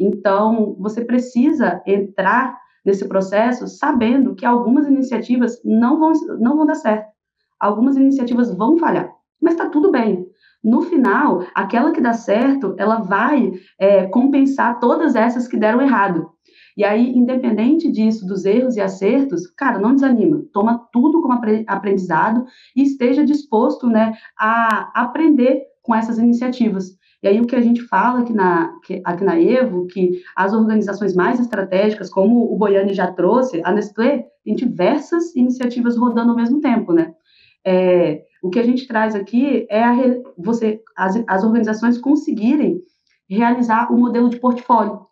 Então, 0.00 0.74
você 0.78 1.04
precisa 1.04 1.82
entrar 1.86 2.58
nesse 2.84 3.06
processo 3.06 3.68
sabendo 3.68 4.34
que 4.34 4.46
algumas 4.46 4.86
iniciativas 4.86 5.60
não 5.62 6.00
vão, 6.00 6.12
não 6.40 6.56
vão 6.56 6.64
dar 6.64 6.74
certo. 6.74 7.10
Algumas 7.60 7.96
iniciativas 7.96 8.54
vão 8.54 8.78
falhar, 8.78 9.12
mas 9.40 9.52
está 9.52 9.68
tudo 9.68 9.92
bem. 9.92 10.26
No 10.64 10.80
final, 10.80 11.44
aquela 11.54 11.92
que 11.92 12.00
dá 12.00 12.14
certo, 12.14 12.74
ela 12.78 13.00
vai 13.00 13.52
é, 13.78 14.06
compensar 14.06 14.80
todas 14.80 15.14
essas 15.14 15.46
que 15.46 15.58
deram 15.58 15.82
errado. 15.82 16.30
E 16.76 16.84
aí, 16.84 17.10
independente 17.10 17.90
disso, 17.90 18.26
dos 18.26 18.44
erros 18.46 18.76
e 18.76 18.80
acertos, 18.80 19.46
cara, 19.48 19.78
não 19.78 19.94
desanima. 19.94 20.42
Toma 20.52 20.86
tudo 20.92 21.20
como 21.20 21.38
aprendizado 21.66 22.44
e 22.74 22.82
esteja 22.82 23.24
disposto 23.24 23.86
né, 23.86 24.14
a 24.38 24.90
aprender 25.02 25.62
com 25.82 25.94
essas 25.94 26.18
iniciativas. 26.18 26.99
E 27.22 27.28
aí 27.28 27.40
o 27.40 27.46
que 27.46 27.54
a 27.54 27.60
gente 27.60 27.82
fala 27.82 28.20
aqui 28.20 28.32
na, 28.32 28.72
aqui 29.04 29.24
na 29.24 29.38
Evo, 29.38 29.86
que 29.86 30.22
as 30.34 30.54
organizações 30.54 31.14
mais 31.14 31.38
estratégicas, 31.38 32.08
como 32.08 32.52
o 32.52 32.56
Boiani 32.56 32.94
já 32.94 33.12
trouxe, 33.12 33.60
a 33.62 33.72
Nestlé 33.72 34.26
tem 34.42 34.54
diversas 34.54 35.34
iniciativas 35.36 35.96
rodando 35.96 36.30
ao 36.30 36.36
mesmo 36.36 36.60
tempo, 36.60 36.92
né? 36.92 37.14
É, 37.64 38.22
o 38.42 38.48
que 38.48 38.58
a 38.58 38.62
gente 38.62 38.86
traz 38.86 39.14
aqui 39.14 39.66
é 39.68 39.84
a, 39.84 39.94
você, 40.38 40.80
as, 40.96 41.22
as 41.26 41.44
organizações 41.44 41.98
conseguirem 41.98 42.80
realizar 43.28 43.92
o 43.92 43.96
um 43.96 44.00
modelo 44.00 44.30
de 44.30 44.40
portfólio, 44.40 45.06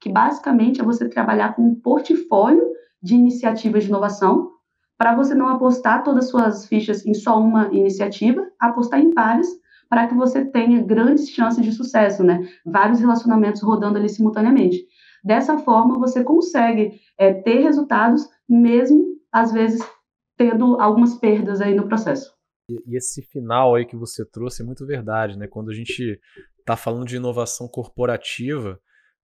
que 0.00 0.08
basicamente 0.08 0.80
é 0.80 0.84
você 0.84 1.08
trabalhar 1.08 1.54
com 1.54 1.62
um 1.62 1.74
portfólio 1.74 2.62
de 3.02 3.14
iniciativas 3.14 3.82
de 3.82 3.88
inovação, 3.88 4.52
para 4.96 5.14
você 5.14 5.34
não 5.34 5.48
apostar 5.48 6.02
todas 6.02 6.24
as 6.24 6.30
suas 6.30 6.66
fichas 6.66 7.04
em 7.04 7.14
só 7.14 7.38
uma 7.38 7.68
iniciativa, 7.72 8.46
apostar 8.58 9.00
em 9.00 9.10
várias, 9.12 9.48
para 9.88 10.06
que 10.06 10.14
você 10.14 10.44
tenha 10.44 10.82
grandes 10.82 11.30
chances 11.30 11.64
de 11.64 11.72
sucesso, 11.72 12.22
né? 12.22 12.46
Vários 12.64 13.00
relacionamentos 13.00 13.62
rodando 13.62 13.98
ali 13.98 14.08
simultaneamente. 14.08 14.84
Dessa 15.24 15.58
forma, 15.58 15.98
você 15.98 16.22
consegue 16.22 17.00
é, 17.18 17.32
ter 17.32 17.60
resultados, 17.60 18.28
mesmo 18.48 19.16
às 19.32 19.52
vezes 19.52 19.80
tendo 20.36 20.80
algumas 20.80 21.16
perdas 21.18 21.60
aí 21.60 21.74
no 21.74 21.88
processo. 21.88 22.32
E, 22.70 22.96
esse 22.96 23.22
final 23.22 23.74
aí 23.74 23.84
que 23.84 23.96
você 23.96 24.24
trouxe 24.24 24.62
é 24.62 24.64
muito 24.64 24.86
verdade, 24.86 25.36
né? 25.36 25.46
Quando 25.46 25.70
a 25.70 25.74
gente 25.74 26.20
está 26.60 26.76
falando 26.76 27.06
de 27.06 27.16
inovação 27.16 27.66
corporativa, 27.66 28.78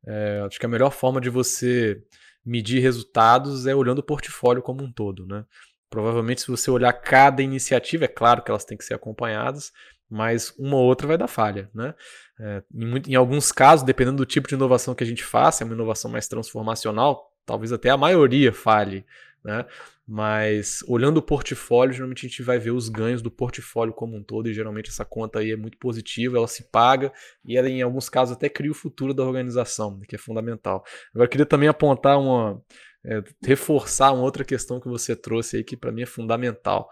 é, 0.06 0.42
acho 0.46 0.58
que 0.58 0.66
a 0.66 0.68
melhor 0.68 0.90
forma 0.90 1.20
de 1.20 1.30
você 1.30 2.02
medir 2.44 2.80
resultados 2.80 3.66
é 3.66 3.74
olhando 3.74 4.00
o 4.00 4.04
portfólio 4.04 4.62
como 4.62 4.82
um 4.82 4.92
todo, 4.92 5.26
né? 5.26 5.44
Provavelmente, 5.88 6.40
se 6.40 6.48
você 6.48 6.70
olhar 6.70 6.92
cada 6.92 7.42
iniciativa, 7.42 8.06
é 8.06 8.08
claro 8.08 8.42
que 8.42 8.50
elas 8.50 8.64
têm 8.64 8.76
que 8.76 8.84
ser 8.84 8.94
acompanhadas, 8.94 9.70
mas 10.10 10.54
uma 10.58 10.76
ou 10.76 10.84
outra 10.84 11.06
vai 11.06 11.18
dar 11.18 11.28
falha, 11.28 11.70
né? 11.74 11.94
É, 12.38 12.62
em, 12.74 13.12
em, 13.12 13.14
alguns 13.14 13.52
casos, 13.52 13.84
dependendo 13.84 14.18
do 14.18 14.26
tipo 14.26 14.48
de 14.48 14.54
inovação 14.54 14.94
que 14.94 15.04
a 15.04 15.06
gente 15.06 15.24
faça, 15.24 15.62
é 15.62 15.64
uma 15.64 15.74
inovação 15.74 16.10
mais 16.10 16.28
transformacional, 16.28 17.32
talvez 17.46 17.72
até 17.72 17.90
a 17.90 17.96
maioria 17.96 18.52
falhe, 18.52 19.04
né? 19.44 19.64
Mas 20.06 20.84
olhando 20.86 21.16
o 21.16 21.22
portfólio, 21.22 21.94
geralmente 21.94 22.26
a 22.26 22.28
gente 22.28 22.42
vai 22.42 22.58
ver 22.58 22.72
os 22.72 22.90
ganhos 22.90 23.22
do 23.22 23.30
portfólio 23.30 23.94
como 23.94 24.16
um 24.16 24.22
todo, 24.22 24.48
e 24.48 24.54
geralmente 24.54 24.90
essa 24.90 25.04
conta 25.04 25.38
aí 25.38 25.52
é 25.52 25.56
muito 25.56 25.78
positiva, 25.78 26.36
ela 26.36 26.46
se 26.46 26.64
paga 26.64 27.10
e 27.44 27.56
ela, 27.56 27.68
em 27.68 27.80
alguns 27.80 28.10
casos, 28.10 28.36
até 28.36 28.48
cria 28.48 28.70
o 28.70 28.74
futuro 28.74 29.14
da 29.14 29.24
organização, 29.24 30.00
que 30.06 30.14
é 30.14 30.18
fundamental. 30.18 30.84
Agora, 31.14 31.26
eu 31.26 31.30
queria 31.30 31.46
também 31.46 31.68
apontar 31.68 32.18
uma. 32.18 32.62
É, 33.06 33.22
reforçar 33.44 34.12
uma 34.12 34.22
outra 34.22 34.44
questão 34.44 34.80
que 34.80 34.88
você 34.88 35.14
trouxe 35.14 35.58
aí, 35.58 35.64
que 35.64 35.76
para 35.76 35.92
mim 35.92 36.02
é 36.02 36.06
fundamental. 36.06 36.88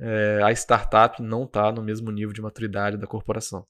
É, 0.00 0.40
a 0.42 0.50
startup 0.52 1.22
não 1.22 1.44
está 1.44 1.70
no 1.70 1.82
mesmo 1.82 2.10
nível 2.10 2.32
de 2.32 2.42
maturidade 2.42 2.96
da 2.96 3.06
corporação. 3.06 3.66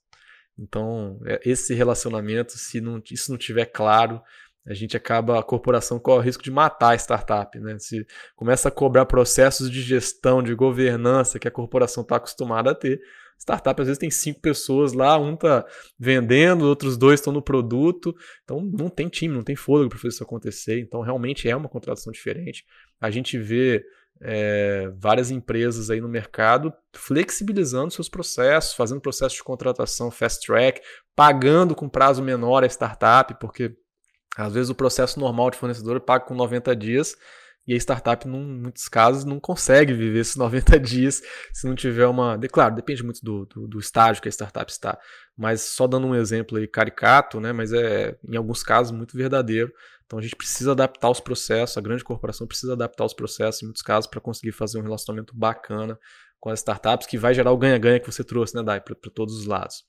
Então, 0.58 1.20
é, 1.26 1.40
esse 1.44 1.74
relacionamento, 1.74 2.52
se 2.52 2.80
não, 2.80 3.02
isso 3.10 3.30
não 3.30 3.38
tiver 3.38 3.66
claro, 3.66 4.20
a 4.66 4.72
gente 4.72 4.96
acaba, 4.96 5.38
a 5.38 5.42
corporação 5.42 5.98
corre 5.98 6.18
o 6.20 6.22
risco 6.22 6.42
de 6.42 6.50
matar 6.50 6.90
a 6.90 6.94
startup, 6.94 7.58
né? 7.60 7.78
Se 7.78 8.06
começa 8.34 8.68
a 8.68 8.70
cobrar 8.70 9.04
processos 9.04 9.70
de 9.70 9.82
gestão, 9.82 10.42
de 10.42 10.54
governança 10.54 11.38
que 11.38 11.46
a 11.46 11.50
corporação 11.50 12.02
está 12.02 12.16
acostumada 12.16 12.70
a 12.70 12.74
ter, 12.74 13.00
startup 13.38 13.80
às 13.80 13.86
vezes 13.88 13.98
tem 13.98 14.10
cinco 14.10 14.40
pessoas 14.40 14.92
lá, 14.94 15.18
um 15.18 15.34
está 15.34 15.66
vendendo, 15.98 16.64
outros 16.64 16.96
dois 16.96 17.20
estão 17.20 17.32
no 17.32 17.42
produto, 17.42 18.14
então 18.42 18.62
não 18.62 18.88
tem 18.88 19.08
time, 19.08 19.34
não 19.34 19.42
tem 19.42 19.56
fôlego 19.56 19.90
para 19.90 19.98
fazer 19.98 20.14
isso 20.14 20.22
acontecer, 20.22 20.80
então 20.80 21.02
realmente 21.02 21.48
é 21.48 21.54
uma 21.54 21.68
contratação 21.68 22.10
diferente. 22.10 22.64
A 23.00 23.10
gente 23.10 23.38
vê 23.38 23.84
é, 24.20 24.90
várias 24.96 25.30
empresas 25.30 25.90
aí 25.90 26.00
no 26.00 26.08
mercado 26.08 26.72
flexibilizando 26.94 27.92
seus 27.92 28.08
processos, 28.08 28.74
fazendo 28.74 29.00
processo 29.00 29.36
de 29.36 29.42
contratação 29.42 30.10
fast 30.10 30.46
track, 30.46 30.80
pagando 31.14 31.74
com 31.74 31.88
prazo 31.88 32.22
menor 32.22 32.64
a 32.64 32.66
startup, 32.66 33.34
porque 33.40 33.76
às 34.36 34.52
vezes 34.54 34.70
o 34.70 34.74
processo 34.74 35.20
normal 35.20 35.50
de 35.50 35.58
fornecedor 35.58 36.00
paga 36.00 36.24
com 36.24 36.34
90 36.34 36.74
dias 36.74 37.16
e 37.66 37.72
a 37.72 37.76
startup, 37.76 38.28
em 38.28 38.30
muitos 38.30 38.88
casos, 38.88 39.24
não 39.24 39.40
consegue 39.40 39.92
viver 39.92 40.20
esses 40.20 40.36
90 40.36 40.78
dias 40.78 41.22
se 41.52 41.66
não 41.66 41.74
tiver 41.74 42.06
uma. 42.06 42.38
Claro, 42.52 42.74
depende 42.74 43.02
muito 43.02 43.20
do, 43.22 43.46
do, 43.46 43.66
do, 43.66 43.78
estágio 43.78 44.22
que 44.22 44.28
a 44.28 44.32
startup 44.32 44.70
está. 44.70 44.98
Mas 45.36 45.62
só 45.62 45.86
dando 45.86 46.06
um 46.06 46.14
exemplo 46.14 46.58
aí 46.58 46.66
caricato, 46.66 47.40
né? 47.40 47.52
Mas 47.52 47.72
é 47.72 48.16
em 48.28 48.36
alguns 48.36 48.62
casos 48.62 48.92
muito 48.92 49.16
verdadeiro. 49.16 49.72
Então 50.04 50.18
a 50.18 50.22
gente 50.22 50.36
precisa 50.36 50.72
adaptar 50.72 51.08
os 51.10 51.20
processos, 51.20 51.78
a 51.78 51.80
grande 51.80 52.04
corporação 52.04 52.46
precisa 52.46 52.74
adaptar 52.74 53.06
os 53.06 53.14
processos 53.14 53.62
em 53.62 53.66
muitos 53.66 53.82
casos 53.82 54.08
para 54.08 54.20
conseguir 54.20 54.52
fazer 54.52 54.78
um 54.78 54.82
relacionamento 54.82 55.34
bacana 55.34 55.98
com 56.38 56.50
as 56.50 56.58
startups, 56.58 57.06
que 57.06 57.16
vai 57.16 57.32
gerar 57.32 57.52
o 57.52 57.56
ganha-ganha 57.56 57.98
que 57.98 58.10
você 58.10 58.22
trouxe, 58.22 58.54
né, 58.54 58.62
Dai, 58.62 58.78
para 58.78 58.94
todos 59.14 59.34
os 59.34 59.46
lados. 59.46 59.82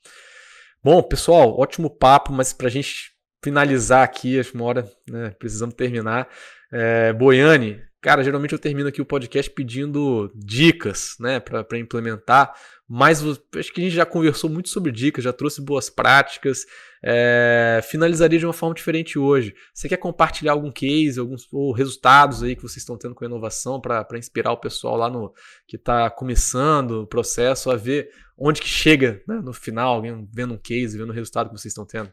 Bom, 0.82 1.04
pessoal, 1.04 1.60
ótimo 1.60 1.90
papo, 1.90 2.32
mas 2.32 2.54
para 2.54 2.68
a 2.68 2.72
gente 2.72 3.14
finalizar 3.44 4.04
aqui, 4.04 4.40
acho 4.40 4.56
uma 4.56 4.66
hora, 4.66 4.92
né, 5.10 5.32
precisamos 5.38 5.76
terminar. 5.76 6.28
É, 6.72 7.14
Boiane, 7.14 7.82
cara, 8.02 8.24
geralmente 8.24 8.54
eu 8.54 8.60
termino 8.60 8.90
aqui 8.90 9.02
o 9.02 9.06
podcast 9.06 9.52
pedindo 9.52 10.32
dicas, 10.36 11.16
né, 11.20 11.40
para 11.40 11.78
implementar, 11.78 12.54
mas 12.88 13.24
acho 13.24 13.74
que 13.74 13.82
a 13.82 13.84
gente 13.84 13.96
já 13.96 14.06
conversou 14.06 14.50
muito 14.50 14.70
sobre 14.70 14.92
dicas, 14.92 15.24
já 15.24 15.34
trouxe 15.34 15.62
boas 15.62 15.90
práticas. 15.90 16.66
É, 17.08 17.82
finalizaria 17.84 18.40
de 18.40 18.46
uma 18.46 18.54
forma 18.54 18.74
diferente 18.74 19.18
hoje. 19.20 19.56
Você 19.74 19.88
quer 19.88 19.98
compartilhar 19.98 20.54
algum 20.54 20.72
case, 20.72 21.20
alguns 21.20 21.48
ou 21.52 21.72
resultados 21.72 22.42
aí 22.42 22.56
que 22.56 22.64
vocês 22.64 22.78
estão 22.78 22.98
tendo 22.98 23.14
com 23.14 23.24
a 23.24 23.28
inovação 23.28 23.80
para 23.80 24.18
inspirar 24.18 24.52
o 24.52 24.58
pessoal 24.58 24.98
lá 24.98 25.10
no 25.10 25.32
que 25.68 25.76
está 25.76 26.10
começando 26.10 27.02
o 27.02 27.08
processo 27.08 27.70
a 27.70 27.76
ver 27.76 28.10
onde 28.38 28.62
que 28.62 28.68
chega 28.68 29.22
né, 29.28 29.36
no 29.36 29.54
final, 29.54 29.96
alguém 29.96 30.28
vendo 30.34 30.56
um 30.56 30.58
case, 30.58 30.98
vendo 30.98 31.10
o 31.10 31.14
resultado 31.14 31.50
que 31.50 31.58
vocês 31.58 31.72
estão 31.72 31.86
tendo? 31.86 32.12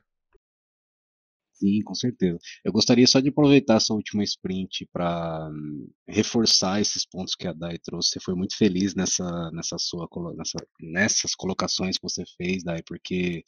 Sim, 1.55 1.80
com 1.84 1.94
certeza. 1.94 2.38
Eu 2.64 2.72
gostaria 2.72 3.07
só 3.07 3.20
de 3.20 3.28
aproveitar 3.28 3.76
essa 3.76 3.94
última 3.94 4.24
sprint 4.24 4.86
para 4.92 5.48
reforçar 6.09 6.80
esses 6.80 7.07
pontos 7.07 7.34
que 7.36 7.46
a 7.46 7.53
Dai 7.53 7.78
trouxe. 7.78 8.11
Você 8.11 8.20
foi 8.20 8.34
muito 8.34 8.57
feliz 8.57 8.94
nessa, 8.94 9.50
nessa 9.53 9.78
sua, 9.78 10.09
nessa, 10.36 10.59
nessas 10.80 11.34
colocações 11.34 11.96
que 11.98 12.03
você 12.03 12.24
fez, 12.36 12.64
Dai, 12.64 12.82
porque 12.82 13.44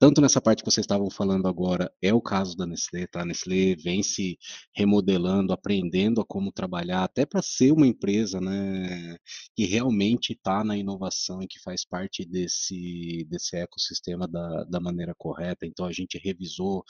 tanto 0.00 0.22
nessa 0.22 0.40
parte 0.40 0.62
que 0.62 0.70
vocês 0.70 0.84
estavam 0.84 1.10
falando 1.10 1.46
agora, 1.46 1.92
é 2.00 2.12
o 2.14 2.22
caso 2.22 2.56
da 2.56 2.66
Nestlé, 2.66 3.06
tá? 3.06 3.20
A 3.20 3.24
Nestlé 3.26 3.76
vem 3.76 4.02
se 4.02 4.38
remodelando, 4.74 5.52
aprendendo 5.52 6.22
a 6.22 6.24
como 6.24 6.50
trabalhar, 6.50 7.04
até 7.04 7.26
para 7.26 7.42
ser 7.42 7.70
uma 7.70 7.86
empresa, 7.86 8.40
né, 8.40 9.18
que 9.54 9.66
realmente 9.66 10.32
está 10.32 10.64
na 10.64 10.74
inovação 10.74 11.42
e 11.42 11.46
que 11.46 11.60
faz 11.60 11.84
parte 11.84 12.24
desse, 12.24 13.26
desse 13.28 13.56
ecossistema 13.56 14.26
da, 14.26 14.64
da 14.64 14.80
maneira 14.80 15.14
correta. 15.18 15.66
Então, 15.66 15.84
a 15.84 15.92
gente 15.92 16.18
revisou, 16.18 16.82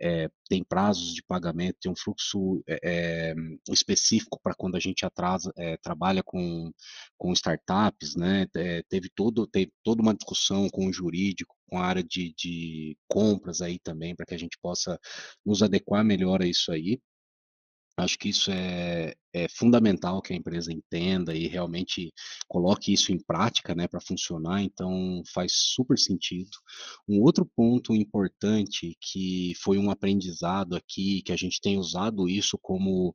é, 0.00 0.28
tem 0.48 0.64
prazos 0.64 1.14
de 1.14 1.22
pagamento, 1.22 1.78
tem 1.80 1.92
um 1.92 1.96
fluxo 1.96 2.64
é, 2.68 3.32
específico 3.70 4.40
para 4.42 4.56
quando 4.56 4.74
a 4.74 4.80
gente 4.80 5.06
atrasa, 5.06 5.52
é, 5.56 5.76
trabalha 5.76 6.22
com, 6.24 6.72
com 7.16 7.32
startups, 7.32 8.16
né, 8.16 8.48
teve, 8.88 9.08
todo, 9.14 9.46
teve 9.46 9.70
toda 9.84 10.02
uma 10.02 10.14
discussão 10.14 10.68
com 10.68 10.88
o 10.88 10.92
jurídico, 10.92 11.54
com 11.70 11.78
a 11.78 11.84
área 11.86 12.02
de, 12.02 12.34
de 12.36 12.96
compras 13.08 13.60
aí 13.62 13.78
também, 13.78 14.14
para 14.14 14.26
que 14.26 14.34
a 14.34 14.38
gente 14.38 14.58
possa 14.60 14.98
nos 15.46 15.62
adequar 15.62 16.04
melhor 16.04 16.42
a 16.42 16.46
isso 16.46 16.72
aí. 16.72 17.00
Acho 17.96 18.18
que 18.18 18.30
isso 18.30 18.50
é, 18.50 19.14
é, 19.32 19.46
fundamental 19.48 20.22
que 20.22 20.32
a 20.32 20.36
empresa 20.36 20.72
entenda 20.72 21.34
e 21.34 21.46
realmente 21.46 22.12
coloque 22.48 22.92
isso 22.92 23.12
em 23.12 23.18
prática, 23.18 23.74
né, 23.74 23.86
para 23.86 24.00
funcionar. 24.00 24.62
Então, 24.62 25.22
faz 25.34 25.52
super 25.54 25.98
sentido. 25.98 26.50
Um 27.06 27.20
outro 27.20 27.44
ponto 27.54 27.94
importante 27.94 28.96
que 29.00 29.52
foi 29.62 29.76
um 29.78 29.90
aprendizado 29.90 30.74
aqui, 30.74 31.22
que 31.22 31.32
a 31.32 31.36
gente 31.36 31.60
tem 31.60 31.78
usado 31.78 32.28
isso 32.28 32.58
como 32.62 33.14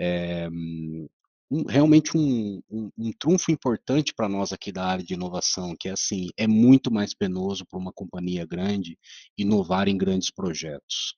é, 0.00 0.48
um, 1.50 1.64
realmente 1.64 2.16
um, 2.16 2.60
um, 2.70 2.90
um, 2.96 3.12
trunfo 3.12 3.50
importante 3.50 4.12
para 4.14 4.28
nós 4.28 4.52
aqui 4.52 4.72
da 4.72 4.84
área 4.86 5.04
de 5.04 5.14
inovação, 5.14 5.74
que 5.78 5.88
é 5.88 5.92
assim, 5.92 6.28
é 6.36 6.46
muito 6.46 6.92
mais 6.92 7.14
penoso 7.14 7.64
para 7.66 7.78
uma 7.78 7.92
companhia 7.92 8.46
grande 8.46 8.98
inovar 9.36 9.88
em 9.88 9.96
grandes 9.96 10.30
projetos. 10.30 11.14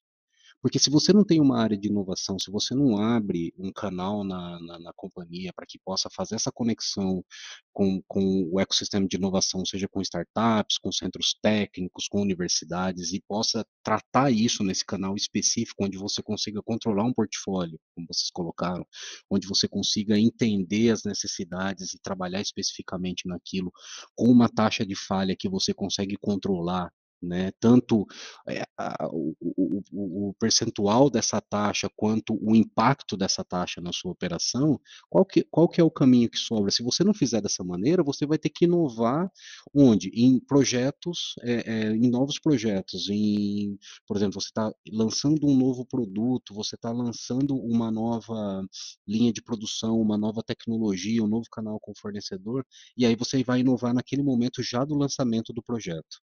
Porque 0.63 0.79
se 0.79 0.91
você 0.91 1.13
não 1.13 1.25
tem 1.25 1.41
uma 1.41 1.61
área 1.61 1.77
de 1.77 1.89
inovação, 1.89 2.39
se 2.39 2.51
você 2.51 2.75
não 2.75 2.99
abre 2.99 3.55
um 3.59 3.71
canal 3.71 4.25
na, 4.25 4.59
na, 4.61 4.79
na 4.79 4.93
companhia 4.95 5.53
para 5.55 5.67
que 5.67 5.79
possa 5.79 6.09
fazer 6.11 6.35
essa 6.35 6.51
conexão 6.51 7.25
com, 7.73 8.03
com 8.09 8.49
o 8.51 8.59
ecossistema 8.59 9.07
de 9.07 9.17
inovação, 9.17 9.65
seja 9.65 9.87
com 9.89 10.01
startups, 10.01 10.79
com 10.79 10.91
centros 10.91 11.37
técnicos, 11.41 12.09
com 12.09 12.21
universidades, 12.21 13.13
e 13.13 13.23
possa 13.29 13.65
tratar 13.83 14.31
isso 14.31 14.65
nesse 14.65 14.85
canal 14.85 15.15
específico, 15.15 15.85
onde 15.85 15.99
você 15.99 16.23
consiga 16.23 16.63
controlar 16.63 17.05
um 17.05 17.13
portfólio, 17.13 17.79
como 17.95 18.07
vocês 18.09 18.31
colocaram, 18.31 18.85
onde 19.31 19.47
você 19.47 19.69
consiga 19.69 20.19
entender 20.19 20.91
as 20.91 21.05
necessidades 21.05 21.95
e 21.95 22.01
trabalhar 22.01 22.41
especificamente 22.41 23.29
naquilo, 23.29 23.73
com 24.15 24.27
uma 24.27 24.49
taxa 24.49 24.85
de 24.85 24.97
falha 24.97 25.37
que 25.39 25.49
você 25.49 25.75
consegue 25.75 26.17
controlar 26.17 26.91
né? 27.23 27.53
Tanto 27.61 28.07
é, 28.49 28.63
a, 28.77 29.09
o, 29.11 29.35
o, 29.41 30.29
o, 30.29 30.35
percentual 30.39 31.11
dessa 31.11 31.41
taxa 31.41 31.89
quanto 31.97 32.39
o 32.41 32.55
impacto 32.55 33.17
dessa 33.17 33.45
taxa 33.45 33.81
na 33.81 33.93
sua 33.93 34.13
operação, 34.13 34.81
qual 35.09 35.25
que, 35.25 35.45
qual 35.51 35.69
que 35.69 35.81
é 35.81 35.85
o 35.85 35.91
caminho 35.91 36.31
que 36.31 36.39
sobra? 36.39 36.71
Se 36.71 36.83
você 36.83 37.03
não 37.05 37.15
fizer 37.15 37.41
dessa 37.41 37.65
maneira, 37.65 38.03
você 38.03 38.27
vai 38.27 38.39
ter 38.39 38.51
que 38.51 38.65
inovar 38.65 39.31
onde? 39.75 40.09
Em 40.15 40.39
projetos, 40.41 41.35
é, 41.43 41.89
é, 41.89 41.91
em 41.91 42.11
novos 42.11 42.39
projetos, 42.39 43.09
em, 43.09 43.79
por 44.07 44.17
exemplo, 44.17 44.41
você 44.41 44.49
está 44.49 44.73
lançando 44.93 45.47
um 45.47 45.57
novo 45.57 45.85
produto, 45.87 46.55
você 46.55 46.77
está 46.77 46.91
lançando 46.93 47.57
uma 47.57 47.91
nova 47.91 48.65
linha 49.07 49.33
de 49.33 49.43
produção, 49.43 50.01
uma 50.01 50.19
nova 50.19 50.43
tecnologia, 50.43 51.23
um 51.23 51.29
novo 51.29 51.47
canal 51.51 51.79
com 51.81 51.93
fornecedor, 51.95 52.65
e 52.97 53.07
aí 53.07 53.17
você 53.17 53.43
vai 53.43 53.61
inovar 53.61 53.95
naquele 53.95 54.23
momento 54.23 54.63
já 54.63 54.85
do 54.85 54.95
lançamento 54.95 55.53
do 55.53 55.63
projeto. 55.63 56.26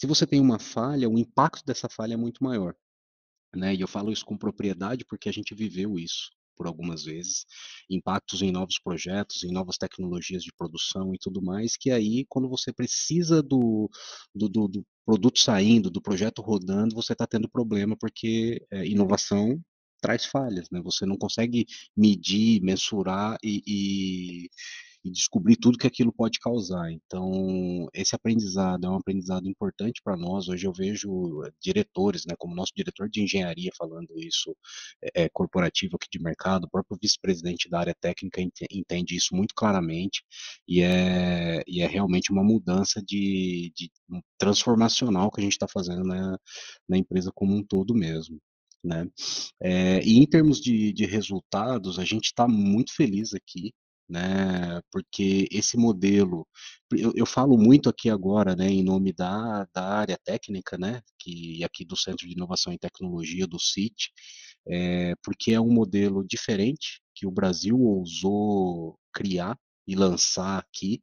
Se 0.00 0.06
você 0.06 0.26
tem 0.26 0.40
uma 0.40 0.58
falha, 0.58 1.10
o 1.10 1.18
impacto 1.18 1.62
dessa 1.62 1.86
falha 1.86 2.14
é 2.14 2.16
muito 2.16 2.42
maior. 2.42 2.74
Né? 3.54 3.74
E 3.74 3.82
eu 3.82 3.86
falo 3.86 4.10
isso 4.10 4.24
com 4.24 4.34
propriedade 4.34 5.04
porque 5.04 5.28
a 5.28 5.32
gente 5.32 5.54
viveu 5.54 5.98
isso 5.98 6.30
por 6.56 6.66
algumas 6.66 7.04
vezes, 7.04 7.44
impactos 7.88 8.40
em 8.40 8.50
novos 8.50 8.78
projetos, 8.78 9.44
em 9.44 9.52
novas 9.52 9.76
tecnologias 9.76 10.42
de 10.42 10.52
produção 10.56 11.14
e 11.14 11.18
tudo 11.18 11.42
mais, 11.42 11.74
que 11.74 11.90
aí, 11.90 12.26
quando 12.28 12.50
você 12.50 12.70
precisa 12.70 13.42
do, 13.42 13.90
do, 14.34 14.46
do, 14.46 14.68
do 14.68 14.86
produto 15.06 15.38
saindo, 15.38 15.90
do 15.90 16.02
projeto 16.02 16.42
rodando, 16.42 16.94
você 16.94 17.14
está 17.14 17.26
tendo 17.26 17.48
problema, 17.48 17.96
porque 17.98 18.66
é, 18.70 18.86
inovação 18.86 19.58
traz 20.00 20.24
falhas, 20.24 20.68
né? 20.70 20.80
Você 20.82 21.06
não 21.06 21.16
consegue 21.16 21.66
medir, 21.96 22.62
mensurar 22.62 23.38
e, 23.42 23.62
e 23.66 24.50
e 25.04 25.10
descobrir 25.10 25.56
tudo 25.56 25.78
que 25.78 25.86
aquilo 25.86 26.12
pode 26.12 26.38
causar. 26.38 26.90
Então, 26.92 27.88
esse 27.94 28.14
aprendizado 28.14 28.86
é 28.86 28.90
um 28.90 28.96
aprendizado 28.96 29.48
importante 29.48 30.00
para 30.04 30.16
nós. 30.16 30.48
Hoje 30.48 30.66
eu 30.66 30.72
vejo 30.72 31.42
eh, 31.44 31.50
diretores, 31.60 32.24
né, 32.26 32.34
como 32.38 32.54
nosso 32.54 32.72
diretor 32.76 33.08
de 33.08 33.22
engenharia 33.22 33.70
falando 33.76 34.18
isso, 34.18 34.54
é, 35.14 35.28
corporativo 35.30 35.96
aqui 35.96 36.06
de 36.10 36.22
mercado, 36.22 36.64
o 36.64 36.70
próprio 36.70 36.98
vice-presidente 37.00 37.68
da 37.68 37.80
área 37.80 37.94
técnica 37.98 38.40
entende 38.70 39.16
isso 39.16 39.34
muito 39.34 39.54
claramente 39.54 40.22
e 40.68 40.82
é, 40.82 41.62
e 41.66 41.80
é 41.80 41.86
realmente 41.86 42.30
uma 42.32 42.44
mudança 42.44 43.02
de, 43.02 43.72
de 43.76 43.90
transformacional 44.38 45.30
que 45.30 45.40
a 45.40 45.44
gente 45.44 45.52
está 45.52 45.68
fazendo 45.68 46.04
na, 46.04 46.38
na 46.88 46.98
empresa 46.98 47.30
como 47.34 47.54
um 47.56 47.64
todo 47.64 47.94
mesmo. 47.94 48.38
Né? 48.82 49.06
É, 49.60 50.02
e 50.02 50.18
em 50.18 50.26
termos 50.26 50.60
de, 50.60 50.92
de 50.92 51.04
resultados, 51.04 51.98
a 51.98 52.04
gente 52.04 52.26
está 52.26 52.48
muito 52.48 52.94
feliz 52.94 53.34
aqui, 53.34 53.72
né? 54.10 54.80
Porque 54.90 55.46
esse 55.52 55.76
modelo, 55.76 56.46
eu, 56.92 57.12
eu, 57.14 57.26
falo 57.26 57.56
muito 57.56 57.88
aqui 57.88 58.10
agora, 58.10 58.56
né, 58.56 58.68
em 58.68 58.82
nome 58.82 59.12
da, 59.12 59.66
da 59.72 59.84
área 59.84 60.18
técnica, 60.24 60.76
né, 60.76 61.00
que 61.18 61.62
aqui 61.62 61.84
do 61.84 61.96
Centro 61.96 62.26
de 62.26 62.32
Inovação 62.32 62.72
e 62.72 62.78
Tecnologia 62.78 63.46
do 63.46 63.60
CIT, 63.60 64.10
é, 64.68 65.14
porque 65.22 65.52
é 65.52 65.60
um 65.60 65.72
modelo 65.72 66.26
diferente 66.26 67.00
que 67.14 67.26
o 67.26 67.30
Brasil 67.30 67.78
ousou 67.80 68.98
criar 69.12 69.56
e 69.86 69.94
lançar 69.94 70.58
aqui 70.58 71.00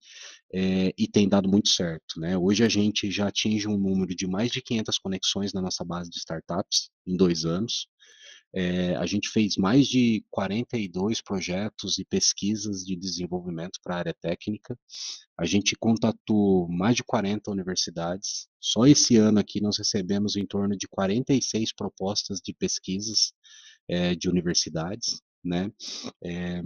é, 0.53 0.93
e 0.97 1.07
tem 1.07 1.28
dado 1.28 1.49
muito 1.49 1.69
certo. 1.69 2.19
Né? 2.19 2.38
Hoje 2.38 2.63
a 2.63 2.69
gente 2.69 3.11
já 3.11 3.28
atinge 3.28 3.67
um 3.67 3.78
número 3.78 4.15
de 4.15 4.28
mais 4.28 4.51
de 4.51 4.61
500 4.61 4.97
conexões 4.99 5.53
na 5.53 5.61
nossa 5.61 5.84
base 5.84 6.09
de 6.09 6.17
startups 6.17 6.89
em 7.05 7.15
dois 7.15 7.45
anos. 7.45 7.88
É, 8.53 8.95
a 8.95 9.05
gente 9.05 9.30
fez 9.30 9.57
mais 9.57 9.88
de 9.88 10.25
42 10.32 11.21
projetos 11.21 11.99
e 11.99 12.05
pesquisas 12.05 12.84
de 12.84 12.95
desenvolvimento 12.95 13.80
para 13.84 13.95
a 13.95 13.99
área 13.99 14.13
técnica. 14.13 14.78
A 15.38 15.45
gente 15.45 15.75
contatou 15.75 16.67
mais 16.69 16.95
de 16.95 17.03
40 17.03 17.51
universidades. 17.51 18.47
Só 18.59 18.88
esse 18.88 19.17
ano 19.17 19.39
aqui 19.39 19.61
nós 19.61 19.78
recebemos 19.78 20.36
em 20.36 20.45
torno 20.45 20.78
de 20.78 20.88
46 20.88 21.73
propostas 21.73 22.39
de 22.39 22.53
pesquisas 22.53 23.34
é, 23.88 24.15
de 24.15 24.30
universidades. 24.30 25.21
Né? 25.43 25.71
É, 26.23 26.61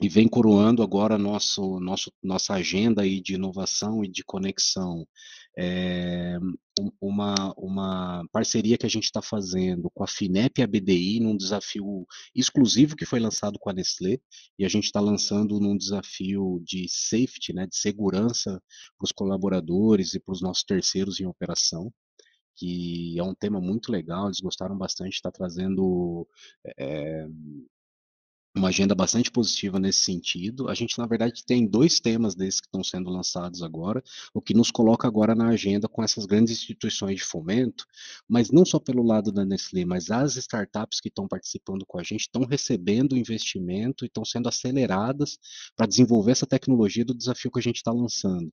e 0.00 0.08
vem 0.08 0.28
coroando 0.28 0.82
agora 0.82 1.16
nosso, 1.16 1.80
nosso, 1.80 2.12
nossa 2.22 2.54
agenda 2.54 3.02
aí 3.02 3.20
de 3.20 3.34
inovação 3.34 4.04
e 4.04 4.08
de 4.08 4.22
conexão. 4.22 5.06
É, 5.58 6.38
uma, 7.00 7.54
uma 7.56 8.22
parceria 8.30 8.76
que 8.76 8.84
a 8.84 8.90
gente 8.90 9.04
está 9.04 9.22
fazendo 9.22 9.90
com 9.94 10.04
a 10.04 10.06
FINEP 10.06 10.60
e 10.60 10.62
a 10.62 10.66
BDI 10.66 11.20
num 11.20 11.34
desafio 11.34 12.06
exclusivo 12.34 12.94
que 12.94 13.06
foi 13.06 13.18
lançado 13.20 13.58
com 13.58 13.70
a 13.70 13.72
Nestlé, 13.72 14.18
e 14.58 14.66
a 14.66 14.68
gente 14.68 14.84
está 14.84 15.00
lançando 15.00 15.58
num 15.58 15.76
desafio 15.76 16.62
de 16.62 16.86
safety, 16.90 17.54
né, 17.54 17.66
de 17.66 17.76
segurança 17.76 18.62
para 18.98 19.04
os 19.04 19.12
colaboradores 19.12 20.12
e 20.12 20.20
para 20.20 20.32
os 20.32 20.42
nossos 20.42 20.64
terceiros 20.64 21.20
em 21.20 21.26
operação 21.26 21.90
que 22.58 23.18
é 23.18 23.22
um 23.22 23.34
tema 23.34 23.60
muito 23.60 23.92
legal, 23.92 24.26
eles 24.26 24.40
gostaram 24.40 24.76
bastante, 24.76 25.12
está 25.12 25.30
trazendo 25.30 26.26
é, 26.78 27.26
uma 28.56 28.68
agenda 28.68 28.94
bastante 28.94 29.30
positiva 29.30 29.78
nesse 29.78 30.00
sentido. 30.00 30.68
A 30.68 30.74
gente, 30.74 30.98
na 30.98 31.06
verdade, 31.06 31.44
tem 31.44 31.66
dois 31.66 32.00
temas 32.00 32.34
desses 32.34 32.60
que 32.60 32.66
estão 32.66 32.82
sendo 32.82 33.10
lançados 33.10 33.62
agora, 33.62 34.02
o 34.32 34.40
que 34.40 34.54
nos 34.54 34.70
coloca 34.70 35.06
agora 35.06 35.34
na 35.34 35.48
agenda 35.48 35.88
com 35.88 36.02
essas 36.02 36.24
grandes 36.24 36.54
instituições 36.54 37.16
de 37.16 37.24
fomento, 37.24 37.86
mas 38.28 38.50
não 38.50 38.64
só 38.64 38.80
pelo 38.80 39.02
lado 39.02 39.30
da 39.30 39.44
Nestlé, 39.44 39.84
mas 39.84 40.10
as 40.10 40.36
startups 40.36 41.00
que 41.00 41.08
estão 41.08 41.28
participando 41.28 41.84
com 41.86 41.98
a 41.98 42.02
gente 42.02 42.22
estão 42.22 42.44
recebendo 42.44 43.16
investimento 43.16 44.04
e 44.04 44.08
estão 44.08 44.24
sendo 44.24 44.48
aceleradas 44.48 45.38
para 45.76 45.86
desenvolver 45.86 46.32
essa 46.32 46.46
tecnologia 46.46 47.04
do 47.04 47.14
desafio 47.14 47.50
que 47.50 47.58
a 47.58 47.62
gente 47.62 47.76
está 47.76 47.92
lançando. 47.92 48.50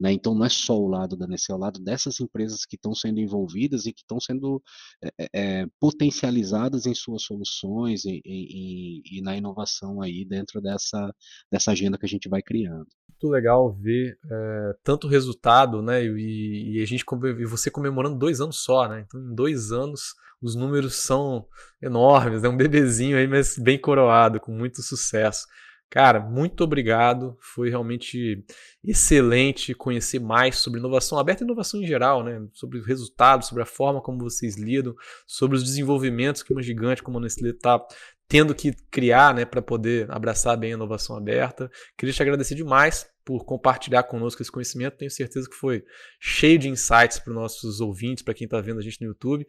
Né? 0.00 0.12
Então, 0.12 0.34
não 0.34 0.44
é 0.44 0.48
só 0.48 0.78
o 0.78 0.86
lado 0.86 1.16
da 1.16 1.26
NEC, 1.26 1.50
é 1.50 1.54
o 1.54 1.58
lado 1.58 1.80
dessas 1.80 2.20
empresas 2.20 2.64
que 2.64 2.76
estão 2.76 2.94
sendo 2.94 3.18
envolvidas 3.18 3.84
e 3.86 3.92
que 3.92 4.02
estão 4.02 4.20
sendo 4.20 4.62
é, 5.02 5.28
é, 5.34 5.66
potencializadas 5.80 6.86
em 6.86 6.94
suas 6.94 7.22
soluções 7.22 8.04
e, 8.04 8.22
e, 8.24 9.18
e, 9.18 9.22
na 9.22 9.36
inovação 9.36 10.00
aí 10.00 10.24
dentro 10.24 10.60
dessa, 10.60 11.12
dessa 11.50 11.72
agenda 11.72 11.98
que 11.98 12.06
a 12.06 12.08
gente 12.08 12.28
vai 12.28 12.40
criando. 12.40 12.86
Muito 13.08 13.28
legal 13.32 13.74
ver 13.74 14.16
é, 14.30 14.76
tanto 14.84 15.08
resultado, 15.08 15.82
né? 15.82 16.04
E, 16.04 16.76
e 16.76 16.82
a 16.82 16.86
gente 16.86 17.04
e 17.40 17.44
você 17.44 17.68
comemorando 17.68 18.16
dois 18.16 18.40
anos 18.40 18.62
só, 18.62 18.88
né? 18.88 19.04
Então, 19.06 19.20
em 19.20 19.34
dois 19.34 19.72
anos 19.72 20.14
os 20.40 20.54
números 20.54 20.94
são 20.94 21.44
enormes, 21.82 22.44
é 22.44 22.48
um 22.48 22.56
bebezinho 22.56 23.16
aí, 23.16 23.26
mas 23.26 23.58
bem 23.58 23.76
coroado, 23.76 24.38
com 24.38 24.52
muito 24.52 24.80
sucesso. 24.82 25.46
Cara, 25.90 26.20
muito 26.20 26.62
obrigado. 26.62 27.36
Foi 27.40 27.70
realmente 27.70 28.44
excelente 28.84 29.74
conhecer 29.74 30.20
mais 30.20 30.58
sobre 30.58 30.80
inovação 30.80 31.18
aberta 31.18 31.42
e 31.42 31.46
inovação 31.46 31.80
em 31.80 31.86
geral, 31.86 32.22
né? 32.22 32.46
Sobre 32.52 32.78
os 32.78 32.86
resultados, 32.86 33.48
sobre 33.48 33.62
a 33.62 33.66
forma 33.66 34.02
como 34.02 34.18
vocês 34.18 34.56
lidam, 34.56 34.94
sobre 35.26 35.56
os 35.56 35.64
desenvolvimentos 35.64 36.42
que 36.42 36.52
uma 36.52 36.62
gigante 36.62 37.02
como 37.02 37.16
a 37.18 37.20
Nestlé 37.22 37.50
está 37.50 37.82
tendo 38.28 38.54
que 38.54 38.72
criar, 38.90 39.34
né, 39.34 39.46
para 39.46 39.62
poder 39.62 40.06
abraçar 40.10 40.54
bem 40.54 40.72
a 40.72 40.74
inovação 40.74 41.16
aberta. 41.16 41.70
Queria 41.96 42.12
te 42.12 42.22
agradecer 42.22 42.54
demais 42.54 43.06
por 43.24 43.42
compartilhar 43.44 44.02
conosco 44.02 44.42
esse 44.42 44.52
conhecimento. 44.52 44.98
Tenho 44.98 45.10
certeza 45.10 45.48
que 45.48 45.56
foi 45.56 45.82
cheio 46.20 46.58
de 46.58 46.68
insights 46.68 47.18
para 47.18 47.30
os 47.30 47.36
nossos 47.36 47.80
ouvintes, 47.80 48.22
para 48.22 48.34
quem 48.34 48.44
está 48.44 48.60
vendo 48.60 48.80
a 48.80 48.82
gente 48.82 49.00
no 49.00 49.08
YouTube. 49.08 49.46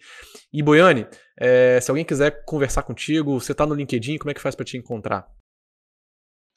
E 0.53 0.63
Boiane, 0.63 1.05
é, 1.37 1.81
se 1.81 1.91
alguém 1.91 2.05
quiser 2.05 2.45
conversar 2.45 2.83
contigo, 2.83 3.37
você 3.37 3.51
está 3.51 3.65
no 3.65 3.75
LinkedIn, 3.75 4.17
como 4.17 4.31
é 4.31 4.33
que 4.33 4.41
faz 4.41 4.55
para 4.55 4.65
te 4.65 4.77
encontrar? 4.77 5.27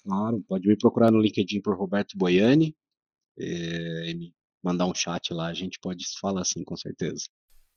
Claro, 0.05 0.43
pode 0.49 0.67
me 0.67 0.77
procurar 0.77 1.11
no 1.11 1.21
LinkedIn 1.21 1.61
por 1.61 1.77
Roberto 1.77 2.17
Boiani 2.17 2.75
é, 3.39 4.11
e 4.11 4.15
me 4.15 4.35
mandar 4.63 4.87
um 4.87 4.95
chat 4.95 5.33
lá, 5.33 5.49
a 5.49 5.55
gente 5.55 5.79
pode 5.81 6.05
falar 6.21 6.43
assim, 6.43 6.65
com 6.65 6.77
certeza. 6.77 7.25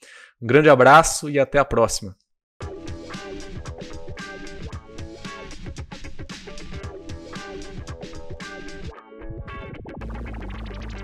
Um 0.43 0.47
grande 0.47 0.69
abraço 0.69 1.31
e 1.31 1.39
até 1.39 1.59
a 1.59 1.65
próxima. 1.65 2.15